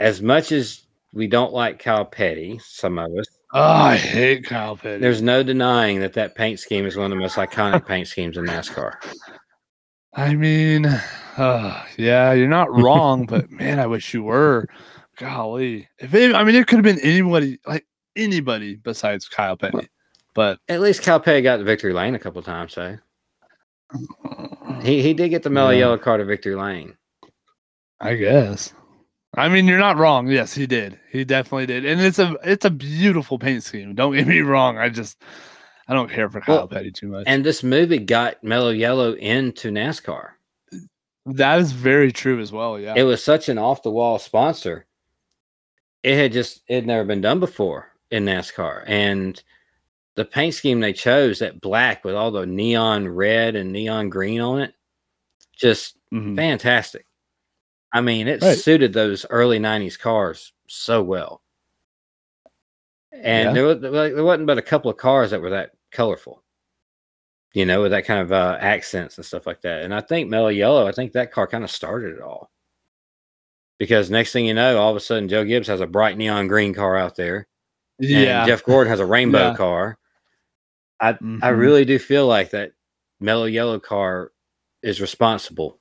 as 0.00 0.20
much 0.20 0.52
as 0.52 0.82
we 1.14 1.26
don't 1.26 1.52
like 1.54 1.78
Kyle 1.78 2.04
Petty, 2.04 2.58
some 2.62 2.98
of 2.98 3.10
us, 3.18 3.26
Oh, 3.54 3.62
I 3.62 3.96
hate 3.96 4.44
Kyle 4.44 4.76
Petty. 4.76 5.00
there's 5.00 5.22
no 5.22 5.42
denying 5.42 6.00
that 6.00 6.12
that 6.14 6.34
paint 6.34 6.58
scheme 6.58 6.84
is 6.84 6.96
one 6.96 7.06
of 7.06 7.10
the 7.10 7.16
most 7.16 7.36
iconic 7.36 7.86
paint 7.86 8.08
schemes 8.08 8.36
in 8.36 8.44
NASCAR. 8.44 8.94
I 10.16 10.34
mean, 10.34 10.86
uh, 10.86 11.84
yeah, 11.98 12.32
you're 12.32 12.48
not 12.48 12.72
wrong, 12.72 13.26
but 13.26 13.50
man, 13.50 13.78
I 13.78 13.86
wish 13.86 14.14
you 14.14 14.22
were. 14.22 14.66
Golly, 15.18 15.88
if 15.98 16.12
it, 16.14 16.34
I 16.34 16.44
mean, 16.44 16.54
it 16.54 16.66
could 16.66 16.76
have 16.76 16.84
been 16.84 17.00
anybody, 17.02 17.58
like 17.66 17.86
anybody 18.16 18.76
besides 18.76 19.28
Kyle 19.28 19.56
Petty, 19.56 19.88
but 20.34 20.58
At 20.68 20.80
least 20.80 21.02
Kyle 21.02 21.20
Petty 21.20 21.40
got 21.40 21.56
the 21.58 21.64
victory 21.64 21.94
lane 21.94 22.14
a 22.14 22.18
couple 22.18 22.42
times, 22.42 22.74
so 22.74 22.98
he 24.82 25.02
he 25.02 25.14
did 25.14 25.30
get 25.30 25.42
the 25.42 25.50
mellow 25.50 25.70
Yeah. 25.70 25.78
yellow 25.78 25.98
car 25.98 26.18
to 26.18 26.24
victory 26.24 26.54
lane. 26.54 26.96
I 28.00 28.14
guess. 28.16 28.74
I 29.34 29.48
mean, 29.48 29.66
you're 29.66 29.78
not 29.78 29.96
wrong. 29.96 30.28
Yes, 30.28 30.54
he 30.54 30.66
did. 30.66 30.98
He 31.10 31.24
definitely 31.24 31.66
did, 31.66 31.84
and 31.86 32.00
it's 32.00 32.18
a 32.18 32.36
it's 32.44 32.64
a 32.66 32.70
beautiful 32.70 33.38
paint 33.38 33.62
scheme. 33.62 33.94
Don't 33.94 34.14
get 34.14 34.26
me 34.26 34.40
wrong. 34.40 34.76
I 34.78 34.88
just 34.90 35.22
I 35.88 35.94
don't 35.94 36.10
care 36.10 36.28
for 36.28 36.40
Kyle 36.40 36.56
Well, 36.56 36.68
Petty 36.68 36.90
too 36.90 37.08
much. 37.08 37.24
And 37.26 37.44
this 37.44 37.62
movie 37.62 37.98
got 37.98 38.42
mellow 38.42 38.70
yellow 38.70 39.12
into 39.14 39.70
NASCAR. 39.70 40.30
that 41.26 41.58
is 41.60 41.72
very 41.72 42.12
true 42.12 42.40
as 42.40 42.52
well. 42.52 42.78
Yeah. 42.78 42.94
It 42.96 43.02
was 43.04 43.22
such 43.22 43.48
an 43.48 43.58
off 43.58 43.82
the 43.82 43.90
wall 43.90 44.18
sponsor. 44.18 44.86
It 46.02 46.16
had 46.16 46.32
just 46.32 46.62
it 46.68 46.74
had 46.76 46.86
never 46.86 47.04
been 47.04 47.20
done 47.20 47.40
before 47.40 47.88
in 48.10 48.24
NASCAR, 48.24 48.84
and 48.86 49.40
the 50.14 50.24
paint 50.24 50.54
scheme 50.54 50.80
they 50.80 50.92
chose 50.92 51.40
that 51.40 51.60
black 51.60 52.04
with 52.04 52.14
all 52.14 52.30
the 52.30 52.46
neon 52.46 53.08
red 53.08 53.54
and 53.56 53.72
neon 53.72 54.08
green 54.08 54.40
on 54.40 54.60
it, 54.62 54.74
just 55.56 55.96
Mhm. 56.12 56.36
fantastic. 56.36 57.06
I 57.92 58.00
mean, 58.00 58.28
it 58.28 58.40
Right. 58.42 58.56
suited 58.56 58.92
those 58.92 59.26
early 59.30 59.58
'90s 59.58 59.96
cars 59.96 60.52
so 60.68 61.02
well. 61.02 61.42
And 63.12 63.48
Yeah. 63.48 63.52
there, 63.52 63.64
was, 63.64 63.78
like, 63.82 64.14
there 64.14 64.24
wasn't 64.24 64.46
but 64.46 64.58
a 64.58 64.62
couple 64.62 64.90
of 64.90 64.96
cars 64.96 65.30
that 65.30 65.40
were 65.40 65.50
that 65.50 65.72
colorful, 65.96 66.42
you 67.54 67.64
know, 67.66 67.82
with 67.82 67.90
that 67.92 68.04
kind 68.04 68.20
of 68.20 68.30
uh, 68.32 68.58
accents 68.60 69.16
and 69.16 69.24
stuff 69.26 69.46
like 69.46 69.62
that. 69.62 69.82
And 69.82 69.92
I 69.94 70.00
think 70.00 70.28
Mellow 70.28 70.48
Yellow, 70.48 70.86
I 70.86 70.92
think 70.92 71.12
that 71.12 71.32
car 71.32 71.46
kind 71.46 71.64
of 71.64 71.70
started 71.70 72.14
it 72.16 72.20
all. 72.22 72.50
Because 73.78 74.10
next 74.10 74.32
thing 74.32 74.46
you 74.46 74.54
know, 74.54 74.78
all 74.78 74.90
of 74.90 74.96
a 74.96 75.00
sudden 75.00 75.28
Joe 75.28 75.44
Gibbs 75.44 75.68
has 75.68 75.80
a 75.80 75.86
bright 75.86 76.16
neon 76.16 76.48
green 76.48 76.72
car 76.72 76.96
out 76.96 77.16
there, 77.16 77.46
and 77.98 78.08
Yeah. 78.08 78.46
Jeff 78.46 78.64
Gordon 78.64 78.90
has 78.90 79.00
a 79.00 79.06
rainbow 79.06 79.48
Yeah. 79.50 79.56
car. 79.56 79.98
I 81.00 81.08
I 81.10 81.12
Mhm. 81.14 81.58
really 81.58 81.84
do 81.84 81.98
feel 81.98 82.26
like 82.26 82.50
that 82.50 82.72
Mellow 83.20 83.44
Yellow 83.46 83.78
car 83.80 84.32
is 84.82 85.00
responsible 85.00 85.78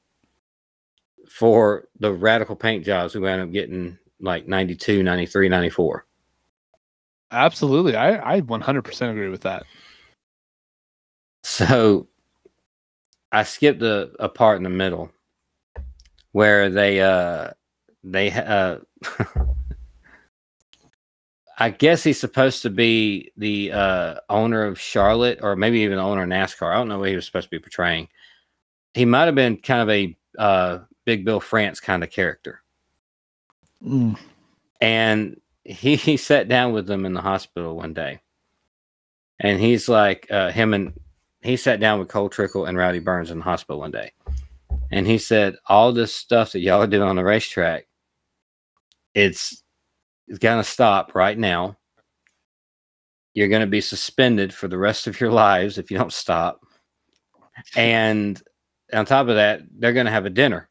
for 1.29 1.87
the 1.99 2.11
radical 2.13 2.55
paint 2.55 2.85
jobs 2.85 3.15
we 3.15 3.21
wound 3.21 3.41
up 3.41 3.51
getting 3.51 3.97
like 4.19 4.47
92, 4.47 5.03
93, 5.03 5.47
94. 5.49 6.05
Absolutely. 7.31 7.95
I 7.95 8.35
I 8.35 8.41
100% 8.41 9.11
agree 9.11 9.29
with 9.29 9.41
that. 9.41 9.65
So 11.45 12.07
I 13.31 13.43
skipped 13.43 13.83
a, 13.83 14.09
a 14.19 14.27
part 14.27 14.57
in 14.57 14.63
the 14.63 14.69
middle 14.71 15.11
where 16.31 16.71
they 16.71 16.99
uh 17.01 17.51
they 18.03 18.31
uh 18.31 18.79
I 21.59 21.69
guess 21.69 22.03
he's 22.03 22.19
supposed 22.19 22.63
to 22.63 22.71
be 22.71 23.31
the 23.37 23.71
uh 23.73 24.15
owner 24.27 24.63
of 24.63 24.79
Charlotte 24.79 25.37
or 25.43 25.55
maybe 25.55 25.81
even 25.81 25.97
the 25.97 26.03
owner 26.03 26.23
of 26.23 26.29
NASCAR. 26.29 26.73
I 26.73 26.77
don't 26.77 26.87
know 26.87 26.97
what 26.97 27.09
he 27.09 27.15
was 27.15 27.27
supposed 27.27 27.45
to 27.45 27.51
be 27.51 27.59
portraying. 27.59 28.07
He 28.95 29.05
might 29.05 29.25
have 29.25 29.35
been 29.35 29.57
kind 29.57 29.81
of 29.81 29.89
a 29.91 30.17
uh 30.39 30.79
Big 31.05 31.25
Bill 31.25 31.39
France 31.39 31.79
kind 31.79 32.03
of 32.03 32.09
character. 32.09 32.63
and 34.81 35.39
he, 35.63 35.95
he 35.95 36.17
sat 36.17 36.47
down 36.47 36.73
with 36.73 36.87
them 36.87 37.05
in 37.05 37.13
the 37.13 37.21
hospital 37.21 37.75
one 37.75 37.93
day 37.93 38.19
and 39.39 39.59
he's 39.59 39.87
like 39.87 40.25
uh, 40.31 40.49
him 40.49 40.73
and 40.73 40.99
he 41.45 41.57
sat 41.57 41.79
down 41.79 41.99
with 41.99 42.07
cole 42.07 42.29
trickle 42.29 42.65
and 42.65 42.77
rowdy 42.77 42.99
burns 42.99 43.31
in 43.31 43.39
the 43.39 43.43
hospital 43.43 43.79
one 43.79 43.91
day 43.91 44.11
and 44.91 45.07
he 45.07 45.17
said 45.17 45.55
all 45.67 45.91
this 45.91 46.13
stuff 46.13 46.51
that 46.51 46.59
y'all 46.59 46.85
doing 46.87 47.07
on 47.07 47.15
the 47.15 47.23
racetrack 47.23 47.87
it's 49.13 49.63
it's 50.27 50.39
gonna 50.39 50.63
stop 50.63 51.15
right 51.15 51.37
now 51.37 51.77
you're 53.33 53.47
gonna 53.47 53.67
be 53.67 53.81
suspended 53.81 54.53
for 54.53 54.67
the 54.67 54.77
rest 54.77 55.07
of 55.07 55.19
your 55.19 55.31
lives 55.31 55.77
if 55.77 55.91
you 55.91 55.97
don't 55.97 56.13
stop 56.13 56.61
and 57.75 58.41
on 58.93 59.05
top 59.05 59.27
of 59.27 59.35
that 59.35 59.61
they're 59.79 59.93
gonna 59.93 60.11
have 60.11 60.25
a 60.25 60.29
dinner 60.29 60.69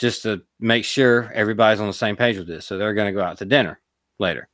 just 0.00 0.22
to 0.22 0.40
make 0.58 0.84
sure 0.84 1.30
everybody's 1.34 1.78
on 1.78 1.86
the 1.86 1.92
same 1.92 2.16
page 2.16 2.38
with 2.38 2.46
this. 2.46 2.66
So 2.66 2.78
they're 2.78 2.94
to 2.94 3.12
go 3.12 3.20
out 3.20 3.36
to 3.38 3.44
dinner 3.44 3.78
later. 4.18 4.48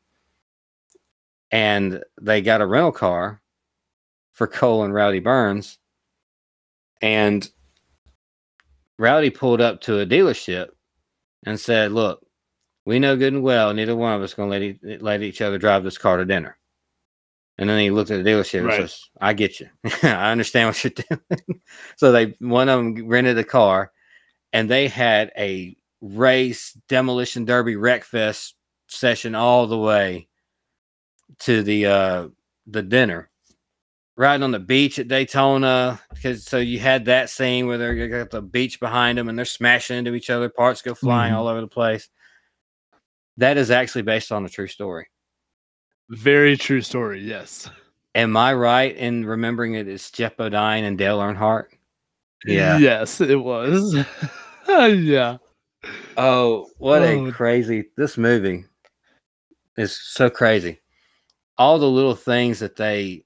And 1.53 2.03
they 2.21 2.43
got 2.43 2.61
a 2.61 2.67
rental 2.67 2.91
car 2.91 3.41
for 4.37 4.47
Cole 4.47 4.85
and 4.85 4.93
Rowdy 4.93 5.19
Burns. 5.21 5.79
And 7.01 7.49
Rowdy 8.99 9.31
pulled 9.31 9.61
up 9.63 9.81
to 9.83 10.01
a 10.01 10.07
dealership 10.07 10.69
and 11.47 11.59
said, 11.59 11.93
Look, 11.93 12.25
we 12.85 12.99
know 12.99 13.17
good 13.17 13.33
and 13.33 13.43
well 13.43 13.73
neither 13.73 13.97
one 13.97 14.13
of 14.13 14.23
us 14.23 14.35
going 14.35 14.51
to 14.51 14.55
let, 14.57 14.63
e- 14.95 14.99
let 15.03 15.23
each 15.23 15.41
other 15.41 15.59
drive 15.59 15.85
this 15.85 15.99
car 15.99 16.19
to 16.19 16.25
dinner. 16.27 16.57
And 17.59 17.69
then 17.69 17.81
he 17.81 17.91
looked 17.91 18.11
at 18.11 18.23
the 18.23 18.31
dealership 18.31 18.65
Right. 18.65 18.79
and 18.81 18.91
says, 18.91 19.01
I 19.19 19.33
get 19.33 19.59
you. 19.59 19.69
I 20.03 20.31
understand 20.31 20.69
what 20.69 20.85
you're 20.85 20.91
doing. 20.91 21.61
so 21.97 22.13
they 22.13 22.35
one 22.39 22.69
of 22.69 22.79
them 22.79 23.09
rented 23.09 23.39
a 23.39 23.45
car 23.45 23.91
and 24.53 24.71
they 24.71 24.89
had 24.89 25.33
a 25.39 25.75
race 26.03 26.77
demolition 26.89 27.47
derby 27.47 27.77
wreck 27.77 28.05
fest 28.05 28.55
session 28.89 29.35
all 29.35 29.67
the 29.67 29.79
way 29.79 30.29
to 31.41 31.63
the 31.63 31.87
uh 31.87 32.29
the 32.67 32.83
dinner 32.83 33.31
riding 34.17 34.43
on 34.43 34.51
the 34.51 34.59
beach 34.59 34.99
at 34.99 35.09
daytona 35.09 36.01
because 36.15 36.45
so 36.45 36.57
you 36.59 36.79
had 36.79 37.05
that 37.05 37.29
scene 37.29 37.67
where 37.67 37.77
they're 37.79 38.09
got 38.09 38.31
the 38.31 38.41
beach 38.43 38.81
behind 38.81 39.19
them 39.19 39.29
and 39.29 39.37
they're 39.39 39.45
smashing 39.45 39.99
into 39.99 40.15
each 40.15 40.31
other 40.31 40.49
parts 40.49 40.81
go 40.83 40.95
flying 40.95 41.33
Mhm. 41.33 41.37
all 41.37 41.49
over 41.49 41.61
the 41.61 41.67
place 41.69 42.09
that 43.37 43.59
is 43.59 43.71
actually 43.71 44.03
based 44.03 44.33
on 44.33 44.45
a 44.45 44.49
true 44.49 44.67
story 44.69 45.07
Very 46.09 46.57
true 46.57 46.81
story. 46.81 47.21
Yes. 47.21 47.69
am 48.15 48.37
i 48.37 48.55
right 48.55 48.97
in 48.97 49.27
remembering 49.27 49.75
it 49.75 49.87
is 49.89 50.11
Geoff 50.11 50.37
Bodine 50.39 50.85
and 50.85 50.97
dale 50.97 51.19
earnhardt 51.19 51.67
Yeah. 52.47 52.79
Yes, 52.79 53.21
it 53.21 53.37
was. 53.41 53.95
yeah. 54.69 55.37
Oh, 56.17 56.69
what 56.79 57.03
Oh. 57.03 57.27
a 57.27 57.33
crazy 57.33 57.91
this 57.97 58.17
movie 58.17 58.65
is 59.77 59.99
so 60.01 60.31
crazy. 60.31 60.81
All 61.59 61.79
the 61.79 61.89
little 61.91 62.15
things 62.15 62.59
that 62.61 62.77
they 62.77 63.25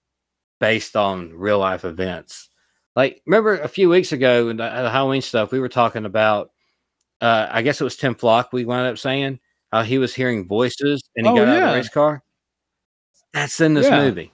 based 0.60 0.96
on 0.96 1.32
real 1.34 1.58
life 1.58 1.84
events. 1.84 2.48
Like 2.96 3.22
remember 3.26 3.54
a 3.60 3.68
few 3.68 3.88
weeks 3.88 4.12
ago 4.12 4.48
in 4.48 4.58
the, 4.58 4.64
the 4.64 4.90
Halloween 4.90 5.22
stuff, 5.22 5.52
we 5.52 5.60
were 5.60 5.68
talking 5.68 6.04
about 6.06 6.50
uh, 7.20 7.48
I 7.50 7.62
guess 7.62 7.80
it 7.80 7.84
was 7.84 7.96
Tim 7.96 8.14
Flock. 8.14 8.50
We 8.52 8.64
wound 8.64 8.88
up 8.88 8.98
saying 8.98 9.40
how 9.72 9.82
he 9.82 9.98
was 9.98 10.14
hearing 10.14 10.46
voices 10.48 11.02
and 11.16 11.26
he 11.26 11.32
Oh, 11.32 11.36
got 11.36 11.48
out 11.48 11.56
of 11.56 11.60
yeah. 11.62 11.70
the 11.72 11.76
race 11.78 11.88
car. 11.90 12.22
That's 13.34 13.60
in 13.60 13.74
this 13.74 13.86
Yeah. 13.86 14.04
movie. 14.04 14.32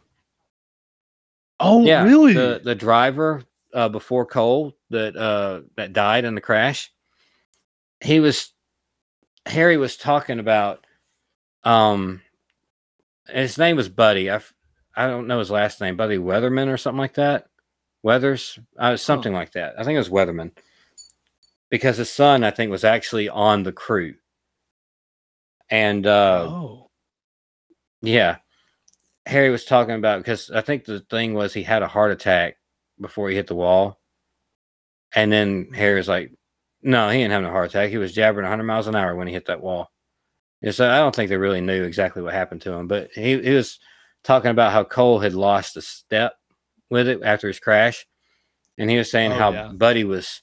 Oh, 1.59 1.83
yeah, 1.85 2.05
really? 2.05 2.35
The 2.35 2.61
the 2.63 2.75
driver 2.75 3.43
uh, 3.73 3.89
before 3.89 4.27
Cole 4.27 4.77
that 4.91 5.17
uh, 5.17 5.63
that 5.77 5.93
died 5.93 6.25
in 6.25 6.35
the 6.35 6.41
crash. 6.41 6.93
He 8.03 8.21
was 8.21 8.53
Harry 9.47 9.77
was 9.77 9.97
talking 9.97 10.39
about. 10.39 10.87
Um, 11.65 12.23
his 13.29 13.59
name 13.59 13.77
was 13.77 13.89
Buddy. 13.89 14.31
I 14.31 14.41
I 14.97 15.07
don't 15.07 15.27
know 15.27 15.39
his 15.39 15.51
last 15.51 15.81
name, 15.81 15.97
Buddy 15.97 16.17
Weatherman 16.17 16.73
or 16.73 16.77
something 16.77 16.99
like 16.99 17.15
that. 17.15 17.49
Weathers, 18.03 18.59
uh, 18.79 18.97
something 18.97 19.33
like 19.33 19.53
that. 19.53 19.75
I 19.79 19.85
think 19.85 19.97
it 19.97 19.99
was 19.99 20.09
Weatherman, 20.09 20.53
because 21.71 21.97
his 21.97 22.11
son, 22.11 22.45
I 22.45 22.51
think, 22.51 22.71
was 22.71 22.85
actually 22.85 23.29
on 23.29 23.63
the 23.63 23.73
crew. 23.73 24.15
And 25.69 26.07
uh, 26.07 26.47
oh, 26.49 26.91
yeah. 28.03 28.37
Harry 29.27 29.51
was 29.51 29.65
talking 29.65 29.97
about 29.97 30.19
because 30.19 30.51
I 30.51 30.61
think 30.61 30.85
the 30.85 31.01
thing 31.01 31.35
was 31.35 31.53
he 31.53 31.65
had 31.65 31.83
a 31.83 31.89
heart 31.89 32.13
attack 32.13 32.57
before 33.01 33.29
he 33.29 33.35
hit 33.35 33.49
the 33.49 33.57
wall. 33.57 33.99
And 35.15 35.33
then 35.33 35.73
Harry 35.75 35.97
was 35.97 36.09
like, 36.09 36.33
no, 36.83 37.09
he 37.09 37.19
didn't 37.19 37.33
have 37.33 37.43
no 37.43 37.51
heart 37.51 37.71
attack. 37.71 37.91
He 37.91 37.99
was 37.99 38.13
jabbering 38.13 38.45
100 38.45 38.63
miles 38.63 38.87
an 38.87 38.95
hour 38.95 39.17
when 39.17 39.27
he 39.27 39.33
hit 39.33 39.47
that 39.47 39.61
wall. 39.61 39.91
And 40.63 40.75
so 40.75 40.89
I 40.89 40.99
don't 40.99 41.15
think 41.15 41.29
they 41.29 41.37
really 41.37 41.61
knew 41.61 41.83
exactly 41.83 42.23
what 42.23 42.35
happened 42.35 42.63
to 42.63 42.73
him, 42.73 42.87
but 42.87 43.11
he, 43.13 43.41
he 43.41 43.51
was 43.51 43.81
talking 44.27 44.51
about 44.51 44.73
how 44.73 44.83
Cole 44.83 45.21
had 45.21 45.35
lost 45.35 45.77
a 45.77 45.83
step 45.83 46.35
with 46.91 47.07
it 47.09 47.21
after 47.23 47.47
his 47.47 47.61
crash. 47.61 48.07
And 48.77 48.91
he 48.91 48.99
was 48.99 49.11
saying 49.11 49.33
Oh, 49.33 49.37
how 49.37 49.53
yeah. 49.53 49.69
Buddy 49.73 50.05
was 50.05 50.43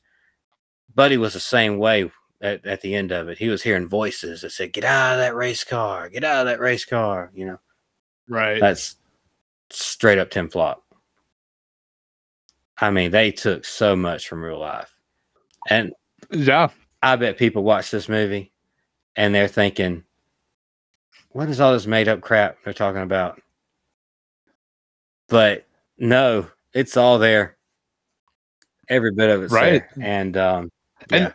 Buddy 0.96 1.18
was 1.18 1.34
the 1.34 1.40
same 1.40 1.78
way 1.78 2.10
at, 2.42 2.66
at 2.66 2.82
the 2.82 2.96
end 2.96 3.12
of 3.12 3.28
it. 3.28 3.38
He 3.38 3.50
was 3.50 3.62
hearing 3.62 3.88
voices 3.88 4.42
that 4.42 4.52
said, 4.52 4.74
Get 4.74 4.84
out 4.86 5.14
of 5.14 5.20
that 5.20 5.36
race 5.36 5.64
car, 5.64 6.08
get 6.10 6.24
out 6.24 6.42
of 6.42 6.46
that 6.48 6.60
race 6.60 6.86
car, 6.86 7.30
you 7.36 7.46
know. 7.46 7.60
right. 8.30 8.60
That's 8.60 8.96
straight 9.70 10.18
up 10.18 10.30
Tim 10.30 10.50
Flock. 10.50 10.82
I 12.80 12.90
mean, 12.90 13.12
they 13.12 13.32
took 13.32 13.66
so 13.66 13.96
much 13.96 14.28
from 14.28 14.44
real 14.44 14.60
life. 14.60 14.96
And 15.70 15.94
yeah. 16.32 16.70
I 17.02 17.16
bet 17.18 17.38
people 17.38 17.64
watch 17.64 17.92
this 17.92 18.08
movie 18.10 18.52
and 19.16 19.36
they're 19.36 19.48
thinking, 19.48 20.04
what 21.30 21.50
is 21.50 21.60
all 21.60 21.74
this 21.74 21.86
made 21.88 22.08
up 22.08 22.22
crap 22.22 22.58
they're 22.64 22.74
talking 22.74 23.02
about? 23.02 23.42
But 25.30 25.66
no, 25.98 26.48
it's 26.74 26.98
all 26.98 27.20
there. 27.20 27.58
Every 28.90 29.12
bit 29.12 29.30
of 29.30 29.44
it's 29.44 29.54
Right. 29.54 29.84
there. 29.96 30.06
And 30.06 30.38
um 30.38 30.72
And 31.12 31.24
yeah. 31.24 31.32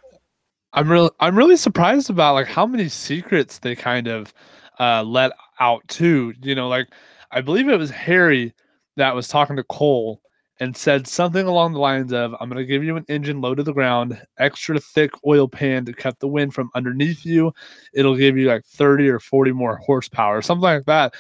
I'm 0.72 0.90
really 0.90 1.10
I'm 1.20 1.36
really 1.36 1.56
surprised 1.56 2.10
about 2.10 2.34
like 2.34 2.46
how 2.46 2.66
many 2.66 2.88
secrets 2.88 3.58
they 3.58 3.74
kind 3.74 4.06
of 4.06 4.32
uh 4.78 5.02
let 5.02 5.32
out 5.60 5.86
too. 5.88 6.34
You 6.42 6.54
know, 6.54 6.68
like 6.68 6.88
I 7.30 7.40
believe 7.40 7.68
it 7.68 7.78
was 7.78 7.90
Harry 7.90 8.52
that 8.96 9.14
was 9.14 9.28
talking 9.28 9.56
to 9.56 9.64
Cole 9.64 10.20
and 10.60 10.76
said 10.76 11.06
something 11.06 11.46
along 11.46 11.72
the 11.72 11.78
lines 11.78 12.12
of 12.12 12.34
I'm 12.40 12.48
gonna 12.48 12.64
give 12.64 12.84
you 12.84 12.96
an 12.96 13.04
engine 13.08 13.40
low 13.40 13.54
to 13.54 13.62
the 13.62 13.72
ground, 13.72 14.20
extra 14.38 14.78
thick 14.78 15.12
oil 15.26 15.48
pan 15.48 15.84
to 15.86 15.92
cut 15.92 16.18
the 16.18 16.28
wind 16.28 16.52
from 16.52 16.70
underneath 16.74 17.24
you. 17.24 17.52
It'll 17.94 18.16
give 18.16 18.36
you 18.36 18.48
like 18.48 18.64
30 18.64 19.08
or 19.08 19.20
40 19.20 19.52
more 19.52 19.76
horsepower, 19.76 20.42
something 20.42 20.62
like 20.62 20.84
that. 20.86 21.14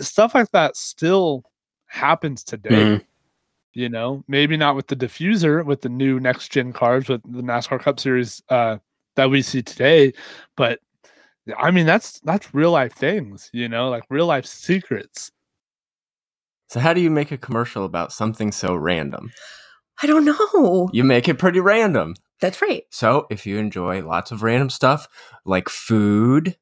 Stuff 0.00 0.34
like 0.34 0.50
that 0.50 0.76
still 0.76 1.44
happens 1.88 2.44
today 2.44 2.70
Mhm. 2.70 3.04
you 3.74 3.88
know 3.88 4.24
maybe 4.28 4.56
not 4.56 4.76
with 4.76 4.86
the 4.88 4.96
diffuser 4.96 5.64
with 5.64 5.82
the 5.82 5.88
new 5.88 6.20
next 6.20 6.50
gen 6.52 6.72
cars 6.72 7.08
with 7.08 7.22
the 7.24 7.42
nascar 7.42 7.80
cup 7.80 7.98
series 8.00 8.42
uh 8.50 8.76
that 9.16 9.30
we 9.30 9.42
see 9.42 9.62
today 9.62 10.12
but 10.56 10.80
i 11.58 11.70
mean 11.70 11.86
that's 11.86 12.20
that's 12.20 12.54
real 12.54 12.70
life 12.72 12.94
things 12.94 13.50
you 13.52 13.68
know 13.68 13.88
like 13.90 14.04
real 14.10 14.26
life 14.26 14.46
secrets 14.46 15.30
So 16.68 16.80
how 16.80 16.92
do 16.92 17.00
you 17.00 17.10
make 17.10 17.32
a 17.32 17.38
commercial 17.38 17.84
about 17.84 18.12
something 18.12 18.52
so 18.52 18.74
random? 18.74 19.32
I 20.02 20.06
don't 20.06 20.24
know. 20.24 20.90
You 20.92 21.02
make 21.04 21.28
it 21.28 21.38
pretty 21.38 21.60
random. 21.60 22.14
That's 22.40 22.62
right. 22.62 22.84
So 22.90 23.26
if 23.30 23.46
you 23.46 23.58
enjoy 23.58 24.06
lots 24.06 24.30
of 24.30 24.42
random 24.42 24.70
stuff 24.70 25.08
like 25.44 25.68
food 25.68 26.56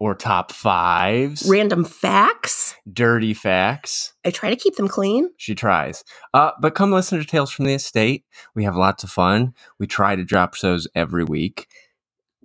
or 0.00 0.14
top 0.14 0.52
fives, 0.52 1.44
Random 1.48 1.84
facts. 1.84 2.74
dirty 2.92 3.34
facts, 3.34 4.12
I 4.24 4.30
try 4.30 4.50
to 4.50 4.56
keep 4.56 4.76
them 4.76 4.86
clean. 4.88 5.30
she 5.36 5.54
tries. 5.54 6.04
Uh, 6.32 6.52
but 6.60 6.74
come 6.74 6.92
listen 6.92 7.18
to 7.18 7.24
Tales 7.26 7.50
from 7.50 7.64
the 7.64 7.74
Estate. 7.74 8.24
We 8.54 8.64
have 8.64 8.76
lots 8.76 9.02
of 9.04 9.10
fun. 9.10 9.54
We 9.78 9.86
try 9.88 10.14
to 10.16 10.24
drop 10.24 10.54
shows 10.54 10.86
every 10.94 11.24
week. 11.24 11.66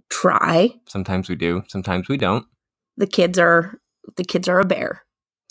Try. 0.09 0.71
Sometimes 0.87 1.29
we 1.29 1.35
do, 1.35 1.63
sometimes 1.67 2.07
we 2.07 2.17
don't. 2.17 2.45
The 2.97 3.07
kids 3.07 3.37
are 3.39 3.79
the 4.17 4.23
kids 4.23 4.47
are 4.47 4.59
a 4.59 4.65
bear. 4.65 5.03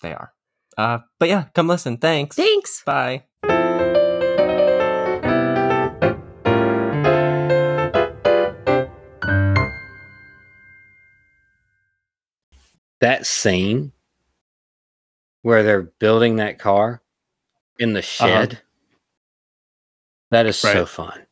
They 0.02 0.12
are. 0.12 0.32
Uh, 0.76 0.98
but 1.18 1.28
yeah, 1.28 1.44
come 1.54 1.68
listen. 1.68 1.96
Thanks. 1.98 2.36
Thanks. 2.36 2.82
Bye. 2.84 3.24
That 13.02 13.26
scene 13.26 13.92
where 15.42 15.62
they're 15.62 15.82
building 15.82 16.36
that 16.36 16.58
car 16.58 17.02
in 17.78 17.92
the 17.92 18.02
shed. 18.02 18.60
That 20.30 20.46
is 20.46 20.56
so 20.56 20.68
Uh-huh. 20.68 20.78
Right. 20.80 20.88
fun. 20.88 21.26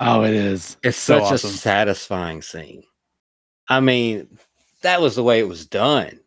oh 0.00 0.24
it 0.24 0.34
is 0.34 0.76
It's 0.82 0.98
so 0.98 1.20
such 1.20 1.32
awesome. 1.34 1.50
a 1.50 1.52
satisfying 1.54 2.42
scene. 2.42 2.82
I 3.68 3.80
mean, 3.80 4.38
that 4.82 5.00
was 5.00 5.16
the 5.16 5.22
way 5.22 5.38
it 5.40 5.48
was 5.48 5.66
done. 5.66 6.20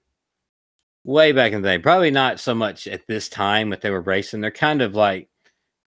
Way 1.04 1.32
back 1.32 1.52
in 1.54 1.62
the 1.62 1.70
day. 1.70 1.78
Probably 1.78 2.12
not 2.12 2.40
so 2.40 2.54
much 2.56 2.88
at 2.88 3.08
this 3.08 3.30
time 3.30 3.70
that 3.70 3.82
they 3.82 3.90
were 3.92 4.02
racing. 4.02 4.42
They're 4.42 4.52
kind 4.52 4.82
of 4.82 4.96
like 4.96 5.30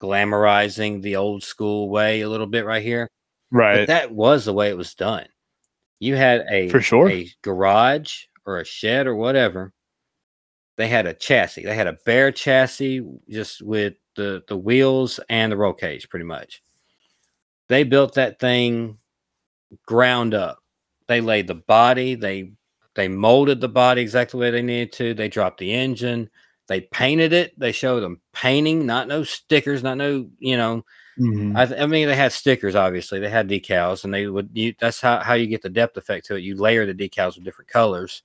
glamorizing 0.02 1.02
the 1.02 1.16
old 1.16 1.43
school 1.43 1.89
way 1.89 2.22
a 2.22 2.30
little 2.30 2.47
bit 2.47 2.66
right 2.66 2.84
here. 2.84 3.08
But 3.52 3.58
right 3.58 3.88
that 3.88 4.12
was 4.12 4.45
the 4.45 4.54
way 4.54 4.70
it 4.70 4.78
was 4.78 4.93
done. 4.93 5.28
You 5.99 6.16
had 6.16 6.45
a 6.49 6.70
For 6.70 6.82
sure. 6.82 7.10
a 7.10 7.30
garage 7.41 8.26
or 8.46 8.60
a 8.60 8.66
shed 8.66 9.08
or 9.08 9.16
whatever. 9.16 9.74
They 10.78 10.88
had 10.88 11.06
a 11.06 11.14
chassis. 11.14 11.64
They 11.64 11.76
had 11.76 11.88
a 11.88 11.98
bare 12.06 12.32
chassis 12.32 13.02
just 13.30 13.62
with 13.62 13.96
the 14.16 14.44
the 14.48 14.58
wheels 14.58 15.20
and 15.30 15.52
the 15.52 15.58
roll 15.58 15.74
cage 15.74 16.10
pretty 16.10 16.26
much. 16.26 16.64
They 17.70 17.84
built 17.84 18.16
that 18.16 18.39
thing 18.39 18.98
ground 19.86 20.34
up. 20.34 20.60
They 21.08 21.22
laid 21.22 21.48
the 21.48 21.56
body, 21.56 22.16
they 22.16 22.54
they 22.96 23.08
molded 23.08 23.62
the 23.62 23.70
body 23.70 24.02
exactly 24.02 24.38
the 24.38 24.42
way 24.42 24.52
they 24.52 24.62
needed 24.62 24.92
to. 24.94 25.14
They 25.14 25.30
dropped 25.30 25.60
the 25.60 25.74
engine, 25.74 26.30
they 26.68 26.82
painted 26.82 27.34
it. 27.34 27.58
They 27.60 27.72
showed 27.72 28.02
them 28.02 28.22
painting, 28.34 28.86
not 28.86 29.08
no 29.08 29.24
stickers, 29.24 29.84
not 29.84 29.98
no, 29.98 30.30
you 30.39 30.58
know, 30.58 30.84
Mhm. 31.20 31.58
I, 31.58 31.66
th- 31.66 31.82
I 31.82 31.86
mean, 31.88 32.08
they 32.08 32.16
had 32.16 32.32
stickers. 32.32 32.76
Obviously, 32.76 33.20
they 33.20 33.30
had 33.30 33.50
decals, 33.50 34.06
and 34.06 34.14
they 34.14 34.28
would. 34.28 34.50
You, 34.54 34.74
that's 34.80 35.02
how, 35.02 35.20
how 35.20 35.34
you 35.36 35.48
get 35.48 35.62
the 35.62 35.70
depth 35.70 35.98
effect 35.98 36.26
to 36.28 36.36
it. 36.36 36.42
You 36.44 36.56
layer 36.56 36.86
the 36.86 36.94
decals 36.94 37.36
with 37.36 37.44
different 37.46 37.70
colors. 37.70 38.24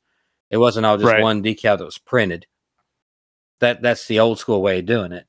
It 0.51 0.59
wasn't 0.59 0.87
all 0.87 0.97
just 0.97 1.13
Right. 1.13 1.23
one 1.23 1.43
decal 1.43 1.79
that 1.79 1.85
was 1.85 1.99
printed. 1.99 2.47
That 3.61 3.83
that's 3.83 4.07
the 4.07 4.21
old 4.21 4.39
school 4.39 4.63
way 4.63 4.79
of 4.81 4.87
doing 4.87 5.13
it. 5.13 5.27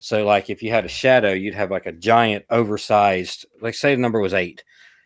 So, 0.00 0.24
like, 0.24 0.50
if 0.50 0.62
you 0.62 0.70
had 0.70 0.84
a 0.84 0.88
shadow, 0.88 1.32
you'd 1.32 1.54
have 1.54 1.70
like 1.70 1.86
a 1.86 1.92
giant, 1.92 2.44
oversized. 2.50 3.46
Like, 3.60 3.74
say 3.74 3.94
the 3.94 4.00
number 4.00 4.20
was 4.20 4.34
eight, 4.34 4.62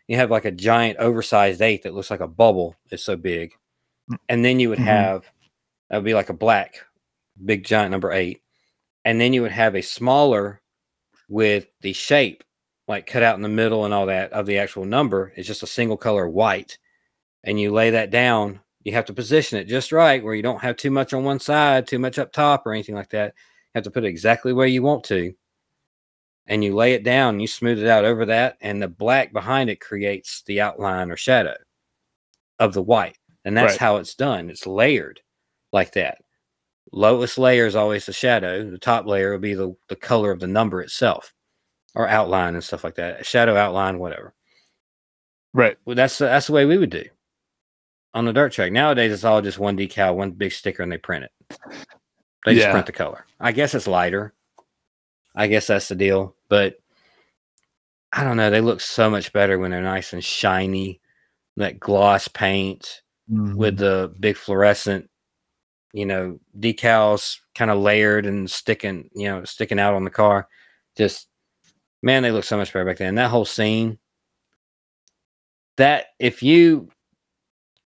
you 0.07 0.17
have 0.17 0.31
like 0.31 0.45
a 0.45 0.51
giant, 0.51 0.97
oversized 0.99 1.61
eight 1.61 1.83
that 1.83 1.93
looks 1.93 2.11
like 2.11 2.19
a 2.19 2.27
bubble. 2.27 2.75
It's 2.91 3.03
so 3.03 3.15
big, 3.15 3.51
and 4.27 4.43
then 4.43 4.59
you 4.59 4.69
would 4.69 4.79
Mhm. 4.79 4.83
have 4.85 5.31
that 5.89 5.97
would 5.97 6.05
be 6.05 6.13
like 6.13 6.29
a 6.29 6.33
black, 6.33 6.85
big 7.43 7.63
giant 7.65 7.91
number 7.91 8.11
eight, 8.11 8.41
and 9.05 9.19
then 9.21 9.33
you 9.33 9.41
would 9.41 9.51
have 9.51 9.75
a 9.75 9.81
smaller 9.81 10.61
with 11.29 11.67
the 11.81 11.93
shape 11.93 12.43
like 12.87 13.05
cut 13.05 13.21
out 13.23 13.35
in 13.35 13.41
the 13.43 13.49
middle 13.49 13.85
and 13.85 13.93
all 13.93 14.07
that 14.07 14.31
of 14.33 14.45
the 14.47 14.57
actual 14.57 14.83
number 14.85 15.31
is 15.37 15.45
just 15.45 15.61
a 15.61 15.67
single 15.67 15.95
color 15.97 16.27
white 16.27 16.79
and 17.43 17.59
you 17.59 17.71
lay 17.71 17.91
that 17.91 18.09
down 18.09 18.59
you 18.89 18.95
have 18.95 19.05
to 19.05 19.13
position 19.13 19.57
it 19.59 19.65
just 19.65 19.91
right 19.91 20.23
where 20.23 20.35
you 20.35 20.43
don't 20.43 20.61
have 20.61 20.75
too 20.75 20.91
much 20.91 21.13
on 21.13 21.23
one 21.23 21.39
side 21.39 21.87
too 21.87 21.99
much 21.99 22.19
up 22.19 22.31
top 22.31 22.65
or 22.65 22.73
anything 22.73 22.95
like 22.95 23.09
that 23.09 23.33
you 23.37 23.71
have 23.75 23.83
to 23.83 23.91
put 23.91 24.03
it 24.03 24.07
exactly 24.09 24.53
where 24.53 24.67
you 24.67 24.81
want 24.83 25.03
to 25.03 25.33
and 26.47 26.63
you 26.63 26.75
lay 26.75 26.93
it 26.93 27.03
down 27.03 27.39
you 27.39 27.47
smooth 27.47 27.79
it 27.79 27.87
out 27.87 28.05
over 28.05 28.25
that 28.25 28.57
and 28.61 28.81
the 28.81 28.87
black 28.87 29.31
behind 29.33 29.69
it 29.69 29.79
creates 29.79 30.41
the 30.43 30.59
outline 30.61 31.11
or 31.11 31.15
shadow 31.17 31.55
of 32.59 32.73
the 32.73 32.81
white 32.83 33.17
and 33.45 33.55
that's 33.55 33.73
Right. 33.73 33.79
how 33.79 33.97
it's 33.97 34.15
done 34.15 34.49
it's 34.49 34.67
layered 34.67 35.21
like 35.71 35.93
that 35.93 36.17
lowest 36.91 37.37
layer 37.37 37.65
is 37.65 37.75
always 37.75 38.05
the 38.05 38.13
shadow. 38.13 38.69
The 38.69 38.77
top 38.79 39.05
layer 39.05 39.31
will 39.31 39.39
be 39.39 39.53
the, 39.53 39.75
the 39.89 39.95
color 39.95 40.31
of 40.31 40.39
the 40.39 40.47
number 40.47 40.81
itself 40.81 41.33
or 41.95 42.07
outline 42.07 42.55
and 42.55 42.63
stuff 42.63 42.83
like 42.83 42.95
that. 42.95 43.25
Shadow 43.25 43.55
outline, 43.55 43.99
whatever. 43.99 44.33
right 45.53 45.77
Well, 45.85 45.95
that's 45.95 46.17
that's 46.17 46.47
the 46.47 46.53
way 46.53 46.65
we 46.65 46.77
would 46.77 46.89
do 46.89 47.03
on 48.13 48.25
the 48.25 48.33
dirt 48.33 48.51
track. 48.53 48.71
Nowadays, 48.71 49.11
it's 49.11 49.23
all 49.23 49.41
just 49.41 49.59
one 49.59 49.77
decal, 49.77 50.15
one 50.15 50.31
big 50.31 50.51
sticker, 50.51 50.83
and 50.83 50.91
they 50.91 50.97
print 50.97 51.25
it. 51.25 51.31
They 52.45 52.55
just 52.55 52.69
print 52.69 52.85
the 52.85 52.91
color. 52.91 53.25
I 53.39 53.51
guess 53.51 53.75
it's 53.75 53.87
lighter. 53.87 54.33
I 55.35 55.47
guess 55.47 55.67
that's 55.67 55.89
the 55.89 55.95
deal. 55.95 56.35
But 56.47 56.75
I 58.11 58.23
don't 58.23 58.37
know. 58.37 58.49
They 58.49 58.61
look 58.61 58.81
so 58.81 59.09
much 59.09 59.33
better 59.33 59.59
when 59.59 59.71
they're 59.71 59.81
nice 59.81 60.13
and 60.13 60.23
shiny, 60.23 61.01
that 61.57 61.79
gloss 61.79 62.27
paint 62.27 63.01
with 63.27 63.75
mm-hmm. 63.75 63.83
the 63.83 64.13
big 64.19 64.37
fluorescent, 64.37 65.09
you 65.93 66.05
know, 66.05 66.39
decals 66.57 67.39
kind 67.53 67.69
of 67.69 67.77
layered 67.77 68.25
and 68.25 68.49
sticking, 68.49 69.09
you 69.13 69.27
know, 69.27 69.43
sticking 69.43 69.79
out 69.79 69.93
on 69.93 70.03
the 70.03 70.09
car. 70.09 70.47
Just 70.97 71.27
man, 72.01 72.23
they 72.23 72.31
look 72.31 72.45
so 72.45 72.57
much 72.57 72.73
better 72.73 72.85
back 72.85 72.97
then. 72.97 73.15
That 73.15 73.29
whole 73.29 73.45
scene. 73.45 73.99
That 75.77 76.07
if 76.19 76.43
you 76.43 76.89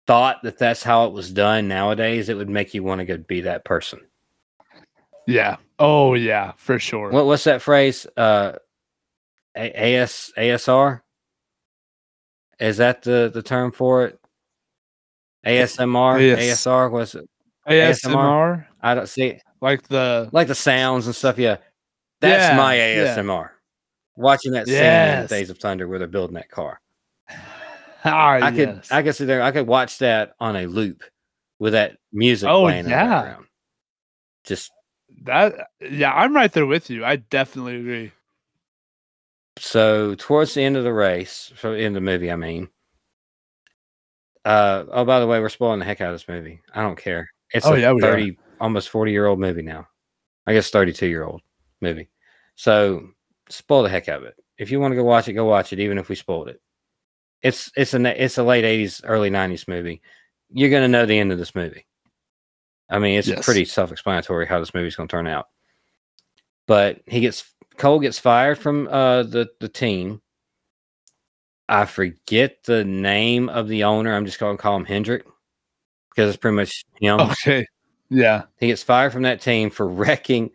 thought 0.07 0.43
that 0.43 0.57
that's 0.57 0.83
how 0.83 1.05
it 1.05 1.13
was 1.13 1.31
done 1.31 1.67
nowadays, 1.67 2.29
it 2.29 2.35
would 2.37 2.49
make 2.49 2.73
you 2.73 2.83
want 2.83 2.99
to 2.99 3.05
go 3.05 3.17
be 3.17 3.41
that 3.41 3.63
person. 3.65 3.99
Yeah. 5.27 5.57
Oh 5.79 6.13
yeah, 6.15 6.51
for 6.57 6.77
sure. 6.79 7.09
What 7.11 7.25
what's 7.25 7.45
that 7.45 7.61
phrase? 7.61 8.05
Uh, 8.17 8.53
A- 9.55 9.95
AS 9.97 10.31
ASR. 10.37 11.01
Is 12.59 12.77
that 12.77 13.01
the 13.03 13.31
the 13.33 13.41
term 13.41 13.71
for 13.71 14.05
it? 14.05 14.19
ASMR, 15.45 16.21
Yes. 16.21 16.65
ASR. 16.65 16.89
was 16.91 17.15
it? 17.15 17.29
ASMR, 17.67 18.65
I 18.81 18.93
don't 18.95 19.07
see 19.09 19.39
like 19.61 19.87
the 19.87 20.29
like 20.31 20.47
the 20.47 20.55
sounds 20.55 21.05
and 21.05 21.15
stuff. 21.15 21.37
Yeah, 21.37 21.57
that's 22.21 22.51
Yeah, 22.51 22.57
my 22.57 22.75
yeah. 22.75 23.15
ASMR. 23.15 23.49
Watching 24.15 24.51
that 24.51 24.67
scene 24.67 24.75
in 24.77 25.25
Days 25.27 25.49
of 25.49 25.57
Thunder 25.57 25.87
where 25.87 25.97
they're 25.99 26.07
building 26.07 26.35
that 26.35 26.49
car. 26.49 26.79
ah, 28.11 28.39
I 28.41 28.51
could. 28.51 28.81
I 28.91 29.01
could 29.03 29.15
sit 29.15 29.25
there. 29.27 29.41
I 29.41 29.51
could 29.51 29.67
watch 29.67 29.99
that 29.99 30.33
on 30.39 30.55
a 30.55 30.65
loop 30.67 31.03
with 31.59 31.73
that 31.73 31.97
music 32.11 32.49
Oh, 32.49 32.63
playing 32.63 32.79
in 32.79 32.85
the 32.85 32.91
yeah. 32.91 33.07
background. 33.07 33.45
Just 34.43 34.71
that 35.23 35.67
yeah, 35.79 36.11
I'm 36.13 36.35
right 36.35 36.51
there 36.51 36.65
with 36.65 36.89
you. 36.89 37.05
I 37.05 37.17
definitely 37.17 37.77
agree. 37.77 38.11
so 39.57 40.15
towards 40.15 40.53
the 40.53 40.63
end 40.63 40.75
of 40.77 40.83
the 40.83 40.93
race, 40.93 41.53
so 41.57 41.73
in 41.73 41.93
the 41.93 42.01
movie, 42.01 42.31
I 42.31 42.35
mean. 42.35 42.69
Uh 44.45 44.83
oh, 44.91 45.05
by 45.05 45.19
the 45.21 45.27
way, 45.27 45.39
we're 45.39 45.47
spoiling 45.49 45.79
the 45.79 45.85
heck 45.85 46.01
out 46.01 46.09
of 46.09 46.15
this 46.15 46.27
movie. 46.27 46.59
I 46.73 46.81
don't 46.81 46.97
care. 46.97 47.29
It's 47.53 47.65
Oh, 47.65 47.73
a 47.73 47.79
yeah, 47.79 47.91
are. 47.91 47.99
thirty, 47.99 48.37
almost 48.59 48.89
forty 48.89 49.11
year 49.13 49.25
old 49.27 49.39
movie 49.39 49.61
now. 49.61 49.87
I 50.45 50.53
guess 50.53 50.69
thirty-two 50.69 51.07
year 51.07 51.23
old 51.23 51.41
movie. 51.81 52.09
So 52.55 53.07
spoil 53.49 53.83
the 53.83 53.89
heck 53.89 54.09
out 54.09 54.19
of 54.19 54.25
it. 54.25 54.35
If 54.57 54.69
you 54.71 54.79
want 54.81 54.91
to 54.91 54.95
go 54.97 55.03
watch 55.05 55.29
it, 55.29 55.33
go 55.33 55.45
watch 55.45 55.71
it. 55.71 55.79
Even 55.79 55.97
if 55.97 56.09
we 56.09 56.15
spoiled 56.15 56.49
it, 56.49 56.61
it's 57.43 57.71
it's 57.75 57.93
a 57.93 58.23
it's 58.23 58.37
a 58.37 58.43
late 58.43 58.63
eighties, 58.65 59.01
early 59.03 59.29
nineties 59.29 59.67
movie. 59.67 60.01
You're 60.51 60.69
gonna 60.71 60.87
know 60.87 61.05
the 61.05 61.19
end 61.19 61.31
of 61.31 61.37
this 61.37 61.53
movie. 61.55 61.85
I 62.89 62.99
mean, 62.99 63.17
it's 63.19 63.27
Yes. 63.27 63.43
pretty 63.45 63.65
self-explanatory 63.65 64.45
how 64.47 64.59
this 64.59 64.73
movie's 64.73 64.95
gonna 64.95 65.07
turn 65.07 65.27
out. 65.27 65.47
But 66.67 67.01
he 67.05 67.19
gets 67.19 67.43
Cole 67.77 67.99
gets 67.99 68.19
fired 68.19 68.57
from 68.57 68.87
uh, 68.87 69.23
the 69.23 69.49
the 69.59 69.69
team. 69.69 70.21
I 71.69 71.85
forget 71.85 72.63
the 72.65 72.83
name 72.83 73.49
of 73.49 73.67
the 73.67 73.85
owner. 73.85 74.13
I'm 74.13 74.25
just 74.25 74.37
going 74.37 74.57
to 74.57 74.61
call 74.61 74.75
him 74.75 74.85
Hendrick 74.85 75.25
because 76.09 76.27
it's 76.29 76.37
pretty 76.37 76.55
much 76.55 76.83
him. 76.99 77.19
Okay. 77.21 77.65
Yeah. 78.09 78.43
He 78.59 78.67
gets 78.67 78.83
fired 78.83 79.11
from 79.13 79.23
that 79.23 79.41
team 79.41 79.69
for 79.69 79.87
wrecking 79.87 80.51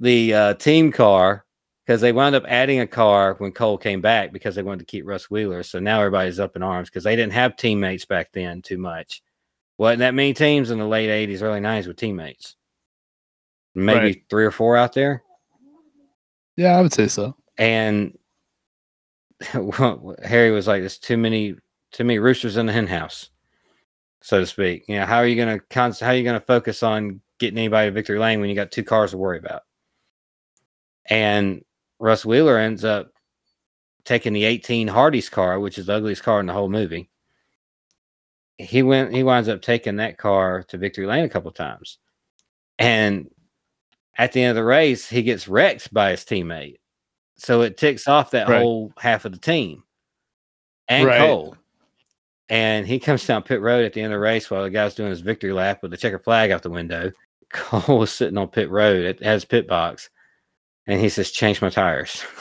the 0.00 0.34
uh, 0.34 0.54
team 0.54 0.90
car 0.92 1.46
because 1.90 2.02
they 2.02 2.12
wound 2.12 2.36
up 2.36 2.44
adding 2.46 2.78
a 2.78 2.86
car 2.86 3.34
when 3.38 3.50
Cole 3.50 3.76
came 3.76 4.00
back 4.00 4.32
because 4.32 4.54
they 4.54 4.62
wanted 4.62 4.78
to 4.78 4.84
keep 4.84 5.04
Russ 5.04 5.28
Wheeler. 5.28 5.64
So 5.64 5.80
now 5.80 5.98
everybody's 5.98 6.38
up 6.38 6.54
in 6.54 6.62
arms 6.62 6.88
because 6.88 7.02
they 7.02 7.16
didn't 7.16 7.32
have 7.32 7.56
teammates 7.56 8.04
back 8.04 8.30
then 8.30 8.62
too 8.62 8.78
much. 8.78 9.24
Wasn't 9.76 9.98
that 9.98 10.14
many 10.14 10.32
teams 10.32 10.70
in 10.70 10.78
the 10.78 10.86
late 10.86 11.08
80s, 11.10 11.42
early 11.42 11.58
90s 11.58 11.88
with 11.88 11.96
teammates? 11.96 12.54
Maybe 13.74 13.98
Right. 13.98 14.22
three 14.30 14.44
or 14.44 14.52
four 14.52 14.76
out 14.76 14.92
there. 14.92 15.24
Yeah, 16.54 16.78
I 16.78 16.80
would 16.80 16.92
say 16.92 17.08
so. 17.08 17.34
and 17.58 18.16
Harry 20.22 20.52
was 20.52 20.68
like, 20.68 20.82
"There's 20.82 20.96
too 20.98 21.16
many, 21.16 21.56
too 21.90 22.04
many 22.04 22.20
roosters 22.20 22.56
in 22.56 22.66
the 22.66 22.72
hen 22.72 22.86
house, 22.86 23.30
so 24.20 24.38
to 24.38 24.46
speak." 24.46 24.84
You 24.86 25.00
know, 25.00 25.06
how 25.06 25.16
are 25.16 25.26
you 25.26 25.34
going 25.34 25.58
to 25.58 25.64
con- 25.70 25.94
how 25.98 26.10
are 26.10 26.14
you 26.14 26.22
going 26.22 26.38
to 26.38 26.46
focus 26.46 26.84
on 26.84 27.20
getting 27.40 27.58
anybody 27.58 27.88
to 27.88 27.92
victory 27.92 28.20
lane 28.20 28.38
when 28.38 28.48
you 28.48 28.54
got 28.54 28.70
two 28.70 28.84
cars 28.84 29.10
to 29.10 29.16
worry 29.16 29.38
about? 29.38 29.62
And 31.06 31.64
Russ 32.00 32.24
Wheeler 32.24 32.56
ends 32.58 32.84
up 32.84 33.12
taking 34.04 34.32
the 34.32 34.44
18 34.44 34.88
Hardee's 34.88 35.28
car, 35.28 35.60
which 35.60 35.78
is 35.78 35.86
the 35.86 35.94
ugliest 35.94 36.22
car 36.22 36.40
in 36.40 36.46
the 36.46 36.52
whole 36.52 36.70
movie. 36.70 37.10
He 38.58 38.82
went, 38.82 39.14
he 39.14 39.22
winds 39.22 39.48
up 39.48 39.62
taking 39.62 39.96
that 39.96 40.18
car 40.18 40.62
to 40.64 40.78
victory 40.78 41.06
lane 41.06 41.24
a 41.24 41.28
couple 41.28 41.50
times, 41.50 41.98
and 42.78 43.30
at 44.18 44.32
the 44.32 44.42
end 44.42 44.50
of 44.50 44.56
the 44.56 44.64
race, 44.64 45.08
he 45.08 45.22
gets 45.22 45.48
wrecked 45.48 45.92
by 45.94 46.10
his 46.10 46.24
teammate. 46.24 46.76
So 47.36 47.62
it 47.62 47.78
ticks 47.78 48.06
off 48.06 48.32
that 48.32 48.48
Right. 48.48 48.60
whole 48.60 48.92
half 48.98 49.24
of 49.24 49.32
the 49.32 49.38
team 49.38 49.82
and 50.88 51.06
Right. 51.06 51.18
Cole. 51.18 51.56
And 52.50 52.86
he 52.86 52.98
comes 52.98 53.26
down 53.26 53.44
pit 53.44 53.60
road 53.62 53.84
at 53.84 53.92
the 53.94 54.02
end 54.02 54.12
of 54.12 54.16
the 54.18 54.22
race 54.22 54.50
while 54.50 54.64
the 54.64 54.70
guy's 54.70 54.94
doing 54.94 55.08
his 55.10 55.20
victory 55.20 55.52
lap 55.52 55.80
with 55.80 55.90
the 55.90 55.96
checker 55.96 56.18
flag 56.18 56.50
out 56.50 56.62
the 56.62 56.68
window. 56.68 57.12
Cole 57.50 57.98
was 58.00 58.12
sitting 58.12 58.36
on 58.36 58.48
pit 58.48 58.68
road 58.68 59.06
at 59.06 59.20
his 59.20 59.44
pit 59.46 59.66
box 59.66 60.10
and 60.90 61.00
he 61.00 61.08
says, 61.08 61.30
Change 61.30 61.62
my 61.62 61.70
tires. 61.70 62.24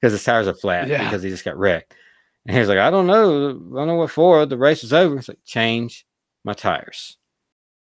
Because 0.00 0.12
his 0.14 0.24
tires 0.24 0.48
are 0.48 0.54
flat 0.54 0.88
Yeah. 0.88 1.04
because 1.04 1.22
he 1.22 1.28
just 1.28 1.44
got 1.44 1.58
wrecked. 1.58 1.92
And 2.46 2.56
he's 2.56 2.68
like, 2.68 2.78
I 2.78 2.88
don't 2.90 3.06
know. 3.06 3.50
I 3.50 3.52
don't 3.76 3.86
know 3.86 3.96
what 3.96 4.10
for. 4.10 4.46
The 4.46 4.56
race 4.56 4.82
is 4.82 4.94
over. 4.94 5.18
It's 5.18 5.28
like, 5.28 5.44
change 5.44 6.06
my 6.42 6.54
tires. 6.54 7.18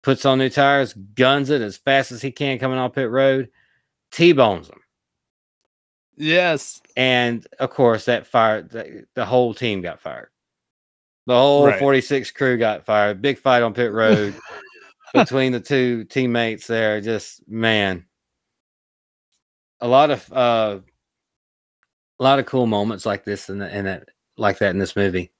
Puts 0.02 0.24
on 0.24 0.38
new 0.38 0.48
tires, 0.48 0.92
guns 0.92 1.50
it 1.50 1.62
as 1.62 1.76
fast 1.76 2.10
as 2.10 2.20
he 2.20 2.32
can 2.32 2.58
coming 2.58 2.78
off 2.78 2.94
pit 2.94 3.08
road, 3.08 3.48
T-bones 4.10 4.66
him. 4.70 4.80
Yes. 6.16 6.80
And 6.96 7.46
of 7.60 7.70
course, 7.70 8.06
that 8.06 8.26
fired 8.26 8.70
the, 8.70 9.04
the 9.14 9.24
whole 9.24 9.54
team 9.54 9.80
got 9.80 10.00
fired. 10.00 10.30
The 11.28 11.36
whole 11.38 11.66
Right. 11.66 11.78
46 11.78 12.32
crew 12.32 12.58
got 12.58 12.84
fired. 12.84 13.22
Big 13.22 13.38
fight 13.38 13.62
on 13.62 13.72
pit 13.72 13.92
road 13.92 14.34
between 15.14 15.52
the 15.52 15.60
two 15.60 16.02
teammates 16.06 16.66
there. 16.66 17.00
Just 17.00 17.48
man. 17.48 18.04
A 19.80 19.88
lot 19.88 20.10
of 20.10 20.30
uh 20.32 20.80
a 22.18 22.22
lot 22.22 22.38
of 22.38 22.46
cool 22.46 22.66
moments 22.66 23.06
like 23.06 23.24
this 23.24 23.48
and 23.48 23.62
and 23.62 23.86
that 23.86 24.08
like 24.36 24.58
that 24.58 24.70
in 24.70 24.78
this 24.78 24.96
movie. 24.96 25.32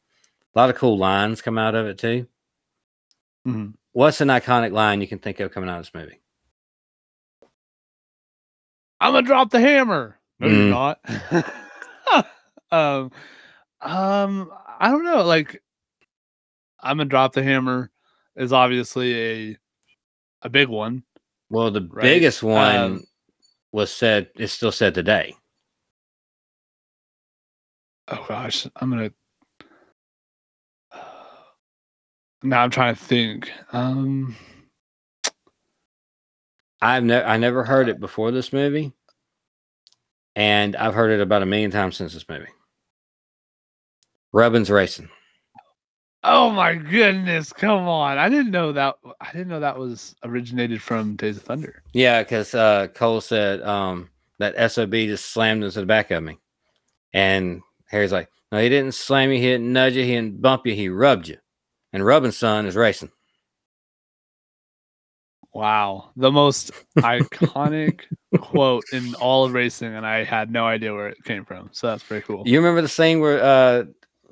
A 0.55 0.59
lot 0.59 0.71
of 0.71 0.77
cool 0.77 0.97
lines 0.99 1.43
come 1.43 1.59
out 1.59 1.75
of 1.75 1.87
it 1.87 1.99
too. 1.99 2.27
Mhm. 3.47 3.75
What's 3.93 4.21
an 4.21 4.29
iconic 4.29 4.73
line 4.73 5.01
you 5.01 5.09
can 5.09 5.19
think 5.19 5.41
of 5.41 5.53
coming 5.53 5.69
out 5.69 5.79
of 5.81 5.85
this 5.87 5.95
movie? 5.95 6.21
I'm 9.01 9.13
gonna 9.15 9.27
drop 9.27 9.51
the 9.51 9.61
hammer. 9.61 10.19
No, 10.39 10.49
Mm. 10.49 10.57
you're 10.57 10.71
not. 10.71 11.01
um, 12.71 13.11
um, 13.81 14.53
I 14.79 14.91
don't 14.91 15.05
know. 15.05 15.23
Like, 15.23 15.63
I'm 16.81 16.97
gonna 16.99 17.09
drop 17.09 17.33
the 17.33 17.43
hammer 17.43 17.91
is 18.37 18.53
obviously 18.53 19.15
a 19.53 19.57
a 20.43 20.49
big 20.49 20.69
one. 20.69 21.03
Well, 21.51 21.71
the 21.71 21.83
Right. 21.83 22.03
biggest 22.03 22.43
one 22.43 22.75
Um, 22.77 23.05
was 23.73 23.93
said 23.93 24.29
is 24.37 24.53
still 24.53 24.73
said 24.73 24.95
today. 24.95 25.35
Oh 28.09 28.25
gosh, 28.29 28.67
I'm 28.77 28.91
gonna. 28.91 29.11
Now 32.43 32.63
I'm 32.63 32.71
trying 32.71 32.95
to 32.95 33.05
think. 33.05 33.51
Um, 33.73 34.35
I've 36.81 37.05
never 37.05 37.27
I 37.27 37.37
never 37.37 37.65
heard 37.65 37.89
it 37.91 38.01
before 38.01 38.31
this 38.31 38.53
movie, 38.53 38.93
and 40.35 40.75
I've 40.75 40.95
heard 40.95 41.11
it 41.11 41.21
about 41.21 41.43
a 41.43 41.47
million 41.47 41.71
times 41.71 41.97
since 41.99 42.15
this 42.15 42.29
movie. 42.29 42.49
Rubbin's 44.33 44.71
racing. 44.71 45.11
Oh 46.25 46.51
my 46.51 46.75
goodness, 46.75 47.53
come 47.53 47.89
on! 47.89 48.19
I 48.19 48.29
didn't 48.29 48.51
know 48.51 48.73
that. 48.73 48.97
I 49.21 49.33
didn't 49.33 49.49
know 49.49 49.61
that 49.61 49.79
was 49.79 50.15
originated 50.25 50.83
from 50.83 51.17
Days 51.17 51.37
of 51.37 51.43
Thunder. 51.45 51.83
Yeah, 51.93 52.23
because 52.23 52.55
uh, 52.55 52.89
Cole 52.89 53.21
said 53.21 53.63
um, 53.63 54.11
that 54.39 54.71
sob 54.73 54.93
just 54.93 55.27
slammed 55.27 55.65
into 55.65 55.81
the 55.81 55.87
back 55.87 56.11
of 56.11 56.23
me, 56.23 56.39
and 57.13 57.63
Harry's 57.87 58.13
like, 58.13 58.29
"No, 58.53 58.61
he 58.61 58.69
didn't 58.69 58.93
slam 58.93 59.31
you. 59.31 59.37
He 59.37 59.47
didn't 59.47 59.73
nudge 59.73 59.95
you. 59.95 60.05
He 60.05 60.13
didn't 60.13 60.41
bump 60.41 60.67
you. 60.67 60.75
He 60.75 60.89
rubbed 60.89 61.29
you." 61.29 61.39
And 61.93 62.07
rubbing 62.07 62.31
son 62.31 62.67
is 62.67 62.77
racing. 62.77 63.11
Wow, 65.53 66.11
the 66.15 66.31
most 66.31 66.71
iconic 66.99 68.03
quote 68.41 68.85
in 68.93 69.15
all 69.17 69.45
of 69.45 69.53
racing, 69.53 69.95
and 69.95 70.07
I 70.07 70.23
had 70.23 70.51
no 70.53 70.65
idea 70.65 70.95
where 70.95 71.09
it 71.09 71.25
came 71.25 71.45
from. 71.45 71.71
So 71.73 71.89
that's 71.89 72.05
pretty 72.05 72.25
cool. 72.25 72.45
You 72.47 72.59
remember 72.59 72.83
the 72.83 72.89
scene 72.89 73.19
where 73.19 73.43
uh, 73.43 73.85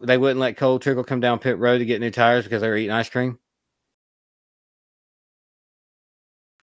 they 0.03 0.19
wouldn't 0.19 0.41
let 0.41 0.57
Cole 0.57 0.79
Trickle 0.79 1.05
come 1.05 1.21
down 1.21 1.39
pit 1.39 1.59
road 1.59 1.79
to 1.79 1.85
get 1.85 2.01
new 2.01 2.11
tires 2.11 2.45
because 2.45 2.63
they 2.63 2.69
were 2.69 2.77
eating 2.77 2.91
ice 2.93 3.09
cream? 3.11 3.39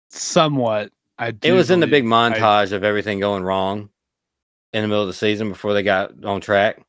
Somewhat. 0.10 0.92
I 1.18 1.32
It 1.42 1.54
was 1.54 1.70
in 1.70 1.80
the 1.80 1.88
big 1.88 2.04
believe 2.04 2.14
I- 2.14 2.40
montage 2.40 2.72
of 2.72 2.84
everything 2.84 3.20
going 3.20 3.44
wrong 3.44 3.90
in 4.74 4.82
the 4.82 4.88
middle 4.88 5.02
of 5.04 5.08
the 5.08 5.14
season 5.14 5.50
before 5.50 5.74
they 5.74 5.84
got 5.84 6.24
on 6.26 6.42
track. 6.42 6.86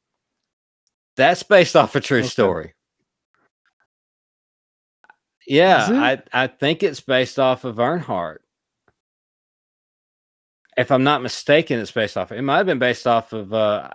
That's 1.17 1.43
based 1.43 1.77
off 1.77 1.95
a 1.95 2.01
true 2.01 2.19
Okay. 2.19 2.29
story. 2.29 2.75
Yeah, 5.47 5.89
I 5.93 6.23
I 6.33 6.47
think 6.49 6.83
it's 6.83 7.01
based 7.01 7.39
off 7.39 7.65
of 7.65 7.77
Earnhardt. 7.77 8.39
If 10.77 10.91
I'm 10.91 11.05
not 11.05 11.23
mistaken, 11.23 11.79
it's 11.81 11.93
based 11.93 12.17
off. 12.17 12.33
It 12.33 12.43
might 12.43 12.59
have 12.59 12.67
been 12.67 12.79
based 12.81 13.07
off 13.07 13.33
of. 13.33 13.53
uh 13.55 13.91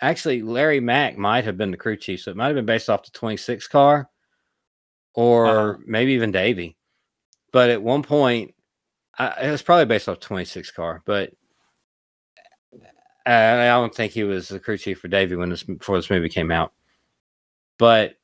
actually 0.00 0.42
Larry 0.42 0.80
Mack 0.80 1.16
might 1.16 1.44
have 1.44 1.56
been 1.56 1.70
the 1.70 1.76
crew 1.76 1.96
chief, 1.96 2.20
so 2.22 2.30
it 2.30 2.36
might 2.36 2.46
have 2.46 2.54
been 2.56 2.66
based 2.66 2.90
off 2.90 3.04
the 3.04 3.10
26 3.12 3.68
car, 3.68 4.08
or 5.14 5.46
Uh-huh. 5.46 5.78
maybe 5.86 6.12
even 6.12 6.32
Davey. 6.32 6.76
But 7.52 7.70
at 7.70 7.82
one 7.82 8.02
point, 8.02 8.54
I, 9.18 9.46
it 9.46 9.50
was 9.50 9.62
probably 9.62 9.84
based 9.86 10.08
off 10.08 10.20
26 10.20 10.70
car, 10.72 11.02
but 11.06 11.32
uh, 13.26 13.30
I 13.30 13.66
don't 13.68 13.94
think 13.94 14.12
he 14.12 14.24
was 14.24 14.48
the 14.48 14.60
crew 14.60 14.76
chief 14.76 15.00
for 15.00 15.08
Davey 15.08 15.36
when 15.36 15.48
this 15.50 15.62
before 15.62 15.96
this 15.96 16.10
movie 16.10 16.28
came 16.28 16.50
out. 16.50 16.72
But 17.78 18.16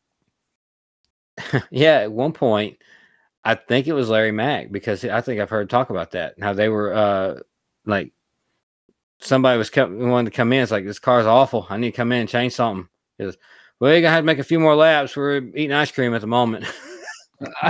yeah, 1.70 2.00
at 2.00 2.12
one 2.12 2.32
point, 2.32 2.78
I 3.44 3.54
think 3.54 3.86
it 3.86 3.92
was 3.94 4.08
Larry 4.10 4.32
Mack 4.32 4.70
because 4.70 5.04
I 5.04 5.20
think 5.22 5.40
I've 5.40 5.50
heard 5.50 5.70
talk 5.70 5.90
about 5.90 6.10
that. 6.12 6.34
How 6.40 6.52
they 6.52 6.68
were 6.68 6.92
uh 6.92 7.40
like 7.86 8.12
somebody 9.20 9.58
was 9.58 9.70
coming 9.70 10.10
wanted 10.10 10.30
to 10.30 10.36
come 10.36 10.52
in. 10.52 10.62
It's 10.62 10.72
like 10.72 10.84
this 10.84 10.98
car's 10.98 11.26
awful. 11.26 11.66
I 11.70 11.76
need 11.76 11.90
to 11.92 11.96
come 11.96 12.12
in 12.12 12.20
and 12.20 12.28
change 12.28 12.54
something. 12.54 12.88
He 13.18 13.24
goes, 13.24 13.36
well, 13.78 13.94
you 13.94 14.02
gotta 14.02 14.12
have 14.12 14.22
to 14.22 14.26
make 14.26 14.38
a 14.38 14.44
few 14.44 14.60
more 14.60 14.76
laps. 14.76 15.16
We're 15.16 15.36
eating 15.36 15.72
ice 15.72 15.90
cream 15.90 16.14
at 16.14 16.20
the 16.20 16.26
moment. 16.26 16.66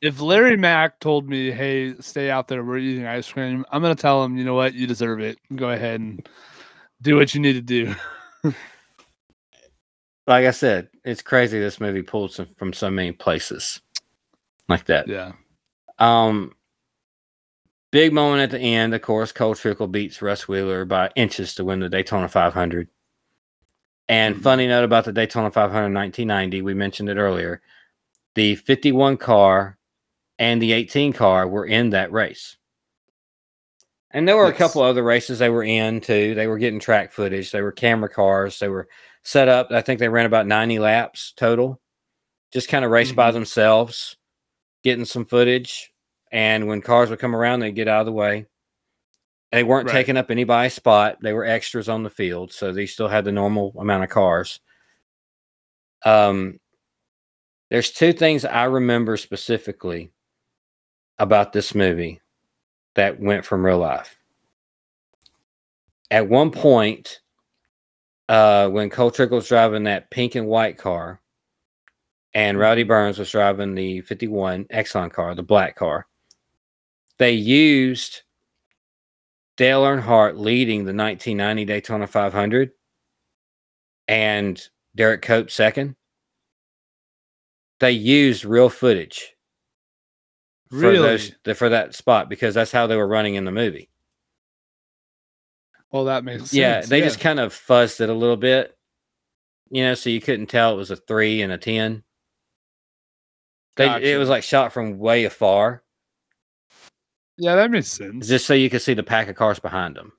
if 0.00 0.20
Larry 0.20 0.56
Mack 0.56 0.98
told 1.00 1.28
me, 1.28 1.50
"Hey, 1.50 1.94
stay 2.00 2.30
out 2.30 2.48
there, 2.48 2.64
we're 2.64 2.78
eating 2.78 3.06
ice 3.06 3.30
cream," 3.30 3.64
I'm 3.70 3.82
gonna 3.82 3.94
tell 3.94 4.24
him, 4.24 4.36
you 4.36 4.44
know 4.44 4.54
what, 4.54 4.74
you 4.74 4.86
deserve 4.86 5.20
it. 5.20 5.38
Go 5.54 5.70
ahead 5.70 6.00
and 6.00 6.28
do 7.02 7.16
what 7.16 7.34
you 7.34 7.40
need 7.40 7.52
to 7.54 7.60
do. 7.60 7.94
like 10.26 10.46
I 10.46 10.50
said, 10.50 10.88
it's 11.04 11.22
crazy. 11.22 11.60
This 11.60 11.80
movie 11.80 12.02
pulls 12.02 12.40
from 12.56 12.72
so 12.72 12.90
many 12.90 13.12
places 13.12 13.80
like 14.68 14.86
that. 14.86 15.06
yeah. 15.08 15.32
Um, 15.98 16.54
big 17.94 18.12
moment 18.12 18.42
at 18.42 18.50
the 18.50 18.58
end. 18.58 18.92
Of 18.92 19.02
course, 19.02 19.30
Cole 19.30 19.54
Trickle 19.54 19.86
beats 19.86 20.20
Russ 20.20 20.48
Wheeler 20.48 20.84
by 20.84 21.12
inches 21.14 21.54
to 21.54 21.64
win 21.64 21.78
the 21.78 21.88
Daytona 21.88 22.26
500. 22.28 22.88
And 24.08 24.34
Mhm. 24.34 24.42
funny 24.42 24.66
note 24.66 24.82
about 24.82 25.04
the 25.04 25.12
Daytona 25.12 25.48
500 25.52 25.90
1990, 25.90 26.60
we 26.60 26.74
mentioned 26.74 27.08
it 27.08 27.18
earlier. 27.18 27.62
The 28.34 28.56
51 28.56 29.16
car 29.16 29.78
and 30.40 30.60
the 30.60 30.72
18 30.72 31.12
car 31.12 31.46
were 31.46 31.64
in 31.64 31.90
that 31.90 32.10
race. 32.10 32.56
And 34.10 34.26
there 34.26 34.36
were 34.36 34.48
a 34.48 34.52
couple 34.52 34.82
other 34.82 35.04
races 35.04 35.38
they 35.38 35.48
were 35.48 35.62
in 35.62 36.00
too. 36.00 36.34
They 36.34 36.48
were 36.48 36.58
getting 36.58 36.80
track 36.80 37.12
footage. 37.12 37.52
They 37.52 37.62
were 37.62 37.70
camera 37.70 38.08
cars. 38.08 38.58
They 38.58 38.68
were 38.68 38.88
set 39.22 39.46
up. 39.48 39.70
I 39.70 39.82
think 39.82 40.00
they 40.00 40.08
ran 40.08 40.26
about 40.26 40.48
90 40.48 40.80
laps 40.80 41.32
total. 41.36 41.80
Just 42.52 42.68
kind 42.68 42.84
of 42.84 42.90
raced 42.90 43.14
by 43.14 43.30
Mhm. 43.30 43.34
themselves, 43.34 44.16
getting 44.82 45.04
some 45.04 45.24
footage. 45.24 45.93
And 46.34 46.66
when 46.66 46.82
cars 46.82 47.10
would 47.10 47.20
come 47.20 47.34
around, 47.34 47.60
they'd 47.60 47.76
get 47.76 47.86
out 47.86 48.00
of 48.00 48.06
the 48.06 48.12
way. 48.12 48.46
They 49.52 49.62
weren't 49.62 49.86
Right. 49.86 49.94
taking 49.94 50.16
up 50.16 50.32
anybody's 50.32 50.74
spot. 50.74 51.18
They 51.22 51.32
were 51.32 51.44
extras 51.44 51.88
on 51.88 52.02
the 52.02 52.10
field, 52.10 52.52
so 52.52 52.72
they 52.72 52.86
still 52.86 53.06
had 53.06 53.24
the 53.24 53.30
normal 53.30 53.72
amount 53.78 54.02
of 54.02 54.10
cars. 54.10 54.58
Um, 56.04 56.58
there's 57.70 57.92
two 57.92 58.12
things 58.12 58.44
I 58.44 58.64
remember 58.64 59.16
specifically 59.16 60.10
about 61.20 61.52
this 61.52 61.72
movie 61.72 62.20
that 62.94 63.20
went 63.20 63.44
from 63.44 63.64
real 63.64 63.78
life. 63.78 64.18
At 66.10 66.28
one 66.28 66.50
point, 66.50 67.20
uh, 68.28 68.68
when 68.70 68.90
Cole 68.90 69.12
Trickle 69.12 69.36
was 69.36 69.46
driving 69.46 69.84
that 69.84 70.10
pink 70.10 70.34
and 70.34 70.48
white 70.48 70.78
car, 70.78 71.20
and 72.34 72.58
Rowdy 72.58 72.82
Burns 72.82 73.20
was 73.20 73.30
driving 73.30 73.76
the 73.76 74.00
51 74.00 74.64
Exxon 74.64 75.12
car, 75.12 75.36
the 75.36 75.42
black 75.44 75.76
car, 75.76 76.08
they 77.18 77.32
used 77.32 78.22
Dale 79.56 79.82
Earnhardt 79.82 80.38
leading 80.38 80.80
the 80.80 80.94
1990 80.94 81.64
Daytona 81.64 82.06
500 82.06 82.70
and 84.08 84.60
Derrike 84.96 85.22
Cope 85.22 85.50
second. 85.50 85.96
They 87.80 87.92
used 87.92 88.44
real 88.44 88.68
footage 88.68 89.34
for 90.70 90.80
those 91.02 91.32
for 91.56 91.68
that 91.68 91.94
spot 91.94 92.28
because 92.28 92.54
that's 92.54 92.72
how 92.72 92.86
they 92.86 92.96
were 92.96 93.06
running 93.06 93.34
in 93.36 93.44
the 93.44 93.52
movie. 93.52 93.90
Well, 95.92 96.06
that 96.06 96.24
makes 96.24 96.42
sense. 96.42 96.52
Yeah, 96.54 96.80
they 96.80 97.00
just 97.00 97.20
kind 97.20 97.38
of 97.38 97.52
fuzzed 97.52 98.00
it 98.00 98.08
a 98.08 98.14
little 98.14 98.36
bit, 98.36 98.76
you 99.70 99.84
know, 99.84 99.94
so 99.94 100.10
you 100.10 100.20
couldn't 100.20 100.46
tell 100.46 100.72
it 100.72 100.76
was 100.76 100.90
a 100.90 100.96
three 100.96 101.40
and 101.42 101.52
a 101.52 101.58
ten. 101.58 102.02
They, 103.76 103.86
It 104.14 104.18
was 104.18 104.28
like 104.28 104.42
shot 104.42 104.72
from 104.72 104.98
way 104.98 105.24
afar, 105.24 105.83
yeah, 107.36 107.54
that 107.56 107.70
makes 107.70 107.88
sense. 107.88 108.26
just 108.28 108.46
so 108.46 108.54
you 108.54 108.70
can 108.70 108.80
see 108.80 108.94
the 108.94 109.02
pack 109.02 109.28
of 109.28 109.36
cars 109.36 109.58
behind 109.58 109.96
them. 109.96 110.12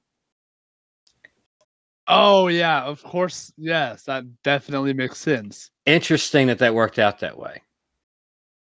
Oh 2.07 2.47
yeah, 2.47 2.83
of 2.83 3.01
course. 3.03 3.51
Yes, 3.57 4.03
that 4.03 4.23
definitely 4.43 4.93
makes 4.93 5.17
sense. 5.17 5.71
Interesting 5.85 6.47
that 6.47 6.59
that 6.59 6.75
worked 6.75 6.99
out 6.99 7.19
that 7.19 7.37
way. 7.37 7.61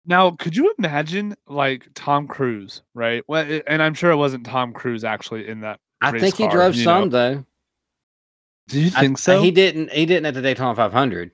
Now, 0.05 0.31
could 0.31 0.55
you 0.55 0.73
imagine 0.77 1.35
like 1.47 1.87
Tom 1.95 2.27
Cruise, 2.27 2.81
right? 2.93 3.23
Well, 3.27 3.59
and 3.67 3.81
I'm 3.81 3.93
sure 3.93 4.11
it 4.11 4.15
wasn't 4.17 4.45
Tom 4.45 4.71
Cruise 4.71 5.03
actually 5.03 5.47
in 5.47 5.61
that. 5.61 5.79
I 6.01 6.17
think 6.17 6.35
he 6.37 6.43
car, 6.43 6.51
drove 6.51 6.75
some 6.75 7.05
know? 7.05 7.09
though. 7.09 7.45
Do 8.69 8.79
you 8.79 8.91
I- 8.95 9.01
think 9.01 9.17
so? 9.17 9.41
He 9.41 9.51
didn't. 9.51 9.91
He 9.91 10.05
didn't 10.05 10.27
at 10.27 10.33
the 10.35 10.41
Daytona 10.41 10.75
500. 10.75 11.31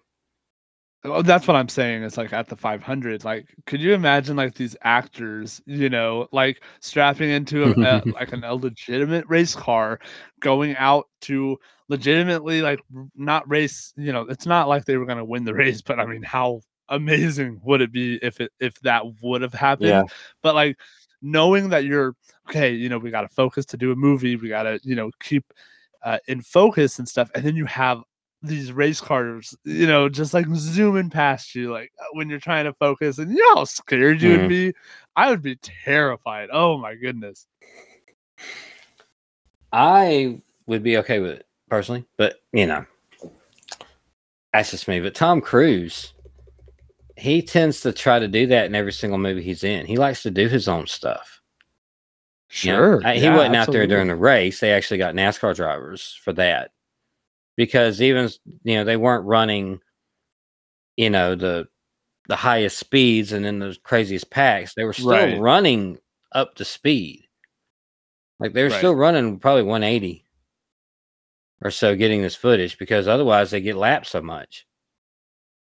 Oh, 1.03 1.23
that's 1.23 1.47
what 1.47 1.55
I'm 1.55 1.69
saying. 1.69 2.03
It's 2.03 2.17
like 2.17 2.31
at 2.31 2.47
the 2.47 2.55
500. 2.55 3.25
Like, 3.25 3.47
could 3.65 3.81
you 3.81 3.93
imagine 3.93 4.35
like 4.35 4.53
these 4.53 4.75
actors, 4.83 5.59
you 5.65 5.89
know, 5.89 6.27
like 6.31 6.61
strapping 6.79 7.29
into 7.29 7.63
a, 7.63 7.71
a 7.71 8.01
like 8.13 8.31
an, 8.33 8.43
a 8.43 8.53
legitimate 8.53 9.25
race 9.27 9.55
car, 9.55 9.99
going 10.41 10.75
out 10.75 11.07
to 11.21 11.57
legitimately 11.87 12.61
like 12.61 12.79
not 13.15 13.49
race. 13.49 13.93
You 13.97 14.13
know, 14.13 14.21
it's 14.21 14.45
not 14.45 14.67
like 14.67 14.85
they 14.85 14.97
were 14.97 15.05
gonna 15.05 15.25
win 15.25 15.43
the 15.43 15.53
race, 15.53 15.81
but 15.81 15.99
I 15.99 16.05
mean, 16.05 16.23
how 16.23 16.61
amazing 16.89 17.59
would 17.63 17.81
it 17.81 17.91
be 17.91 18.19
if 18.21 18.39
it 18.39 18.51
if 18.59 18.79
that 18.81 19.03
would 19.21 19.41
have 19.41 19.53
happened? 19.53 19.89
Yeah. 19.89 20.03
But 20.43 20.55
like 20.55 20.77
knowing 21.21 21.69
that 21.69 21.83
you're 21.83 22.15
okay, 22.49 22.71
you 22.71 22.89
know, 22.89 22.97
we 22.97 23.11
got 23.11 23.21
to 23.21 23.29
focus 23.29 23.65
to 23.67 23.77
do 23.77 23.91
a 23.91 23.95
movie. 23.95 24.35
We 24.35 24.49
got 24.49 24.63
to 24.63 24.79
you 24.83 24.95
know 24.95 25.11
keep 25.19 25.51
uh, 26.03 26.19
in 26.27 26.41
focus 26.41 26.99
and 26.99 27.07
stuff, 27.07 27.31
and 27.35 27.43
then 27.43 27.55
you 27.55 27.65
have 27.65 28.01
these 28.43 28.71
race 28.71 28.99
cars, 29.01 29.55
you 29.63 29.85
know, 29.87 30.09
just 30.09 30.33
like 30.33 30.47
zooming 30.55 31.09
past 31.09 31.53
you, 31.55 31.71
like 31.71 31.91
uh, 31.99 32.05
when 32.13 32.29
you're 32.29 32.39
trying 32.39 32.65
to 32.65 32.73
focus, 32.73 33.17
and 33.19 33.31
you 33.31 33.37
know 33.37 33.55
how 33.55 33.63
scared 33.65 34.21
you 34.21 34.29
Mhm. 34.31 34.41
would 34.41 34.49
be. 34.49 34.73
I 35.15 35.29
would 35.29 35.41
be 35.41 35.57
terrified. 35.57 36.49
Oh 36.51 36.77
my 36.77 36.95
goodness. 36.95 37.47
I 39.71 40.39
would 40.65 40.83
be 40.83 40.97
okay 40.97 41.19
with 41.19 41.31
it 41.31 41.45
personally, 41.69 42.05
but 42.17 42.41
you 42.53 42.65
know, 42.65 42.85
that's 44.53 44.71
just 44.71 44.87
me. 44.87 44.99
But 44.99 45.15
Tom 45.15 45.39
Cruise, 45.41 46.13
he 47.17 47.41
tends 47.41 47.81
to 47.81 47.91
try 47.93 48.19
to 48.19 48.27
do 48.27 48.47
that 48.47 48.65
in 48.65 48.75
every 48.75 48.91
single 48.93 49.19
movie 49.19 49.41
he's 49.43 49.63
in. 49.63 49.85
He 49.85 49.97
likes 49.97 50.23
to 50.23 50.31
do 50.31 50.47
his 50.47 50.67
own 50.67 50.87
stuff. 50.87 51.41
you 52.63 52.71
know? 52.71 52.77
Sure. 52.77 53.05
Uh, 53.05 53.13
he 53.13 53.29
wasn't 53.29 53.55
out 53.55 53.71
there 53.71 53.87
during 53.87 54.07
the 54.09 54.15
race. 54.15 54.59
They 54.59 54.73
actually 54.73 54.97
got 54.97 55.15
NASCAR 55.15 55.55
drivers 55.55 56.19
for 56.21 56.33
that 56.33 56.71
because 57.61 58.01
even 58.01 58.27
you 58.63 58.75
know 58.75 58.83
they 58.83 58.97
weren't 58.97 59.25
running, 59.25 59.79
you 60.97 61.09
know 61.11 61.35
the 61.35 61.67
the 62.27 62.35
highest 62.35 62.77
speeds 62.79 63.31
and 63.33 63.45
then 63.45 63.59
the 63.59 63.77
craziest 63.83 64.31
packs. 64.31 64.73
They 64.73 64.83
were 64.83 64.93
still 64.93 65.09
Right. 65.09 65.37
running 65.39 65.99
up 66.31 66.55
to 66.55 66.65
speed. 66.65 67.27
Like 68.39 68.53
they 68.53 68.63
were 68.63 68.69
Right. 68.69 68.79
still 68.79 68.95
running 68.95 69.37
probably 69.39 69.63
180 69.63 70.25
or 71.61 71.69
so 71.69 71.95
getting 71.95 72.23
this 72.23 72.35
footage 72.35 72.79
because 72.79 73.07
otherwise 73.07 73.51
they 73.51 73.61
get 73.61 73.75
lapped 73.75 74.07
so 74.07 74.21
much. 74.21 74.65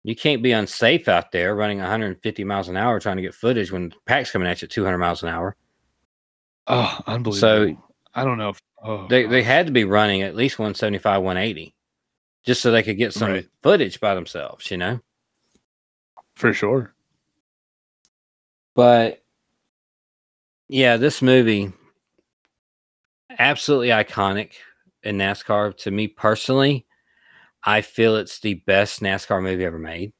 You 0.03 0.15
can't 0.15 0.41
be 0.41 0.53
unsafe 0.53 1.09
out 1.09 1.31
there 1.33 1.53
running 1.55 1.79
150 1.79 2.43
miles 2.45 2.69
an 2.69 2.77
hour 2.77 2.99
trying 2.99 3.17
to 3.17 3.21
get 3.21 3.35
footage 3.35 3.71
when 3.71 3.89
the 3.89 3.95
pack's 4.05 4.31
coming 4.31 4.47
at 4.47 4.61
you 4.61 4.65
at 4.65 4.71
200 4.71 4.97
miles 4.97 5.23
an 5.23 5.29
hour. 5.29 5.57
Oh, 6.67 6.99
unbelievable. 7.07 7.75
So 7.75 7.81
I 8.13 8.23
don't 8.23 8.37
know 8.37 8.49
if 8.49 8.59
oh, 8.83 9.07
They 9.09 9.25
they 9.25 9.43
had 9.43 9.65
to 9.67 9.71
be 9.71 9.83
running 9.83 10.21
at 10.21 10.35
least 10.35 10.57
175, 10.59 11.21
180 11.21 11.75
just 12.45 12.61
so 12.61 12.71
they 12.71 12.83
could 12.83 12.97
get 12.97 13.13
some 13.13 13.31
Right. 13.31 13.47
footage 13.61 13.99
by 13.99 14.15
themselves, 14.15 14.69
you 14.71 14.77
know? 14.77 14.99
for 16.35 16.53
sure. 16.53 16.93
But 18.75 19.23
yeah, 20.69 20.97
this 20.97 21.21
movie 21.21 21.71
absolutely 23.37 23.89
iconic 23.89 24.53
in 25.03 25.17
NASCAR 25.17 25.75
to 25.77 25.91
me 25.91 26.07
personally. 26.07 26.85
I 27.63 27.81
feel 27.81 28.15
it's 28.15 28.39
the 28.39 28.55
best 28.65 29.01
NASCAR 29.01 29.41
movie 29.43 29.65
ever 29.65 29.77
made. 29.77 30.13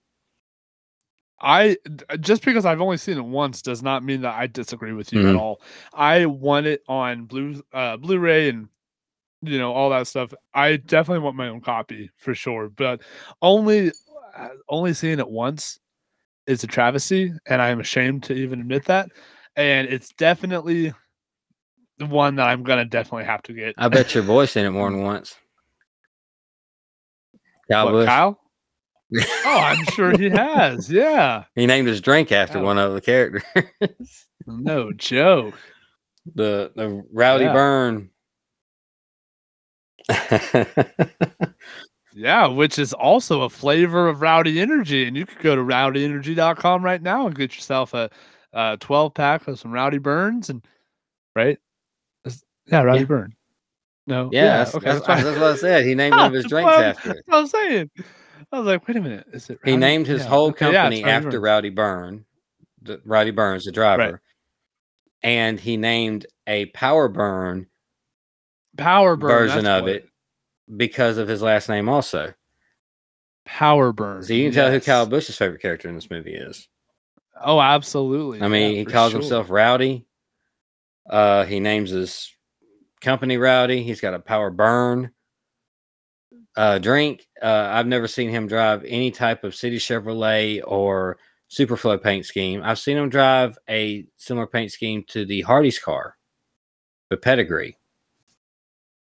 I 1.40 1.78
just 2.20 2.46
because 2.46 2.66
I've 2.66 2.82
only 2.82 2.98
seen 2.98 3.18
it 3.18 3.26
once 3.26 3.64
does 3.64 3.82
not 3.82 4.04
mean 4.04 4.22
that 4.22 4.36
I 4.36 4.46
disagree 4.46 4.94
with 4.94 5.12
you 5.12 5.22
Mhm. 5.24 5.30
at 5.30 5.36
all. 5.36 5.62
I 5.94 6.28
want 6.28 6.68
it 6.68 6.84
on 6.88 7.26
blue 7.26 7.64
uh 7.74 7.98
Blu-ray 7.98 8.50
and 8.50 8.70
you 9.42 9.58
know 9.58 9.74
all 9.74 9.90
that 9.92 10.08
stuff. 10.08 10.34
I 10.54 10.78
definitely 10.78 11.24
want 11.24 11.36
my 11.36 11.48
own 11.50 11.62
copy 11.62 12.10
for 12.18 12.34
sure, 12.36 12.70
but 12.70 13.02
only 13.42 13.92
uh, 14.38 14.50
only 14.70 14.94
seeing 14.94 15.20
it 15.20 15.30
once 15.30 15.80
is 16.48 16.64
a 16.64 16.68
travesty 16.68 17.32
and 17.48 17.62
I 17.62 17.70
am 17.70 17.80
ashamed 17.80 18.24
to 18.24 18.34
even 18.34 18.60
admit 18.62 18.86
that. 18.86 19.10
And 19.56 19.88
it's 19.88 20.10
definitely 20.14 20.94
the 21.98 22.06
one 22.08 22.36
that 22.38 22.48
I'm 22.48 22.64
going 22.64 22.80
to 22.80 22.86
definitely 22.86 23.26
have 23.26 23.44
to 23.44 23.54
get. 23.54 23.76
I 23.78 23.90
bet 23.90 24.14
your 24.16 24.24
boy's 24.24 24.52
seen 24.52 24.66
it 24.66 24.72
more 24.72 24.90
than 24.90 25.02
once. 25.04 25.36
Kyle 27.72 27.92
What, 27.94 28.06
Kyle? 28.06 28.40
Oh, 29.46 29.60
I'm 29.60 29.84
sure 29.88 30.18
he 30.18 30.30
has. 30.30 30.90
Yeah. 30.90 31.44
He 31.56 31.66
named 31.66 31.88
his 31.88 32.00
drink 32.00 32.32
after 32.32 32.60
Oh. 32.60 32.64
one 32.64 32.78
of 32.78 32.94
the 32.94 33.02
characters. 33.02 33.44
No 34.48 34.92
joke. 34.94 35.54
the 36.36 36.72
the 36.76 37.04
Rowdy 37.12 37.44
Yeah. 37.46 37.54
Burn. 37.54 38.10
Yeah, 42.14 42.48
which 42.48 42.78
is 42.78 42.94
also 42.94 43.42
a 43.44 43.50
flavor 43.50 44.08
of 44.08 44.22
Rowdy 44.22 44.60
Energy. 44.60 45.06
And 45.08 45.16
you 45.16 45.26
could 45.26 45.40
go 45.40 45.56
to 45.56 45.62
rowdyenergy.com 45.62 46.84
right 46.84 47.02
now 47.02 47.26
and 47.26 47.36
get 47.36 47.56
yourself 47.56 47.94
a, 47.94 48.10
a 48.54 48.78
12 48.80 49.14
pack 49.14 49.48
of 49.48 49.60
some 49.60 49.72
Rowdy 49.72 49.98
Burns 49.98 50.50
and 50.50 50.66
right? 51.36 51.58
Yeah, 52.68 52.82
Rowdy 52.82 53.00
Yeah. 53.00 53.06
Burn. 53.06 53.34
No. 54.08 54.30
yeah, 54.32 54.58
that's, 54.58 54.76
okay. 54.76 54.86
that's, 54.92 55.06
That's, 55.06 55.24
that's 55.24 55.40
what 55.40 55.52
I 55.52 55.56
said. 55.56 55.86
He 55.86 55.96
named 55.96 56.16
one 56.16 56.26
of 56.26 56.34
his 56.34 56.46
drinks 56.46 56.72
after 56.72 57.12
it. 57.12 57.24
What 57.28 57.38
I'm 57.38 57.48
saying. 57.48 57.90
I 58.52 58.58
was 58.58 58.68
like, 58.68 58.86
wait 58.88 58.98
a 58.98 59.02
minute. 59.02 59.28
Is 59.32 59.50
it 59.50 59.60
He 59.64 59.78
named 59.78 60.08
his 60.08 60.22
yeah, 60.24 60.28
whole 60.28 60.48
yeah, 60.48 60.54
company 60.54 61.04
Rowdy 61.04 61.04
after 61.04 61.32
Burn. 61.32 61.42
Rowdy 61.42 61.70
Burn, 61.70 62.26
the, 62.82 63.02
Rowdy 63.06 63.32
Burns, 63.32 63.64
the 63.64 63.72
driver, 63.72 64.22
and 65.24 65.60
he 65.60 65.78
named 65.78 66.26
a 66.48 66.66
Power 66.68 67.08
Burn 67.08 67.68
Power 68.78 69.16
Burn 69.16 69.30
version 69.30 69.66
of 69.66 69.84
what- 69.84 69.92
it 69.92 70.10
because 70.76 71.18
of 71.18 71.28
his 71.28 71.42
last 71.42 71.70
name 71.70 71.90
also. 71.90 72.34
Power 73.46 73.92
Burn. 73.92 74.24
So 74.24 74.34
you 74.34 74.46
can 74.46 74.54
tell 74.54 74.68
who 74.68 74.76
yes. 74.76 74.86
Kyle 74.86 75.06
Busch's 75.06 75.36
favorite 75.36 75.62
character 75.62 75.90
in 75.90 75.96
this 75.96 76.10
movie 76.10 76.36
is. 76.36 76.68
Oh, 77.44 77.60
absolutely. 77.60 78.42
I 78.42 78.48
mean, 78.48 78.72
yeah, 78.72 78.78
he 78.78 78.86
calls 78.86 79.12
sure. 79.12 79.20
himself 79.20 79.50
Rowdy. 79.50 80.06
Uh, 81.10 81.44
he 81.46 81.60
names 81.60 81.90
his 81.90 82.34
company 83.02 83.38
Rowdy. 83.38 83.84
He's 83.84 84.00
got 84.00 84.14
a 84.14 84.20
Power 84.20 84.52
Burn 84.52 85.12
uh, 86.56 86.78
drink. 86.80 87.28
Uh, 87.42 87.70
I've 87.72 87.88
never 87.88 88.08
seen 88.08 88.30
him 88.30 88.48
drive 88.48 88.84
any 88.86 89.12
type 89.12 89.44
of 89.44 89.56
City 89.56 89.78
Chevrolet 89.78 90.62
or 90.66 91.18
Superflo 91.50 92.02
paint 92.02 92.26
scheme. 92.26 92.62
I've 92.64 92.80
seen 92.80 92.98
him 92.98 93.10
drive 93.10 93.58
a 93.70 94.06
similar 94.18 94.48
paint 94.48 94.72
scheme 94.72 95.04
to 95.10 95.26
the 95.26 95.42
Hardee's 95.42 95.80
car, 95.80 96.16
the 97.10 97.18
Pedigree. 97.18 97.78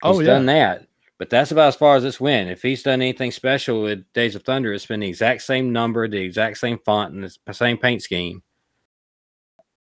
Oh, 0.02 0.18
He's 0.18 0.26
yeah. 0.26 0.34
done 0.34 0.46
that. 0.46 0.86
But 1.18 1.30
that's 1.30 1.52
about 1.52 1.68
as 1.68 1.76
far 1.76 1.94
as 1.94 2.02
this 2.02 2.20
went. 2.20 2.50
If 2.50 2.62
he's 2.62 2.82
done 2.82 3.00
anything 3.00 3.30
special 3.30 3.82
with 3.82 4.04
Days 4.12 4.34
of 4.34 4.42
Thunder, 4.42 4.72
it's 4.72 4.86
been 4.86 5.00
the 5.00 5.08
exact 5.08 5.42
same 5.42 5.72
number, 5.72 6.08
the 6.08 6.16
exact 6.18 6.58
same 6.58 6.78
font, 6.84 7.14
and 7.14 7.30
the 7.46 7.54
same 7.54 7.78
paint 7.78 8.02
scheme 8.02 8.42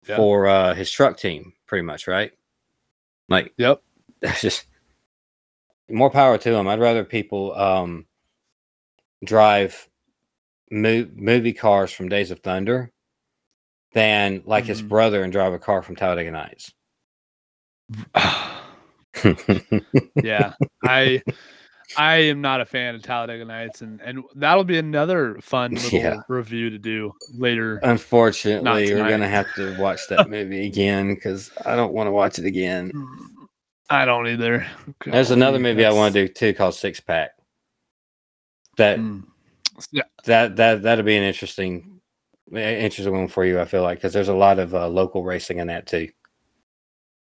Yeah. 0.08 0.16
for 0.16 0.48
uh, 0.48 0.74
his 0.74 0.90
truck 0.90 1.18
team, 1.18 1.52
pretty 1.66 1.82
much, 1.82 2.08
right? 2.08 2.32
Like, 3.28 3.52
Yep. 3.58 3.80
that's 4.20 4.40
just 4.40 4.64
more 5.88 6.10
power 6.10 6.36
to 6.38 6.54
him. 6.54 6.66
I'd 6.66 6.80
rather 6.80 7.04
people 7.04 7.54
um, 7.56 8.06
drive 9.24 9.88
mo- 10.70 11.08
movie 11.14 11.52
cars 11.52 11.92
from 11.92 12.08
Days 12.08 12.32
of 12.32 12.40
Thunder 12.40 12.90
than 13.92 14.42
like 14.46 14.64
his 14.64 14.82
Mhm. 14.82 14.88
brother 14.88 15.22
and 15.22 15.32
drive 15.32 15.52
a 15.52 15.58
car 15.60 15.80
from 15.82 15.94
Talladega 15.94 16.32
Nights. 16.32 16.72
yeah 20.22 20.52
i 20.84 21.20
i 21.96 22.14
am 22.16 22.40
not 22.40 22.60
a 22.60 22.64
fan 22.64 22.94
of 22.94 23.02
talladega 23.02 23.44
nights 23.44 23.82
and 23.82 24.00
and 24.02 24.22
that'll 24.36 24.64
be 24.64 24.78
another 24.78 25.36
fun 25.40 25.70
little 25.74 25.98
Yeah. 25.98 26.20
review 26.28 26.70
to 26.70 26.78
do 26.78 27.12
later 27.36 27.80
Unfortunately, 27.82 28.94
we're 28.94 29.08
gonna 29.08 29.28
have 29.28 29.52
to 29.56 29.76
watch 29.80 30.00
that 30.08 30.28
movie 30.30 30.66
again 30.66 31.14
because 31.14 31.50
I 31.64 31.74
don't 31.76 31.92
want 31.92 32.06
to 32.06 32.12
watch 32.12 32.38
it 32.38 32.44
again. 32.44 32.92
i 33.88 34.04
don't 34.04 34.28
either 34.28 34.66
There's 35.04 35.30
another 35.32 35.58
movie 35.58 35.84
I 35.84 35.92
want 35.92 36.14
to 36.14 36.26
do 36.26 36.32
too 36.32 36.54
called 36.54 36.74
Six 36.74 37.00
Pack. 37.00 37.30
That 38.76 38.98
Mm. 38.98 39.24
yeah 39.90 40.02
that 40.24 40.56
that 40.56 40.82
that'll 40.82 41.04
be 41.04 41.16
an 41.16 41.24
interesting 41.24 42.00
interesting 42.52 43.12
one 43.12 43.28
for 43.28 43.44
you. 43.44 43.60
I 43.60 43.64
feel 43.64 43.82
like 43.82 43.98
because 43.98 44.12
there's 44.12 44.28
a 44.28 44.34
lot 44.34 44.58
of 44.58 44.74
uh, 44.74 44.88
local 44.88 45.24
racing 45.24 45.58
in 45.58 45.66
that 45.68 45.86
too. 45.86 46.08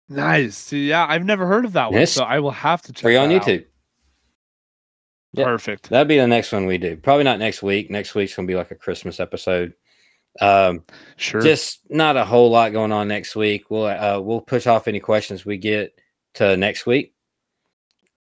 Nice 0.09 0.57
see 0.57 0.89
yeah 0.89 1.07
i've 1.09 1.25
never 1.25 1.47
heard 1.47 1.65
of 1.65 1.73
that 1.73 1.91
one 1.91 2.01
Yes. 2.01 2.13
so 2.13 2.25
i 2.25 2.39
will 2.39 2.51
have 2.53 2.83
to 2.83 2.93
check 2.93 3.03
Free 3.03 3.17
on. 3.17 3.29
YouTube. 3.31 3.65
Yep. 5.33 5.45
perfect 5.47 5.91
That'll 5.91 6.07
be 6.07 6.17
the 6.17 6.27
next 6.27 6.51
one 6.53 6.65
we 6.67 6.79
do. 6.79 6.97
Probably 6.97 7.25
not 7.25 7.39
next 7.39 7.63
week. 7.63 7.91
Next 7.91 8.15
week's 8.15 8.35
gonna 8.35 8.47
be 8.49 8.55
like 8.55 8.71
a 8.71 8.75
Christmas 8.77 9.21
episode. 9.21 9.75
Um, 10.41 10.83
sure 11.17 11.41
just 11.43 11.81
not 11.91 12.17
a 12.17 12.25
whole 12.25 12.51
lot 12.51 12.73
going 12.73 12.93
on 12.93 13.09
next 13.09 13.37
week. 13.37 13.71
We'll 13.71 13.85
uh, 13.87 14.19
we'll 14.21 14.41
push 14.41 14.67
off 14.67 14.89
any 14.89 15.01
questions 15.01 15.45
we 15.45 15.59
get 15.59 15.99
to 16.35 16.57
next 16.57 16.87
week, 16.87 17.13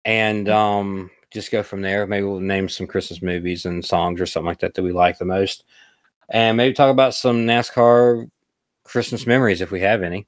and 0.04 0.48
um, 0.48 1.10
just 1.32 1.52
go 1.52 1.62
from 1.62 1.82
there. 1.82 2.04
Maybe 2.06 2.24
we'll 2.24 2.40
name 2.40 2.68
some 2.68 2.86
Christmas 2.88 3.22
movies 3.22 3.64
and 3.64 3.84
songs 3.84 4.20
or 4.20 4.26
something 4.26 4.46
like 4.46 4.60
that 4.60 4.74
that 4.74 4.82
we 4.82 4.90
like 4.92 5.18
the 5.18 5.24
most, 5.24 5.62
and 6.28 6.56
maybe 6.56 6.74
talk 6.74 6.90
about 6.90 7.14
some 7.14 7.46
NASCAR 7.46 8.28
Christmas 8.84 9.24
memories 9.26 9.60
if 9.60 9.70
we 9.70 9.80
have 9.82 10.02
any. 10.02 10.26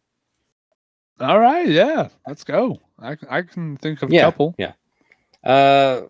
All 1.20 1.38
right 1.40 1.68
yeah 1.68 2.08
let's 2.26 2.44
go 2.44 2.78
I 2.98 3.16
I 3.28 3.42
can 3.42 3.76
think 3.76 4.02
of 4.02 4.10
a 4.10 4.12
Yeah, 4.12 4.22
couple 4.22 4.54
yeah. 4.58 4.72
Uh, 5.44 6.02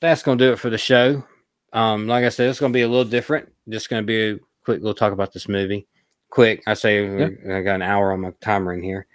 that's 0.00 0.22
gonna 0.22 0.38
do 0.38 0.52
it 0.52 0.58
for 0.58 0.70
the 0.70 0.78
show. 0.78 1.24
Um, 1.72 2.06
like 2.06 2.24
I 2.24 2.28
said, 2.28 2.48
it's 2.50 2.60
gonna 2.60 2.72
be 2.72 2.82
a 2.82 2.88
little 2.88 3.04
different. 3.10 3.50
Just 3.68 3.88
gonna 3.88 4.02
be 4.02 4.30
a 4.30 4.38
quick 4.64 4.80
little 4.80 4.94
talk 4.94 5.12
about 5.12 5.32
this 5.32 5.48
movie. 5.48 5.86
Quick, 6.30 6.62
I 6.66 6.74
say 6.74 7.24
I 7.24 7.62
got 7.62 7.76
an 7.76 7.82
hour 7.82 8.12
on 8.12 8.20
my 8.20 8.32
timer 8.40 8.72
in 8.74 8.82
here. 8.82 9.06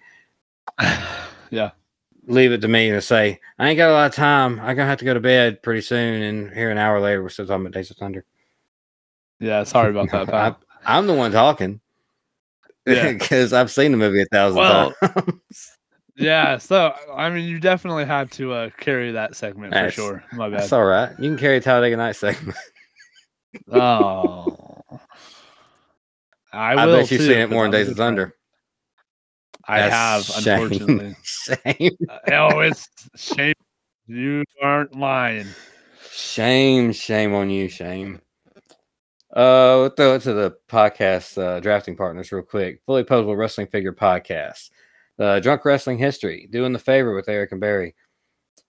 yeah 1.52 1.72
leave 2.28 2.52
it 2.52 2.62
to 2.62 2.68
me 2.68 2.89
to 2.92 3.02
say 3.02 3.39
I 3.60 3.70
ain't 3.70 3.78
got 3.78 3.89
a 3.89 3.94
lot 3.94 4.10
of 4.10 4.16
time. 4.16 4.60
I'm 4.60 4.76
gonna 4.76 4.86
have 4.88 5.00
to 5.00 5.06
go 5.06 5.14
to 5.14 5.20
bed 5.20 5.62
pretty 5.64 5.82
soon, 5.82 6.22
and 6.22 6.52
here 6.54 6.72
an 6.72 6.78
hour 6.78 7.00
later 7.00 7.22
we're 7.22 7.30
still 7.30 7.46
talking 7.48 7.66
about 7.66 7.74
Days 7.74 7.92
of 7.92 7.98
Thunder. 7.98 8.26
yeah 9.39 9.64
sorry 9.64 9.92
about 9.92 10.10
that 10.12 10.34
I. 10.34 10.56
I'm 10.86 11.08
the 11.08 11.14
one 11.14 11.32
talking 11.32 11.81
Yeah. 12.86 13.12
because 13.14 13.54
I've 13.54 13.72
seen 13.72 13.92
the 13.92 13.98
movie 13.98 14.22
a 14.22 14.26
thousand 14.26 14.60
Well, 14.60 14.94
times. 15.04 15.78
yeah 16.18 16.58
so 16.58 16.94
i 17.16 17.30
mean 17.30 17.48
you 17.48 17.58
definitely 17.58 18.04
had 18.04 18.30
to 18.30 18.52
uh 18.52 18.70
carry 18.78 19.14
that 19.14 19.34
segment 19.34 19.74
for 19.74 19.90
sure 19.90 20.24
my 20.34 20.50
bad 20.50 20.60
That's 20.60 20.74
all 20.74 20.84
right. 20.84 21.10
You 21.18 21.30
can 21.30 21.38
carry 21.38 21.62
Talladega 21.62 21.96
Night 21.96 22.18
segment. 22.18 22.58
Oh, 23.72 24.82
I, 26.54 26.74
I, 26.74 26.86
bet 26.86 27.12
you've 27.12 27.22
seen 27.22 27.32
it 27.32 27.50
more 27.50 27.66
in 27.66 27.72
Days 27.72 27.90
of 27.90 27.98
Thunder. 27.98 28.36
I 29.68 29.80
That's 29.82 29.94
have, 30.34 30.44
shame. 30.44 30.62
unfortunately. 30.64 31.16
Shame, 31.24 31.98
oh, 32.32 32.60
it's 32.60 32.88
shame. 33.16 33.54
You 34.08 34.44
aren't 34.62 34.96
lying. 34.98 35.48
shame, 36.12 36.92
shame 36.94 37.34
on 37.34 37.50
you, 37.50 37.68
shame. 37.70 38.22
Uh, 39.34 39.80
we'll 39.80 39.90
throw 39.90 40.16
it 40.16 40.22
to 40.24 40.34
the 40.34 40.58
podcast 40.68 41.42
uh, 41.42 41.60
drafting 41.62 41.96
partners 41.96 42.32
real 42.32 42.44
quick. 42.44 42.82
Fully 42.86 43.04
posable 43.04 43.38
wrestling 43.38 43.68
figure 43.68 43.94
podcast, 43.94 44.72
the 45.18 45.40
Drunk 45.42 45.64
Wrestling 45.64 45.98
History, 45.98 46.50
doing 46.52 46.74
the 46.74 46.80
favor 46.80 47.16
with 47.16 47.30
Eric 47.30 47.54
and 47.54 47.62
Barry, 47.62 47.96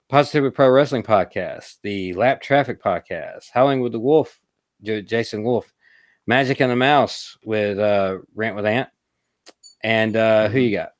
Positively 0.09 0.51
Pro 0.51 0.69
Wrestling 0.69 1.03
podcast, 1.03 1.79
the 1.83 2.13
Lap 2.15 2.41
Traffic 2.41 2.81
podcast, 2.81 3.51
Howling 3.53 3.81
with 3.81 3.93
the 3.93 3.99
Wolf, 3.99 4.41
J- 4.83 5.03
Jason 5.03 5.43
Wolf, 5.43 5.73
Magic 6.27 6.61
and 6.61 6.71
the 6.71 6.77
Mouse 6.77 7.37
with 7.45 7.79
uh, 7.81 8.19
Rant 8.35 8.55
with 8.55 8.67
Ant, 8.67 8.89
and 9.83 10.15
uh, 10.15 10.49
who 10.49 10.61
you 10.61 10.77
got? 10.77 10.93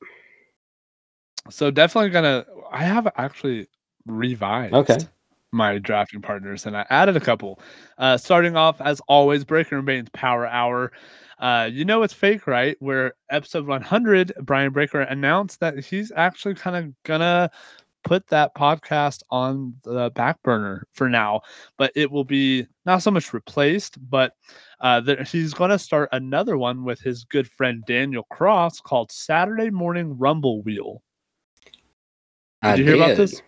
So 1.49 1.71
definitely 1.71 2.09
gonna. 2.09 2.45
I 2.71 2.83
have 2.83 3.07
actually 3.15 3.67
revised. 4.05 4.73
Okay. 4.73 4.97
My 5.53 5.77
drafting 5.77 6.21
partners, 6.21 6.65
and 6.65 6.75
I 6.75 6.85
added 6.89 7.15
a 7.15 7.21
couple. 7.21 7.59
Uh, 7.97 8.17
starting 8.17 8.57
off 8.57 8.81
as 8.81 8.99
always, 9.07 9.43
Breaker 9.43 9.77
and 9.77 9.85
Bane's 9.85 10.09
Power 10.13 10.47
Hour. 10.47 10.91
Uh, 11.39 11.69
you 11.71 11.85
know 11.85 12.03
it's 12.03 12.13
fake, 12.13 12.47
right? 12.47 12.75
Where 12.79 13.13
episode 13.29 13.67
100, 13.67 14.33
Brian 14.41 14.71
Breaker 14.71 15.01
announced 15.01 15.59
that 15.59 15.79
he's 15.79 16.11
actually 16.15 16.55
kind 16.55 16.75
of 16.75 17.03
gonna 17.03 17.51
put 18.03 18.27
that 18.27 18.53
podcast 18.55 19.21
on 19.29 19.75
the 19.83 20.11
back 20.11 20.41
burner 20.43 20.87
for 20.91 21.09
now, 21.09 21.41
but 21.77 21.91
it 21.95 22.11
will 22.11 22.23
be 22.23 22.67
not 22.85 23.01
so 23.01 23.11
much 23.11 23.33
replaced, 23.33 23.97
but 24.09 24.33
uh, 24.81 24.99
there, 24.99 25.23
he's 25.23 25.53
going 25.53 25.69
to 25.69 25.79
start 25.79 26.09
another 26.11 26.57
one 26.57 26.83
with 26.83 26.99
his 26.99 27.23
good 27.23 27.49
friend 27.49 27.83
Daniel 27.87 28.23
Cross 28.23 28.81
called 28.81 29.11
Saturday 29.11 29.69
Morning 29.69 30.17
Rumble 30.17 30.61
Wheel. 30.61 31.01
Did 32.63 32.79
you 32.79 32.85
hear 32.85 32.95
about 32.95 33.17
this? 33.17 33.41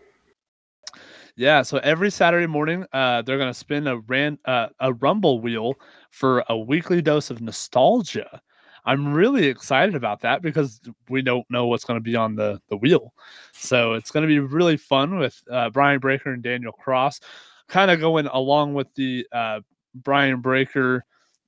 Yeah, 1.38 1.64
so 1.64 1.78
every 1.80 2.10
Saturday 2.12 2.48
morning, 2.48 2.86
uh, 2.94 3.22
they're 3.24 3.38
gonna 3.38 3.54
spin 3.54 3.88
a 3.88 3.98
ran 3.98 4.38
uh, 4.46 4.68
a 4.80 4.94
rumble 4.94 5.42
wheel 5.42 5.74
for 6.12 6.44
a 6.50 6.58
weekly 6.58 7.02
dose 7.02 7.30
of 7.30 7.42
nostalgia. 7.42 8.42
I'm 8.86 9.14
really 9.14 9.48
excited 9.48 9.96
about 9.96 10.22
that 10.22 10.42
because 10.42 10.80
we 11.10 11.22
don't 11.24 11.46
know 11.50 11.66
what's 11.66 11.84
going 11.86 11.98
to 12.00 12.04
be 12.04 12.16
on 12.16 12.36
the 12.36 12.62
the 12.70 12.78
wheel, 12.78 13.14
so 13.52 13.94
it's 13.94 14.12
going 14.12 14.22
to 14.22 14.28
be 14.28 14.40
really 14.40 14.78
fun 14.78 15.18
with 15.18 15.42
uh, 15.52 15.70
Brian 15.72 16.00
Breaker 16.00 16.32
and 16.32 16.44
Daniel 16.44 16.72
Cross, 16.72 17.20
kind 17.68 17.90
of 17.92 18.00
going 18.00 18.28
along 18.28 18.76
with 18.76 18.94
the 18.94 19.28
uh, 19.32 19.60
Brian 19.96 20.40
Breaker 20.40 21.04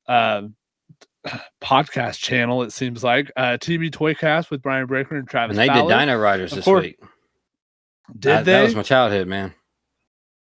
uh, 0.08 0.44
podcast 1.62 2.18
channel. 2.20 2.64
It 2.64 2.72
seems 2.74 3.04
like 3.04 3.32
uh, 3.38 3.58
TB 3.60 3.92
Toycast 3.92 4.50
with 4.50 4.62
Brian 4.62 4.88
Breaker 4.88 5.16
and 5.16 5.30
Travis. 5.30 5.58
And 5.58 5.60
they 5.60 5.68
Fowler. 5.68 5.94
did 5.94 6.00
Dino 6.00 6.18
Riders 6.18 6.52
Of 6.52 6.58
this 6.58 6.66
course. 6.66 6.84
week. 6.84 6.98
Did 8.18 8.46
they? 8.46 8.52
That 8.54 8.64
was 8.64 8.76
my 8.76 8.84
childhood, 8.84 9.28
man. 9.28 9.54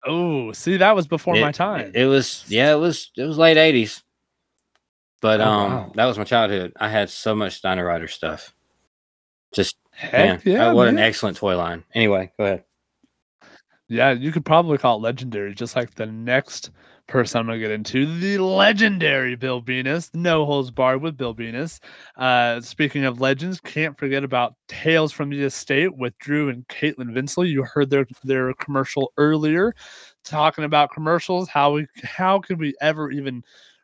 Oh, 0.06 0.52
see, 0.52 0.78
that 0.78 0.94
was 0.94 1.06
before 1.06 1.34
my 1.36 1.52
time. 1.52 1.92
It 1.94 2.06
was 2.06 2.44
yeah, 2.48 2.72
it 2.72 2.78
was 2.78 3.10
it 3.16 3.24
was 3.24 3.38
late 3.38 3.56
eighties. 3.56 4.02
But 5.20 5.40
Oh, 5.40 5.44
um 5.44 5.72
wow. 5.72 5.92
that 5.94 6.06
was 6.06 6.16
my 6.16 6.24
childhood. 6.24 6.72
I 6.80 6.88
had 6.88 7.10
so 7.10 7.34
much 7.34 7.60
Dino 7.60 7.82
Rider 7.82 8.08
stuff. 8.08 8.54
Just 9.54 9.76
Heck 9.90 10.12
man, 10.12 10.42
yeah, 10.44 10.72
what 10.72 10.88
an 10.88 10.98
excellent 10.98 11.36
toy 11.36 11.56
line. 11.56 11.84
Anyway, 11.94 12.32
go 12.38 12.44
ahead. 12.44 12.64
Yeah, 13.88 14.12
you 14.12 14.32
could 14.32 14.44
probably 14.44 14.78
call 14.78 14.96
it 14.96 15.02
legendary, 15.02 15.54
just 15.54 15.76
like 15.76 15.94
the 15.94 16.06
next 16.06 16.70
person 17.10 17.40
I'm 17.40 17.46
gonna 17.46 17.58
get 17.58 17.70
into, 17.72 18.18
the 18.18 18.38
legendary 18.38 19.34
Bill 19.34 19.60
Venus, 19.60 20.10
no 20.14 20.46
holds 20.46 20.70
barred 20.70 21.02
with 21.02 21.16
Bill 21.16 21.34
Venus. 21.34 21.80
Uh, 22.16 22.60
speaking 22.60 23.04
of 23.04 23.20
legends, 23.20 23.60
can't 23.60 23.98
forget 23.98 24.24
about 24.24 24.54
Tales 24.68 25.12
from 25.12 25.28
the 25.28 25.42
Estate 25.42 25.94
with 25.96 26.16
Drew 26.18 26.48
and 26.48 26.66
Caitlin 26.68 27.12
Vinsley. 27.12 27.50
You 27.50 27.64
heard 27.64 27.90
their 27.90 28.06
their 28.24 28.54
commercial 28.54 29.12
earlier, 29.18 29.74
talking 30.24 30.64
about 30.64 30.92
commercials. 30.92 31.48
How 31.48 31.72
we 31.72 31.86
how 32.02 32.38
could 32.38 32.58
we 32.58 32.74
ever 32.80 33.10
even 33.10 33.42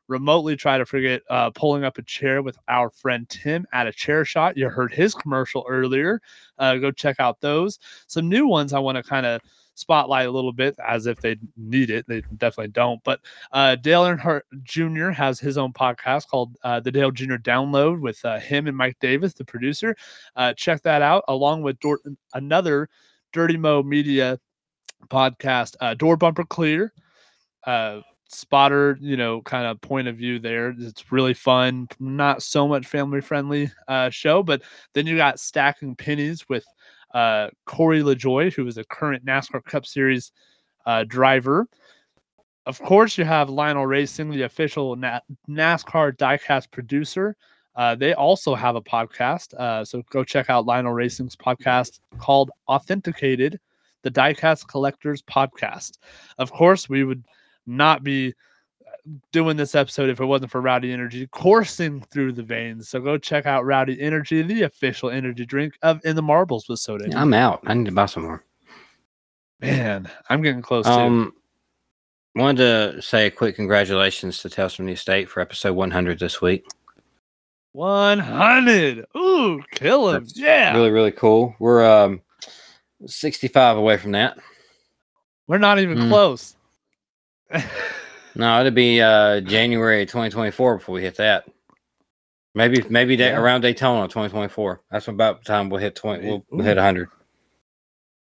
remotely 0.09 0.57
try 0.57 0.79
to 0.79 0.87
forget 0.87 1.23
uh, 1.31 1.51
pulling 1.51 1.85
up 1.85 1.99
a 1.99 2.03
chair 2.03 2.43
with 2.43 2.59
our 2.69 2.91
friend 2.91 3.29
Tim 3.29 3.67
at 3.73 3.87
a 3.87 3.93
chair 3.93 4.25
shot? 4.25 4.57
You 4.57 4.69
heard 4.69 4.93
his 4.93 5.15
commercial 5.15 5.65
earlier. 5.69 6.21
Uh, 6.59 6.77
go 6.77 6.91
check 6.91 7.17
out 7.19 7.41
those. 7.41 7.79
Some 8.07 8.29
new 8.29 8.47
ones 8.47 8.73
I 8.73 8.79
want 8.79 8.97
to 8.97 9.03
kind 9.03 9.27
of 9.27 9.41
spotlight 9.77 10.27
a 10.27 10.31
little 10.31 10.53
bit 10.53 10.75
as 10.85 11.07
if 11.07 11.21
they 11.21 11.37
need 11.57 11.91
it. 11.91 12.07
They 12.09 12.23
definitely 12.39 12.73
don't. 12.73 13.03
But 13.05 13.21
uh, 13.53 13.77
Dale 13.77 14.05
Earnhardt 14.05 14.43
Jr. 14.63 15.11
has 15.11 15.39
his 15.39 15.59
own 15.59 15.73
podcast 15.73 16.29
called 16.29 16.57
uh, 16.65 16.81
the 16.81 16.91
Dale 16.91 17.11
Jr. 17.11 17.37
Download 17.37 18.01
with 18.01 18.25
uh, 18.25 18.41
him 18.41 18.67
and 18.67 18.77
Mike 18.77 18.97
Davis, 19.01 19.35
the 19.35 19.45
producer. 19.45 19.95
Uh, 20.35 20.55
check 20.55 20.83
that 20.83 21.03
out, 21.03 21.25
along 21.29 21.63
with 21.63 21.79
Dor- 21.79 22.01
another 22.35 22.89
Dirty 23.33 23.57
Mo 23.57 23.83
Media 23.83 24.41
podcast, 25.09 25.77
uh, 25.81 25.95
Door 25.95 26.17
Bumper 26.17 26.45
Clear. 26.45 26.93
Spotter, 28.29 28.99
you 29.01 29.17
know, 29.17 29.41
kind 29.43 29.67
of 29.67 29.81
point 29.81 30.09
of 30.09 30.17
view 30.17 30.39
there. 30.39 30.75
It's 30.79 31.13
really 31.13 31.35
fun, 31.35 31.89
not 32.01 32.43
so 32.43 32.67
much 32.67 32.87
family 32.87 33.21
friendly 33.21 33.71
uh, 33.89 34.11
show, 34.11 34.43
but 34.43 34.63
then 34.95 35.07
you 35.07 35.17
got 35.17 35.39
Stacking 35.41 35.95
Pennies 35.95 36.49
with 36.49 36.65
uh, 37.15 37.49
Corey 37.67 38.03
LaJoie, 38.03 38.53
who 38.53 38.67
is 38.67 38.79
a 38.79 38.85
current 38.85 39.25
NASCAR 39.25 39.65
Cup 39.65 39.87
Series 39.87 40.33
uh, 40.87 41.05
driver. 41.05 41.67
Of 42.67 42.81
course, 42.81 43.17
you 43.17 43.25
have 43.25 43.49
Lionel 43.49 43.87
Racing, 43.87 44.31
the 44.31 44.43
official 44.43 44.97
Na- 44.97 45.21
NASCAR 45.49 46.17
diecast 46.17 46.73
producer. 46.73 47.37
Uh, 47.77 47.95
they 47.95 48.13
also 48.15 48.55
have 48.55 48.75
a 48.75 48.83
podcast. 48.83 49.55
Uh, 49.55 49.85
so 49.85 50.03
go 50.11 50.25
check 50.25 50.51
out 50.51 50.67
Lionel 50.67 50.93
Racing's 50.93 51.37
podcast 51.37 52.01
called 52.19 52.51
Authenticated, 52.69 53.61
the 54.03 54.11
Diecast 54.11 54.67
Collectors 54.67 55.23
Podcast. 55.23 55.99
Of 56.39 56.51
course, 56.51 56.89
we 56.89 57.05
would 57.05 57.23
not 57.67 58.03
be 58.05 58.35
uh, 58.87 58.91
doing 59.33 59.57
this 59.57 59.75
episode 59.75 60.09
if 60.11 60.21
it 60.21 60.25
wasn't 60.25 60.51
for 60.51 60.61
Rowdy 60.61 60.93
Energy 60.93 61.27
coursing 61.29 62.01
through 62.11 62.33
the 62.33 62.43
veins. 62.43 62.89
So 62.89 63.01
go 63.01 63.19
check 63.19 63.47
out 63.47 63.65
Rowdy 63.65 64.01
Energy, 64.01 64.43
the 64.43 64.63
official 64.63 65.11
energy 65.11 65.45
drink 65.47 65.75
of 65.83 66.01
In 66.05 66.17
the 66.17 66.23
Marbles 66.23 66.69
with 66.69 66.79
soda. 66.81 67.09
I'm 67.17 67.35
out. 67.35 67.61
I 67.67 67.75
need 67.75 67.87
to 67.87 67.93
buy 67.93 68.07
some 68.07 68.25
more. 68.25 68.45
Man, 69.61 70.09
I'm 70.29 70.43
getting 70.43 70.63
close 70.63 70.85
to. 70.85 70.91
Um 70.93 71.33
wanted 72.35 72.59
to 72.95 73.01
say 73.03 73.27
a 73.27 73.31
quick 73.31 73.57
congratulations 73.57 74.39
to 74.43 74.51
Tales 74.51 74.75
from 74.75 74.85
the 74.87 74.93
Estate 74.93 75.29
for 75.31 75.41
episode 75.41 75.73
100 75.73 76.19
this 76.19 76.43
week. 76.43 76.67
100. 77.73 79.05
Ooh, 79.17 79.63
kill 79.73 80.09
him. 80.11 80.25
That's 80.25 80.39
Yeah. 80.39 80.75
Really, 80.75 80.91
really 80.91 81.13
cool. 81.13 81.55
We're 81.59 81.85
um 81.85 82.21
65 83.07 83.77
away 83.77 83.97
from 83.97 84.13
that. 84.13 84.39
We're 85.47 85.59
not 85.59 85.79
even 85.79 85.99
Mm. 85.99 86.09
close. 86.09 86.56
No, 88.35 88.61
it'll 88.61 88.71
be 88.73 89.01
uh 89.01 89.41
January 89.41 90.05
2024 90.05 90.77
before 90.79 90.95
we 90.95 91.03
hit 91.03 91.17
that. 91.17 91.45
Maybe 92.55 92.83
maybe 92.91 93.17
da- 93.17 93.29
Yeah. 93.29 93.39
around 93.41 93.63
Daytona 93.63 94.09
2024. 94.09 94.83
That's 94.91 95.09
about 95.09 95.39
the 95.39 95.45
time 95.45 95.69
we'll 95.71 95.81
hit 95.81 95.95
20 95.97 96.27
we'll, 96.27 96.45
we'll 96.51 96.65
hit 96.65 96.77
100. 96.77 97.09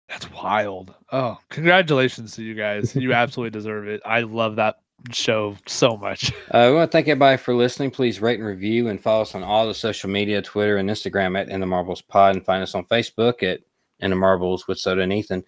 That's 0.10 0.30
wild. 0.32 0.94
Oh, 1.12 1.38
congratulations 1.50 2.36
to 2.36 2.44
you 2.44 2.54
guys. 2.54 2.96
You 2.96 3.14
absolutely 3.14 3.58
deserve 3.58 3.88
it. 3.88 4.02
I 4.06 4.22
love 4.22 4.58
that 4.58 4.76
show 5.12 5.56
so 5.68 5.98
much. 5.98 6.32
Uh, 6.52 6.68
we 6.70 6.76
want 6.76 6.92
to 6.92 6.96
thank 6.96 7.08
everybody 7.08 7.36
for 7.38 7.56
listening. 7.56 7.90
Please 7.90 8.22
rate 8.22 8.38
and 8.38 8.48
review 8.48 8.90
and 8.90 9.02
follow 9.02 9.24
us 9.24 9.34
on 9.34 9.42
all 9.42 9.68
the 9.68 9.74
social 9.74 10.08
media, 10.08 10.40
Twitter 10.40 10.78
and 10.78 10.88
Instagram 10.88 11.40
at 11.40 11.50
In 11.50 11.60
the 11.60 11.66
Marbles 11.66 12.02
Pod, 12.02 12.36
and 12.36 12.46
find 12.46 12.62
us 12.62 12.76
on 12.76 12.86
Facebook 12.86 13.42
at 13.42 13.62
In 14.02 14.12
the 14.12 14.16
Marbles 14.16 14.68
with 14.68 14.78
Soda 14.78 15.02
and 15.02 15.12
Ethan. 15.12 15.44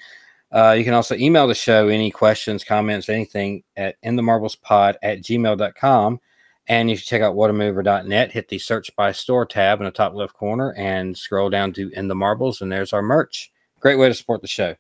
Uh, 0.56 0.72
you 0.72 0.86
can 0.86 0.94
also 0.94 1.16
email 1.16 1.48
the 1.48 1.54
show 1.54 1.90
any 1.90 2.10
questions, 2.10 2.64
comments, 2.64 3.10
anything 3.10 3.62
at 3.76 3.98
In 4.02 4.16
the 4.16 4.24
Marbles 4.24 4.56
Pod 4.56 4.98
at 5.04 5.22
gmail.com. 5.22 6.22
And 6.68 6.90
you 6.90 6.96
should 6.96 7.08
check 7.08 7.22
out 7.22 7.36
Whatamaneuver.net, 7.36 8.32
hit 8.32 8.48
the 8.48 8.58
search 8.58 8.96
by 8.96 9.12
store 9.12 9.46
tab 9.46 9.82
in 9.82 9.86
the 9.86 9.92
top 9.92 10.14
left 10.14 10.34
corner 10.34 10.74
and 10.74 11.16
scroll 11.16 11.50
down 11.50 11.74
to 11.74 11.92
In 11.94 12.08
the 12.08 12.16
Marbles, 12.16 12.62
and 12.62 12.72
there's 12.72 12.94
our 12.94 13.02
merch. 13.02 13.52
Great 13.82 13.98
way 13.98 14.08
to 14.08 14.16
support 14.16 14.42
the 14.42 14.48
show. 14.48 14.76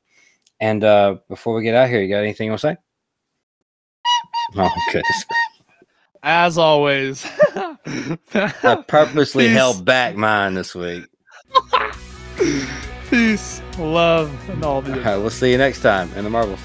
And 0.61 0.83
uh, 0.83 1.17
before 1.27 1.53
we 1.53 1.63
get 1.63 1.75
out 1.75 1.89
here, 1.89 2.01
you 2.01 2.07
got 2.07 2.23
anything 2.23 2.45
you 2.45 2.51
want 2.51 2.61
to 2.61 2.67
say? 2.69 2.77
Oh, 4.57 4.69
goodness. 4.91 5.25
As 6.21 6.57
always. 6.57 7.25
I 7.55 8.83
purposely 8.87 9.47
held 9.49 9.83
back 9.83 10.15
mine 10.15 10.53
this 10.53 10.75
week. 10.75 11.05
Peace, 13.15 13.61
love, 13.79 14.29
and 14.49 14.65
all 14.65 14.81
the 14.81 14.91
All 14.91 14.99
right, 14.99 15.15
we'll 15.15 15.29
see 15.29 15.49
you 15.49 15.57
next 15.57 15.79
time 15.79 16.11
in 16.15 16.25
the 16.25 16.29
Marbles. 16.29 16.59